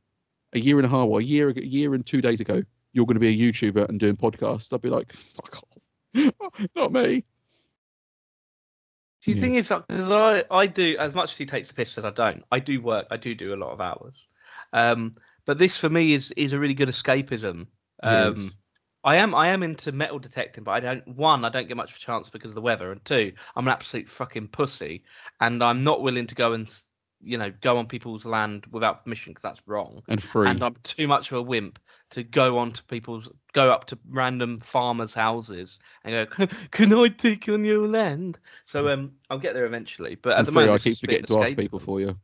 a 0.54 0.60
year 0.60 0.78
and 0.78 0.86
a 0.86 0.90
half, 0.90 1.08
or 1.08 1.20
a 1.20 1.24
year, 1.24 1.50
a 1.50 1.66
year 1.66 1.94
and 1.94 2.06
two 2.06 2.22
days 2.22 2.40
ago, 2.40 2.64
you're 2.94 3.06
going 3.06 3.16
to 3.16 3.20
be 3.20 3.28
a 3.28 3.52
YouTuber 3.52 3.90
and 3.90 4.00
doing 4.00 4.16
podcasts, 4.16 4.72
I'd 4.74 4.82
be 4.82 4.90
like, 4.90 5.12
fuck 5.12 5.58
off, 5.58 6.32
not 6.76 6.92
me. 6.94 7.26
The 9.26 9.34
Yeah. 9.34 9.40
thing 9.40 9.56
is, 9.56 9.70
because 9.70 10.12
I, 10.12 10.44
I 10.52 10.68
do 10.68 10.96
as 11.00 11.14
much 11.14 11.32
as 11.32 11.38
he 11.38 11.46
takes 11.46 11.68
the 11.68 11.74
piss 11.74 11.98
as 11.98 12.06
I 12.06 12.12
don't. 12.12 12.44
I 12.52 12.60
do 12.60 12.80
work. 12.82 13.08
I 13.10 13.18
do 13.18 13.34
do 13.34 13.54
a 13.54 13.58
lot 13.58 13.72
of 13.72 13.82
hours. 13.82 14.28
Um, 14.72 15.14
but 15.46 15.58
this 15.58 15.76
for 15.76 15.90
me 15.90 16.14
is 16.14 16.32
is 16.38 16.54
a 16.54 16.60
really 16.60 16.74
good 16.74 16.90
escapism. 16.90 17.68
Um. 18.04 18.52
I 19.04 19.18
am 19.18 19.36
I 19.36 19.50
am 19.50 19.62
into 19.62 19.92
metal 19.92 20.18
detecting, 20.18 20.64
but 20.64 20.72
I 20.72 20.80
don't. 20.80 21.08
One, 21.08 21.46
I 21.46 21.50
don't 21.50 21.68
get 21.68 21.78
much 21.78 21.92
of 21.92 21.98
a 21.98 22.00
chance 22.00 22.28
because 22.28 22.50
of 22.52 22.56
the 22.56 22.62
weather, 22.62 22.92
and 22.92 23.06
two, 23.06 23.34
I'm 23.56 23.68
an 23.68 23.72
absolute 23.72 24.10
fucking 24.10 24.48
pussy, 24.48 25.04
and 25.40 25.64
I'm 25.64 25.84
not 25.84 26.02
willing 26.02 26.26
to 26.26 26.34
go 26.34 26.54
and 26.54 26.68
you 27.26 27.38
know 27.38 27.52
go 27.62 27.78
on 27.78 27.88
people's 27.88 28.26
land 28.26 28.66
without 28.72 29.04
permission 29.04 29.32
because 29.32 29.42
that's 29.42 29.62
wrong. 29.68 30.04
And 30.08 30.22
free. 30.22 30.48
And 30.48 30.64
I'm 30.64 30.76
too 30.84 31.08
much 31.08 31.32
of 31.32 31.38
a 31.38 31.42
wimp 31.42 31.80
to 32.12 32.24
go 32.24 32.58
on 32.58 32.72
to 32.72 32.84
people's 32.84 33.30
go 33.54 33.72
up 33.72 33.86
to 33.86 33.98
random 34.10 34.60
farmers' 34.60 35.14
houses 35.14 35.80
and 36.04 36.30
go, 36.30 36.48
"Can 36.72 36.94
I 36.94 37.08
take 37.08 37.50
on 37.50 37.66
your 37.66 37.88
land?" 37.88 38.40
So 38.68 38.90
um, 38.90 39.14
I'll 39.30 39.40
get 39.40 39.54
there 39.54 39.66
eventually. 39.66 40.16
But 40.16 40.34
at 40.34 40.40
and 40.40 40.48
the 40.48 40.52
free, 40.52 40.62
moment, 40.62 40.82
I 40.82 40.84
keep 40.84 40.92
just 40.94 41.04
a 41.04 41.08
bit 41.08 41.28
forgetting 41.28 41.38
to 41.38 41.44
ask 41.44 41.58
people 41.58 41.80
for 41.80 42.00
you. 42.00 42.18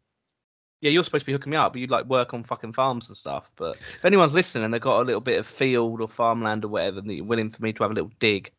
Yeah, 0.82 0.90
you're 0.90 1.04
supposed 1.04 1.24
to 1.24 1.26
be 1.28 1.34
hooking 1.34 1.52
me 1.52 1.58
up, 1.58 1.74
but 1.74 1.80
you'd 1.80 1.92
like 1.92 2.06
work 2.06 2.34
on 2.34 2.44
fucking 2.44 2.74
farms 2.74 3.08
and 3.08 3.18
stuff. 3.18 3.52
But 3.56 3.76
if 3.76 4.04
anyone's 4.04 4.34
listening 4.34 4.64
and 4.64 4.74
they've 4.74 4.82
got 4.82 5.02
a 5.02 5.06
little 5.06 5.22
bit 5.22 5.38
of 5.38 5.46
field 5.46 6.02
or 6.02 6.08
farmland 6.08 6.66
or 6.66 6.70
whatever, 6.70 7.02
that 7.02 7.14
you're 7.14 7.24
willing 7.24 7.52
for 7.52 7.62
me 7.62 7.72
to 7.74 7.84
have 7.84 7.92
a 7.92 7.94
little 7.94 8.12
dig, 8.20 8.52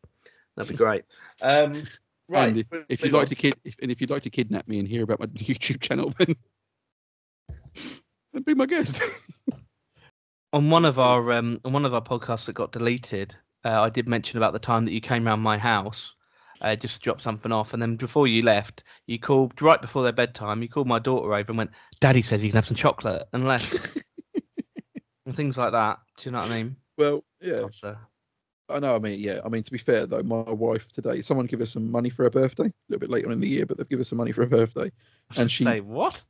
that'd 0.55 0.71
be 0.71 0.77
great. 0.77 1.03
Um, 1.41 1.83
right. 2.27 2.49
And 2.49 2.57
if, 2.57 2.67
if 2.89 3.03
you'd 3.03 3.13
like 3.13 3.27
to 3.29 3.35
kid, 3.35 3.55
if, 3.63 3.75
and 3.81 3.91
if 3.91 4.01
you'd 4.01 4.09
like 4.09 4.23
to 4.23 4.29
kidnap 4.29 4.67
me 4.67 4.79
and 4.79 4.87
hear 4.87 5.03
about 5.03 5.19
my 5.19 5.25
YouTube 5.33 5.81
channel, 5.81 6.13
then 6.19 6.35
then 8.33 8.43
be 8.43 8.53
my 8.53 8.65
guest. 8.65 9.01
on 10.53 10.69
one 10.69 10.85
of 10.85 10.99
our 10.99 11.31
um, 11.33 11.59
on 11.65 11.73
one 11.73 11.85
of 11.85 11.93
our 11.93 12.01
podcasts 12.01 12.45
that 12.45 12.53
got 12.53 12.71
deleted, 12.71 13.35
uh, 13.65 13.81
I 13.81 13.89
did 13.89 14.07
mention 14.07 14.37
about 14.37 14.53
the 14.53 14.59
time 14.59 14.85
that 14.85 14.91
you 14.91 15.01
came 15.01 15.25
round 15.25 15.41
my 15.41 15.57
house, 15.57 16.13
uh, 16.61 16.75
just 16.75 16.95
to 16.95 17.01
drop 17.01 17.21
something 17.21 17.51
off, 17.51 17.73
and 17.73 17.81
then 17.81 17.95
before 17.95 18.27
you 18.27 18.43
left, 18.43 18.83
you 19.07 19.19
called 19.19 19.61
right 19.61 19.81
before 19.81 20.03
their 20.03 20.13
bedtime. 20.13 20.61
You 20.61 20.69
called 20.69 20.87
my 20.87 20.99
daughter 20.99 21.33
over 21.33 21.51
and 21.51 21.57
went, 21.57 21.71
"Daddy 21.99 22.21
says 22.21 22.43
you 22.43 22.49
can 22.49 22.57
have 22.57 22.67
some 22.67 22.77
chocolate," 22.77 23.27
and 23.33 23.47
left, 23.47 23.97
and 25.25 25.35
things 25.35 25.57
like 25.57 25.71
that. 25.71 25.99
Do 26.17 26.29
you 26.29 26.31
know 26.31 26.41
what 26.41 26.51
I 26.51 26.63
mean? 26.63 26.75
well, 26.97 27.23
yeah, 27.41 27.57
Tosser. 27.57 27.97
I 28.69 28.79
know. 28.79 28.95
I 28.95 28.99
mean, 28.99 29.19
yeah. 29.19 29.39
I 29.43 29.49
mean, 29.49 29.61
to 29.63 29.71
be 29.71 29.77
fair 29.77 30.05
though, 30.05 30.23
my 30.23 30.41
wife 30.41 30.87
today, 30.91 31.21
someone 31.21 31.45
give 31.47 31.59
her 31.59 31.65
some 31.65 31.91
money 31.91 32.09
for 32.09 32.23
her 32.23 32.29
birthday. 32.29 32.65
A 32.65 32.73
little 32.89 32.99
bit 33.01 33.09
later 33.09 33.31
in 33.31 33.39
the 33.39 33.47
year, 33.47 33.65
but 33.65 33.77
they've 33.77 33.87
given 33.89 33.99
her 34.01 34.05
some 34.05 34.17
money 34.17 34.31
for 34.31 34.41
her 34.41 34.47
birthday. 34.47 34.91
And 35.37 35.49
she 35.49 35.63
say 35.63 35.79
what? 35.79 36.21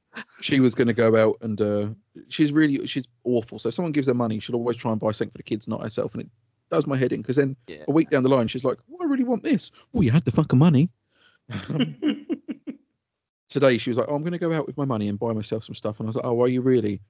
she 0.42 0.60
was 0.60 0.76
going 0.76 0.88
to 0.88 0.94
go 0.94 1.16
out 1.16 1.38
and 1.42 1.60
uh, 1.60 1.88
she's 2.30 2.52
really 2.52 2.86
she's 2.88 3.06
awful. 3.24 3.58
So 3.60 3.70
if 3.70 3.76
someone 3.76 3.92
gives 3.92 4.08
her 4.08 4.14
money, 4.14 4.40
she'll 4.40 4.56
always 4.56 4.78
try 4.78 4.92
and 4.92 5.00
buy 5.02 5.12
something 5.12 5.32
for 5.32 5.38
the 5.40 5.44
kids, 5.44 5.68
not 5.68 5.82
herself. 5.82 6.14
And 6.14 6.22
it 6.24 6.30
does 6.70 6.86
my 6.88 6.96
head 6.96 7.12
in 7.12 7.22
because 7.22 7.36
then 7.38 7.56
Yeah. 7.68 7.84
a 7.88 7.92
week 7.92 8.10
down 8.12 8.24
the 8.24 8.30
line, 8.30 8.48
she's 8.48 8.64
like, 8.64 8.78
"Well, 8.88 9.00
I 9.02 9.12
really 9.12 9.24
want 9.24 9.44
this." 9.44 9.72
Well, 9.92 10.04
you 10.04 10.12
had 10.12 10.26
the 10.26 10.32
fucking 10.32 10.60
money. 10.60 10.90
Today 13.50 13.78
she 13.78 13.90
was 13.90 13.98
like, 13.98 14.08
"Oh, 14.10 14.16
I'm 14.16 14.22
going 14.24 14.32
to 14.34 14.40
go 14.40 14.54
out 14.54 14.66
with 14.66 14.78
my 14.78 14.86
money 14.86 15.08
and 15.10 15.20
buy 15.20 15.34
myself 15.34 15.64
some 15.64 15.76
stuff." 15.76 16.00
And 16.00 16.08
I 16.08 16.10
was 16.10 16.16
like, 16.16 16.26
"Oh, 16.26 16.42
are 16.42 16.48
you 16.48 16.62
really?" 16.62 17.02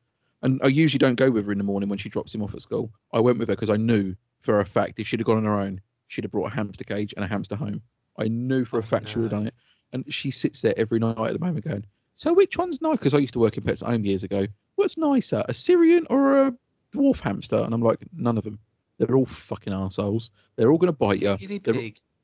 And 0.41 0.59
I 0.63 0.67
usually 0.67 0.99
don't 0.99 1.15
go 1.15 1.31
with 1.31 1.45
her 1.45 1.51
in 1.51 1.57
the 1.57 1.63
morning 1.63 1.87
when 1.89 1.99
she 1.99 2.09
drops 2.09 2.33
him 2.35 2.41
off 2.43 2.53
at 2.53 2.61
school. 2.61 2.91
I 3.13 3.19
went 3.19 3.39
with 3.39 3.47
her 3.49 3.55
because 3.55 3.69
I 3.69 3.77
knew 3.77 4.15
for 4.43 4.59
a 4.59 4.65
fact 4.65 4.99
if 4.99 5.07
she'd 5.07 5.19
have 5.19 5.25
gone 5.27 5.37
on 5.37 5.45
her 5.45 5.57
own, 5.57 5.81
she'd 6.07 6.23
have 6.23 6.31
brought 6.31 6.51
a 6.51 6.55
hamster 6.55 6.83
cage 6.83 7.13
and 7.15 7.25
a 7.25 7.27
hamster 7.27 7.55
home. 7.55 7.81
I 8.19 8.27
knew 8.27 8.63
for 8.65 8.77
a 8.77 8.83
Oh, 8.83 8.85
fact 8.85 9.07
she 9.09 9.17
would 9.17 9.31
have 9.31 9.39
done 9.39 9.47
it. 9.47 9.55
And 9.93 10.05
she 10.13 10.29
sits 10.31 10.61
there 10.61 10.73
every 10.77 10.99
night 10.99 11.17
at 11.17 11.33
the 11.33 11.39
moment 11.39 11.65
going, 11.65 11.85
"So 12.15 12.33
which 12.33 12.57
one's 12.57 12.81
nice?" 12.81 12.97
Because 12.97 13.13
I 13.13 13.19
used 13.19 13.33
to 13.33 13.39
work 13.39 13.57
in 13.57 13.63
pets 13.63 13.81
at 13.81 13.89
home 13.89 14.05
years 14.05 14.23
ago. 14.23 14.45
What's 14.75 14.97
nicer, 14.97 15.43
a 15.47 15.53
Syrian 15.53 16.05
or 16.09 16.47
a 16.47 16.53
dwarf 16.93 17.19
hamster? 17.19 17.57
And 17.57 17.73
I'm 17.73 17.81
like, 17.81 17.99
none 18.15 18.37
of 18.37 18.43
them. 18.43 18.59
They're 18.97 19.15
all 19.15 19.25
fucking 19.25 19.73
assholes. 19.73 20.29
They're 20.55 20.71
all 20.71 20.77
going 20.77 20.91
to 20.93 20.97
bite 20.97 21.21
you. 21.21 21.35
They're- 21.63 21.73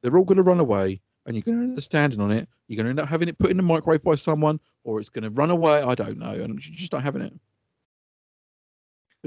They're 0.01 0.17
all 0.17 0.23
going 0.23 0.37
to 0.37 0.43
run 0.43 0.59
away, 0.59 1.01
and 1.25 1.35
you're 1.35 1.41
going 1.43 1.57
to 1.57 1.63
end 1.63 1.77
up 1.77 1.83
standing 1.83 2.21
on 2.21 2.31
it. 2.31 2.47
You're 2.67 2.77
going 2.77 2.85
to 2.85 2.89
end 2.91 2.99
up 2.99 3.09
having 3.09 3.27
it 3.27 3.37
put 3.37 3.51
in 3.51 3.57
the 3.57 3.63
microwave 3.63 4.03
by 4.03 4.15
someone, 4.15 4.59
or 4.83 4.99
it's 4.99 5.09
going 5.09 5.23
to 5.23 5.29
run 5.29 5.51
away. 5.51 5.81
I 5.81 5.93
don't 5.95 6.17
know, 6.17 6.31
and 6.31 6.53
you're 6.65 6.75
just 6.75 6.93
not 6.93 7.03
having 7.03 7.21
it. 7.21 7.33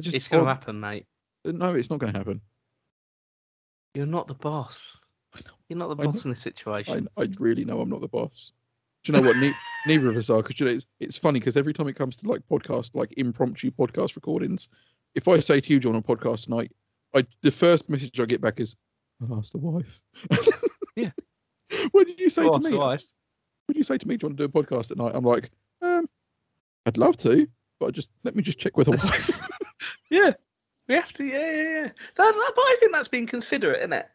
Just 0.01 0.15
It's 0.17 0.29
going 0.29 0.45
to 0.45 0.49
happen, 0.49 0.81
mate. 0.81 1.07
Uh, 1.47 1.53
no, 1.53 1.75
it's 1.75 1.91
not 1.91 1.99
going 1.99 2.13
to 2.13 2.19
happen. 2.19 2.41
You're 3.95 4.07
not 4.07 4.27
the 4.27 4.35
boss. 4.35 5.05
You're 5.69 5.79
not 5.79 5.89
the 5.89 6.03
I 6.03 6.05
know. 6.05 6.13
boss 6.13 6.25
in 6.25 6.31
this 6.31 6.41
situation. 6.41 7.09
I, 7.17 7.23
I 7.23 7.27
really 7.39 7.65
know 7.65 7.81
I'm 7.81 7.89
not 7.89 8.01
the 8.01 8.09
boss. 8.09 8.53
Do 9.05 9.13
you 9.13 9.19
know 9.19 9.27
what? 9.27 9.37
Ne- 9.37 9.55
neither 9.87 10.09
of 10.09 10.17
us 10.17 10.31
are. 10.31 10.43
Because 10.43 10.61
you 10.61 10.67
know, 10.67 10.73
it's, 10.73 10.87
it's 11.01 11.19
funny 11.19 11.41
because 11.41 11.57
every 11.57 11.73
time 11.73 11.89
it 11.89 11.97
comes 11.97 12.17
to 12.19 12.29
like 12.29 12.43
podcast, 12.51 12.95
like 12.95 13.13
impromptu 13.17 13.71
podcast 13.71 14.17
recordings, 14.17 14.69
if 15.15 15.29
I 15.29 15.41
say 15.41 15.61
to 15.61 15.73
you, 15.73 15.81
John, 15.81 15.97
on 15.97 16.03
podcast 16.03 16.45
tonight, 16.45 16.73
I 17.15 17.27
the 17.43 17.51
first 17.51 17.89
message 17.89 18.19
I 18.21 18.25
get 18.27 18.41
back 18.41 18.61
is, 18.61 18.77
"I 19.21 19.35
asked 19.35 19.53
the 19.53 19.59
wife." 19.59 20.01
Yeah. 20.97 21.11
What 21.93 22.07
did 22.07 22.21
you 22.21 22.31
say 22.31 22.43
to 22.43 22.59
me? 22.59 22.77
Wife. 22.77 23.01
What 23.67 23.75
When 23.75 23.77
you 23.79 23.85
say 23.85 23.97
to 23.97 24.07
me, 24.07 24.17
do 24.17 24.25
you 24.25 24.29
want 24.29 24.39
to 24.39 24.47
do 24.49 24.59
a 24.59 24.63
podcast 24.63 24.91
at 24.91 24.99
night? 24.99 25.13
I'm 25.15 25.25
like, 25.25 25.51
um, 25.81 26.07
I'd 26.85 26.99
love 26.99 27.17
to, 27.19 27.49
but 27.81 27.87
I 27.87 27.91
just 27.91 28.11
let 28.25 28.37
me 28.37 28.43
just 28.43 28.59
check 28.59 28.77
with 28.77 28.89
a 28.89 28.93
wife. 28.93 29.49
Yeah. 30.11 30.35
We 30.88 30.95
have 30.97 31.12
to, 31.14 31.25
yeah, 31.25 31.51
yeah, 31.51 31.62
yeah. 31.62 31.83
That, 31.85 31.92
that, 32.16 32.53
but 32.55 32.62
I 32.62 32.77
think 32.81 32.92
that's 32.92 33.09
being 33.09 33.27
considerate, 33.27 33.79
isn't 33.79 33.92
it? 33.92 34.09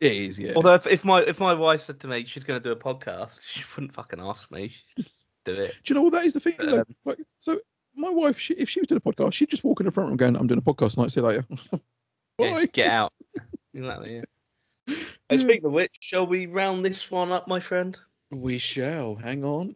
it 0.00 0.12
is, 0.12 0.38
yeah. 0.38 0.52
Although 0.56 0.74
if, 0.74 0.86
if 0.86 1.04
my 1.04 1.20
if 1.22 1.38
my 1.40 1.52
wife 1.54 1.82
said 1.82 2.00
to 2.00 2.08
me 2.08 2.24
she's 2.24 2.44
going 2.44 2.60
to 2.60 2.64
do 2.64 2.72
a 2.72 2.76
podcast, 2.76 3.40
she 3.46 3.62
wouldn't 3.74 3.92
fucking 3.92 4.20
ask 4.20 4.50
me. 4.50 4.68
She'd 4.96 5.06
do 5.44 5.54
it. 5.54 5.76
Do 5.84 5.92
you 5.92 5.94
know 5.94 6.02
what 6.02 6.12
that 6.12 6.24
is 6.24 6.32
the 6.34 6.40
thing? 6.40 6.54
though? 6.58 6.78
Um, 6.80 6.84
like, 7.04 7.18
so 7.40 7.58
my 7.94 8.08
wife, 8.10 8.38
she, 8.38 8.54
if 8.54 8.68
she 8.70 8.80
was 8.80 8.86
doing 8.86 9.02
a 9.04 9.12
podcast, 9.12 9.32
she'd 9.34 9.50
just 9.50 9.64
walk 9.64 9.80
in 9.80 9.86
the 9.86 9.92
front 9.92 10.08
room 10.08 10.16
going, 10.16 10.36
"I'm 10.36 10.46
doing 10.46 10.58
a 10.58 10.62
podcast 10.62 10.94
tonight. 10.94 11.10
See 11.10 11.20
you 11.20 11.26
later." 11.26 11.44
Yeah, 12.40 12.52
Bye. 12.52 12.66
get 12.66 12.90
out. 12.92 13.12
exactly. 13.74 14.14
Yeah. 14.16 14.22
Uh, 14.88 14.94
Yeah. 15.32 15.38
speaking 15.38 15.64
of 15.66 15.72
which, 15.72 15.96
shall 15.98 16.24
we 16.24 16.46
round 16.46 16.84
this 16.84 17.10
one 17.10 17.32
up, 17.32 17.48
my 17.48 17.58
friend? 17.58 17.98
We 18.30 18.58
shall. 18.58 19.16
Hang 19.16 19.44
on. 19.44 19.74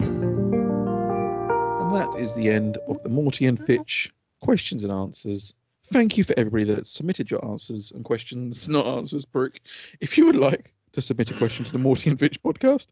And 0.00 1.94
that 1.94 2.12
is 2.18 2.34
the 2.34 2.50
end 2.50 2.76
of 2.88 3.00
the 3.04 3.08
Morty 3.08 3.46
and 3.46 3.64
Fitch 3.66 4.12
questions 4.40 4.84
and 4.84 4.92
answers. 4.92 5.54
Thank 5.92 6.18
you 6.18 6.24
for 6.24 6.34
everybody 6.36 6.64
that 6.64 6.86
submitted 6.86 7.30
your 7.30 7.44
answers 7.44 7.92
and 7.92 8.04
questions, 8.04 8.68
not 8.68 8.86
answers, 8.86 9.24
Brooke. 9.24 9.58
If 10.00 10.18
you 10.18 10.26
would 10.26 10.36
like 10.36 10.74
to 10.92 11.00
submit 11.00 11.30
a 11.30 11.34
question 11.34 11.64
to 11.64 11.72
the 11.72 11.78
Morty 11.78 12.10
and 12.10 12.18
Fitch 12.18 12.42
podcast, 12.42 12.88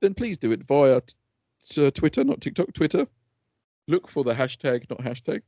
then 0.00 0.14
please 0.14 0.38
do 0.38 0.52
it 0.52 0.62
via 0.64 1.00
t- 1.00 1.14
t- 1.64 1.90
Twitter, 1.90 2.22
not 2.22 2.40
TikTok, 2.40 2.72
Twitter. 2.72 3.06
Look 3.88 4.08
for 4.08 4.22
the 4.24 4.34
hashtag, 4.34 4.88
not 4.90 4.98
hashtag. 5.00 5.42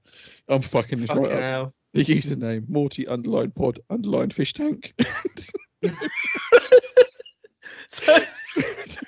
I'm 0.49 0.63
fucking 0.63 1.01
this 1.01 1.09
Fucking 1.09 1.23
right 1.25 1.33
up. 1.33 1.41
hell. 1.41 1.75
The 1.95 2.05
username 2.05 2.69
Morty 2.69 3.07
underline 3.07 3.51
pod 3.53 3.81
underline 3.91 4.31
fish 4.31 4.53
tank. 4.53 4.93
So, 7.91 8.17
do 8.17 8.23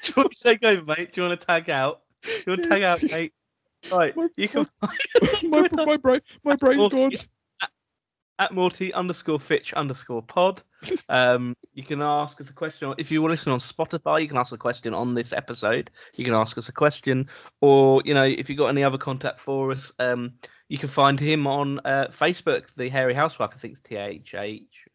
you 0.07 0.13
want 0.17 0.33
to 0.33 0.43
take 0.43 0.65
over, 0.65 0.83
mate? 0.85 1.13
Do 1.13 1.21
you 1.23 1.29
want 1.29 1.41
to 1.41 1.47
tag 1.47 1.69
out? 1.71 2.01
Do 2.23 2.31
you 2.31 2.43
want 2.53 2.63
to 2.65 2.69
tag 2.69 2.83
out, 2.83 3.03
mate? 3.11 3.33
Right, 3.91 4.15
My- 4.17 4.29
you 4.37 4.49
can 4.49 4.67
on 4.83 4.89
my, 5.51 5.69
my 5.85 5.97
brain, 5.97 6.21
my 6.45 6.57
brain's 6.57 6.89
gone. 6.89 7.01
Morty 7.01 7.21
at 8.41 8.53
Morty 8.55 8.93
underscore 8.95 9.39
Fitch 9.39 9.73
underscore 9.75 10.23
pod. 10.23 10.63
Um, 11.11 11.55
you 11.75 11.83
can 11.83 12.01
ask 12.01 12.41
us 12.41 12.49
a 12.49 12.55
question 12.55 12.95
if 12.97 13.11
you 13.11 13.21
were 13.21 13.29
listening 13.29 13.53
on 13.53 13.59
Spotify. 13.59 14.23
You 14.23 14.29
can 14.29 14.39
ask 14.39 14.51
a 14.51 14.57
question 14.57 14.95
on 14.95 15.13
this 15.13 15.35
episode. 15.35 15.91
You 16.17 16.25
can 16.25 16.33
ask 16.33 16.57
us 16.57 16.71
a 16.71 16.73
question, 16.73 17.29
or 17.61 18.01
you 18.07 18.15
know, 18.15 18.25
if 18.25 18.49
you've 18.49 18.57
got 18.57 18.69
any 18.69 18.83
other 18.83 18.97
contact 18.97 19.41
for 19.41 19.73
us, 19.73 19.93
um, 19.99 20.33
you 20.69 20.79
can 20.79 20.89
find 20.89 21.21
him 21.21 21.47
on 21.47 21.81
uh, 21.81 22.07
Facebook, 22.11 22.75
the 22.77 22.89
Hairy 22.89 23.13
Housewife. 23.13 23.51
I 23.55 23.59
think 23.59 23.75
it's 23.75 23.83
T 23.83 23.97
H 23.97 24.35
H. 24.35 24.87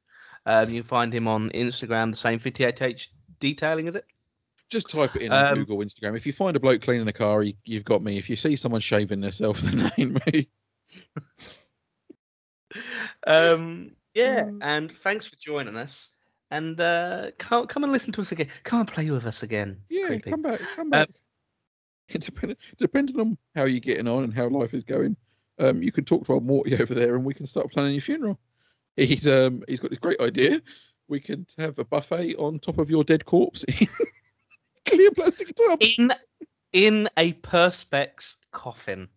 Um, 0.47 0.69
you 0.71 0.81
can 0.81 0.88
find 0.88 1.13
him 1.13 1.27
on 1.27 1.51
Instagram, 1.51 2.09
the 2.11 2.17
same 2.17 2.39
for 2.39 2.49
THH 2.49 3.09
detailing, 3.39 3.86
is 3.86 3.95
it? 3.95 4.05
Just 4.70 4.89
type 4.89 5.16
it 5.16 5.22
in 5.24 5.32
on 5.32 5.45
Um, 5.45 5.53
Google, 5.55 5.78
Instagram. 5.78 6.18
If 6.18 6.26
you 6.26 6.34
find 6.34 6.55
a 6.55 6.59
bloke 6.59 6.82
cleaning 6.82 7.07
a 7.07 7.13
car, 7.13 7.43
you, 7.43 7.53
you've 7.66 7.84
got 7.84 8.01
me. 8.03 8.18
If 8.18 8.30
you 8.30 8.36
see 8.36 8.55
someone 8.55 8.82
shaving 8.82 9.22
themselves, 9.22 9.61
then 9.72 9.91
they 9.95 10.03
ain't 10.03 10.26
me. 10.34 10.49
um, 13.28 13.91
yeah, 14.13 14.45
Mm. 14.45 14.59
and 14.61 14.91
thanks 14.91 15.26
for 15.28 15.36
joining 15.38 15.76
us. 15.76 16.09
And 16.51 16.80
uh, 16.80 17.32
come, 17.38 17.68
come 17.68 17.84
and 17.84 17.91
listen 17.91 18.13
to 18.13 18.22
us 18.22 18.32
again. 18.32 18.47
Come 18.63 18.80
and 18.80 18.88
play 18.88 19.09
with 19.09 19.26
us 19.26 19.43
again. 19.43 19.82
Yeah, 19.89 20.07
creepy. 20.07 20.30
come 20.32 20.41
back, 20.41 20.59
come 20.76 20.86
Um, 20.88 20.89
back. 20.91 21.09
It 22.07 22.22
depend, 22.22 22.55
depending 22.78 23.20
on 23.20 23.36
how 23.55 23.66
you're 23.66 23.80
getting 23.80 24.07
on 24.07 24.24
and 24.26 24.32
how 24.34 24.47
life 24.47 24.76
is 24.76 24.84
going, 24.84 25.18
um, 25.57 25.82
you 25.82 25.91
can 25.91 26.05
talk 26.05 26.24
to 26.26 26.34
old 26.34 26.45
Morty 26.45 26.76
over 26.82 26.93
there, 26.93 27.16
and 27.16 27.26
we 27.26 27.34
can 27.34 27.47
start 27.47 27.72
planning 27.72 27.93
your 27.93 28.01
funeral. 28.01 28.39
He's 28.95 29.28
um 29.28 29.63
he's 29.68 29.80
got 29.80 29.89
this 29.89 29.97
great 29.99 30.20
idea. 30.22 30.61
We 31.07 31.20
could 31.20 31.47
have 31.57 31.80
a 31.80 31.84
buffet 31.84 32.36
on 32.36 32.59
top 32.59 32.78
of 32.78 32.91
your 32.91 33.03
dead 33.03 33.26
corpse 33.26 33.63
in 33.63 33.88
clear 34.86 35.11
plastic 35.11 35.53
tub. 35.55 35.81
In 35.81 36.11
in 36.73 37.09
a 37.17 37.33
perspex 37.33 38.36
coffin. 38.51 39.07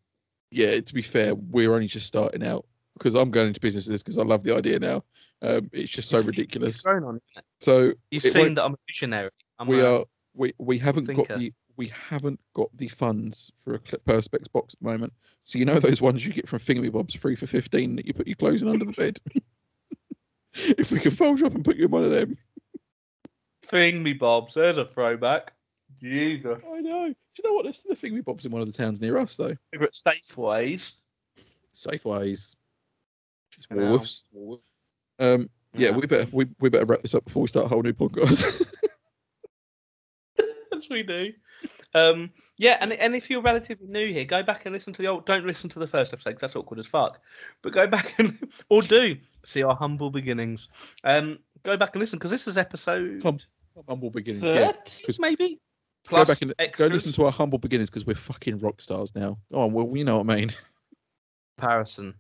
Yeah, 0.51 0.81
to 0.81 0.95
be 0.95 1.03
fair, 1.03 1.35
we're 1.35 1.75
only 1.75 1.89
just 1.89 2.07
starting 2.07 2.47
out 2.47 2.65
because 2.95 3.15
I'm 3.15 3.31
going 3.31 3.49
into 3.49 3.61
business 3.61 3.87
with 3.87 3.95
this 3.95 4.03
because 4.03 4.19
I 4.19 4.23
love 4.23 4.43
the 4.43 4.55
idea 4.55 4.79
now. 4.79 5.05
Um, 5.43 5.71
it's 5.73 5.91
just 5.91 6.09
so 6.09 6.21
ridiculous. 6.21 6.85
On. 6.87 7.21
So 7.61 7.93
You've 8.11 8.23
seen 8.23 8.55
that 8.55 8.65
I'm 8.65 8.75
a 8.75 8.79
visionary. 8.89 9.31
I'm 9.59 9.69
we 9.69 9.81
a- 9.81 9.99
are 9.99 10.05
we 10.35 10.55
we 10.59 10.79
haven't 10.79 11.07
got 11.07 11.29
the 11.29 11.53
we 11.77 11.89
haven't 11.89 12.41
got 12.55 12.69
the 12.77 12.89
funds 12.89 13.53
for 13.65 13.75
a 13.75 13.79
perspex 13.79 14.51
box 14.51 14.75
at 14.75 14.81
the 14.81 14.89
moment. 14.89 15.13
So 15.45 15.59
you 15.59 15.65
know 15.65 15.79
those 15.79 16.01
ones 16.01 16.27
you 16.27 16.33
get 16.33 16.49
from 16.49 16.59
Thingy 16.61 16.91
Bobs 16.91 17.15
free 17.15 17.37
for 17.37 17.47
fifteen 17.47 17.97
that 17.97 18.07
you 18.07 18.15
put 18.15 18.27
your 18.27 18.37
clothes 18.37 18.63
in 18.63 18.69
under 18.69 18.85
the 18.85 18.93
bed. 18.93 19.21
if 20.55 20.91
we 20.91 20.99
can 20.99 21.11
fold 21.11 21.41
you 21.41 21.47
up 21.47 21.55
and 21.55 21.65
put 21.65 21.77
you 21.77 21.85
in 21.85 21.91
one 21.91 22.05
of 22.05 22.11
them, 22.11 22.37
Thing 23.63 24.03
me 24.03 24.15
bobs. 24.15 24.55
There's 24.55 24.79
a 24.79 24.87
throwback. 24.87 25.53
Jesus. 26.01 26.63
I 26.67 26.81
know. 26.81 27.09
Do 27.09 27.43
you 27.43 27.45
know 27.45 27.53
what? 27.55 27.65
There's 27.65 27.79
still 27.79 27.93
a 27.93 27.97
Thingy 27.97 28.25
Bobs 28.25 28.47
in 28.47 28.53
one 28.53 28.63
of 28.63 28.71
the 28.71 28.77
towns 28.77 29.01
near 29.01 29.19
us 29.19 29.37
though. 29.37 29.57
Favorite 29.73 29.93
Safeways. 29.95 30.93
Safeways. 31.75 32.55
Just 33.55 33.71
Wow. 33.71 33.91
wolves. 33.91 34.23
Um, 35.19 35.51
yeah, 35.75 35.91
we 35.91 36.07
better 36.07 36.29
we, 36.33 36.47
we 36.61 36.71
better 36.71 36.87
wrap 36.87 37.03
this 37.03 37.15
up 37.15 37.25
before 37.25 37.43
we 37.43 37.49
start 37.49 37.67
a 37.67 37.69
whole 37.69 37.83
new 37.83 37.93
podcast. 37.93 38.67
As 40.73 40.89
we 40.89 41.03
do. 41.03 41.33
Um, 41.95 42.31
yeah, 42.57 42.77
and 42.81 42.93
and 42.93 43.17
if 43.17 43.29
you're 43.31 43.43
relatively 43.43 43.89
new 43.89 44.13
here, 44.13 44.25
go 44.25 44.43
back 44.45 44.65
and 44.67 44.73
listen 44.73 44.93
to 44.93 45.03
the 45.03 45.09
old. 45.09 45.27
Don't 45.27 45.45
listen 45.45 45.69
to 45.71 45.81
the 45.81 45.87
first 45.89 46.13
episode 46.13 46.33
'cause 46.35 46.41
that's 46.43 46.57
awkward 46.57 46.79
as 46.79 46.87
fuck. 46.87 47.21
But 47.63 47.73
go 47.73 47.87
back 47.89 48.15
and 48.19 48.39
or 48.69 48.83
do 48.83 49.17
see 49.45 49.63
our 49.65 49.75
humble 49.75 50.11
beginnings. 50.11 50.69
Um, 51.03 51.39
go 51.65 51.77
back 51.77 51.95
and 51.95 52.01
listen 52.01 52.19
because 52.19 52.31
this 52.31 52.47
is 52.47 52.57
episode 52.57 53.23
Hum- 53.23 53.39
humble 53.89 54.11
beginnings. 54.11 54.45
Yeah. 54.45 54.69
thirty, 54.73 55.07
'cause- 55.07 55.19
maybe. 55.19 55.61
Go 56.09 56.25
back 56.25 56.43
and 56.43 56.55
go 56.77 56.87
listen 56.87 57.13
to 57.13 57.25
our 57.27 57.33
humble 57.33 57.59
beginnings 57.59 57.91
because 57.91 58.07
we're 58.07 58.15
fucking 58.15 58.59
rock 58.59 58.81
stars 58.81 59.15
now. 59.15 59.39
Oh 59.53 59.67
well, 59.67 59.97
you 59.97 60.05
know 60.05 60.19
what 60.19 60.33
I 60.33 60.37
mean. 60.37 60.51
comparison. 61.59 62.15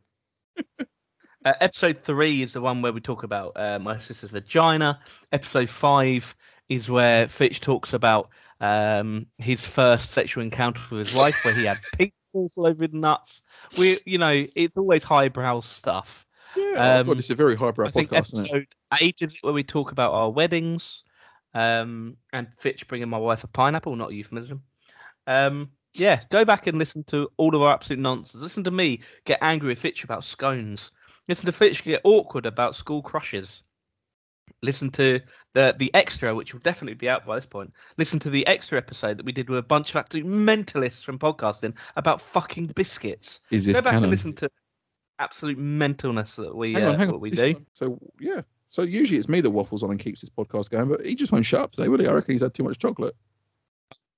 uh, 0.80 0.84
episode 1.44 1.98
three 1.98 2.42
is 2.42 2.52
the 2.52 2.60
one 2.60 2.82
where 2.82 2.92
we 2.92 3.00
talk 3.00 3.22
about 3.22 3.52
uh, 3.56 3.78
my 3.78 3.98
sister's 3.98 4.30
vagina. 4.30 5.00
Episode 5.32 5.68
five 5.68 6.34
is 6.68 6.90
where 6.90 7.28
Fitch 7.28 7.60
talks 7.60 7.92
about 7.92 8.28
um, 8.60 9.26
his 9.38 9.64
first 9.64 10.10
sexual 10.10 10.42
encounter 10.42 10.80
with 10.90 11.06
his 11.06 11.16
wife, 11.16 11.36
where 11.44 11.54
he 11.54 11.64
had 11.64 11.78
pink 11.96 12.12
sauce 12.24 12.58
all 12.58 12.66
over 12.66 12.84
his 12.84 12.92
nuts. 12.92 13.42
We, 13.78 14.00
you 14.04 14.18
know, 14.18 14.46
it's 14.54 14.76
always 14.76 15.04
highbrow 15.04 15.60
stuff. 15.60 16.26
Yeah, 16.56 16.74
oh, 16.76 17.00
Um, 17.00 17.06
God, 17.06 17.18
it's 17.18 17.30
a 17.30 17.34
very 17.34 17.56
highbrow 17.56 17.86
I 17.86 17.90
think 17.90 18.10
podcast, 18.10 18.32
isn't 18.32 18.38
it? 18.38 18.42
episode 18.42 18.66
eight 19.00 19.22
is 19.22 19.36
where 19.42 19.52
we 19.52 19.62
talk 19.62 19.92
about 19.92 20.12
our 20.12 20.30
weddings, 20.30 21.02
um, 21.54 22.16
and 22.32 22.48
Fitch 22.56 22.86
bringing 22.88 23.08
my 23.08 23.18
wife 23.18 23.44
a 23.44 23.48
pineapple, 23.48 23.96
not 23.96 24.10
a 24.10 24.14
euphemism. 24.14 24.62
Um, 25.26 25.70
yeah, 25.94 26.20
go 26.30 26.44
back 26.44 26.66
and 26.66 26.78
listen 26.78 27.02
to 27.04 27.28
all 27.38 27.54
of 27.56 27.62
our 27.62 27.72
absolute 27.72 27.98
nonsense. 28.00 28.42
Listen 28.42 28.64
to 28.64 28.70
me 28.70 29.00
get 29.24 29.38
angry 29.42 29.68
with 29.68 29.78
Fitch 29.80 30.04
about 30.04 30.24
scones. 30.24 30.90
Listen 31.28 31.46
to 31.46 31.52
Fitch 31.52 31.82
get 31.84 32.00
awkward 32.04 32.46
about 32.46 32.74
school 32.74 33.02
crushes. 33.02 33.62
Listen 34.62 34.90
to 34.92 35.20
the 35.54 35.74
the 35.78 35.92
extra, 35.94 36.34
which 36.34 36.52
will 36.52 36.60
definitely 36.60 36.94
be 36.94 37.08
out 37.08 37.24
by 37.26 37.36
this 37.36 37.46
point. 37.46 37.72
Listen 37.96 38.18
to 38.20 38.30
the 38.30 38.46
extra 38.46 38.76
episode 38.78 39.16
that 39.18 39.26
we 39.26 39.32
did 39.32 39.48
with 39.48 39.58
a 39.58 39.62
bunch 39.62 39.90
of 39.90 39.96
absolute 39.96 40.26
mentalists 40.26 41.04
from 41.04 41.18
podcasting 41.18 41.76
about 41.96 42.20
fucking 42.20 42.66
biscuits. 42.68 43.40
Is 43.50 43.66
this 43.66 43.76
Go 43.76 43.82
back 43.82 43.92
canon? 43.92 44.04
and 44.04 44.10
listen 44.10 44.32
to 44.34 44.50
absolute 45.18 45.58
mentalness 45.58 46.36
that 46.36 46.54
we 46.54 46.72
hang 46.74 46.84
on, 46.86 46.94
uh, 46.94 46.98
hang 46.98 47.08
on. 47.08 47.12
what 47.14 47.20
we 47.20 47.30
This 47.30 47.40
do. 47.40 47.52
one- 47.54 47.66
So 47.74 47.98
yeah, 48.18 48.40
so 48.68 48.82
usually 48.82 49.18
it's 49.18 49.28
me 49.28 49.40
that 49.40 49.50
waffles 49.50 49.82
on 49.82 49.90
and 49.90 49.98
keeps 50.00 50.20
this 50.20 50.30
podcast 50.30 50.70
going, 50.70 50.88
but 50.88 51.04
he 51.04 51.14
just 51.14 51.32
won't 51.32 51.46
shut 51.46 51.60
up 51.60 51.72
today, 51.72 51.88
will 51.88 51.98
he? 51.98 52.06
I 52.06 52.12
reckon 52.12 52.32
he's 52.32 52.42
had 52.42 52.54
too 52.54 52.62
much 52.64 52.78
chocolate. 52.78 53.14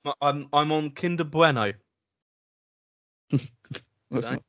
I- 0.05 0.13
I'm 0.23 0.49
I'm 0.53 0.73
on 0.73 0.91
Kinder 0.91 1.25
Bueno. 1.25 1.73
That's 4.11 4.31
not. 4.31 4.43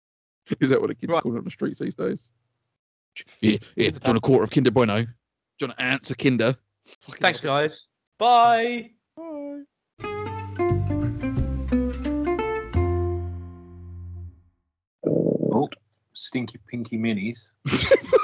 Is 0.60 0.70
that 0.70 0.80
what 0.80 0.88
the 0.88 0.94
kids 0.94 1.12
Right. 1.12 1.22
call 1.22 1.34
it 1.34 1.38
on 1.38 1.44
the 1.44 1.50
streets 1.50 1.78
these 1.78 1.94
days? 1.94 2.30
Yeah, 3.40 3.56
yeah. 3.76 3.90
Do 3.90 3.94
you 3.94 4.00
want 4.04 4.18
a 4.18 4.20
quarter 4.20 4.44
of 4.44 4.50
Kinder 4.50 4.70
Bueno? 4.70 5.02
Do 5.02 5.08
you 5.60 5.66
want 5.68 5.74
an 5.78 5.92
ounce 5.92 6.10
of 6.10 6.18
Kinder? 6.18 6.54
Fucking 7.00 7.20
Thanks, 7.20 7.40
hell. 7.40 7.54
guys. 7.60 7.88
Bye. 8.18 8.90
Bye. 9.16 9.62
Oh, 15.06 15.68
stinky 16.14 16.58
pinky 16.68 16.98
minis. 16.98 17.52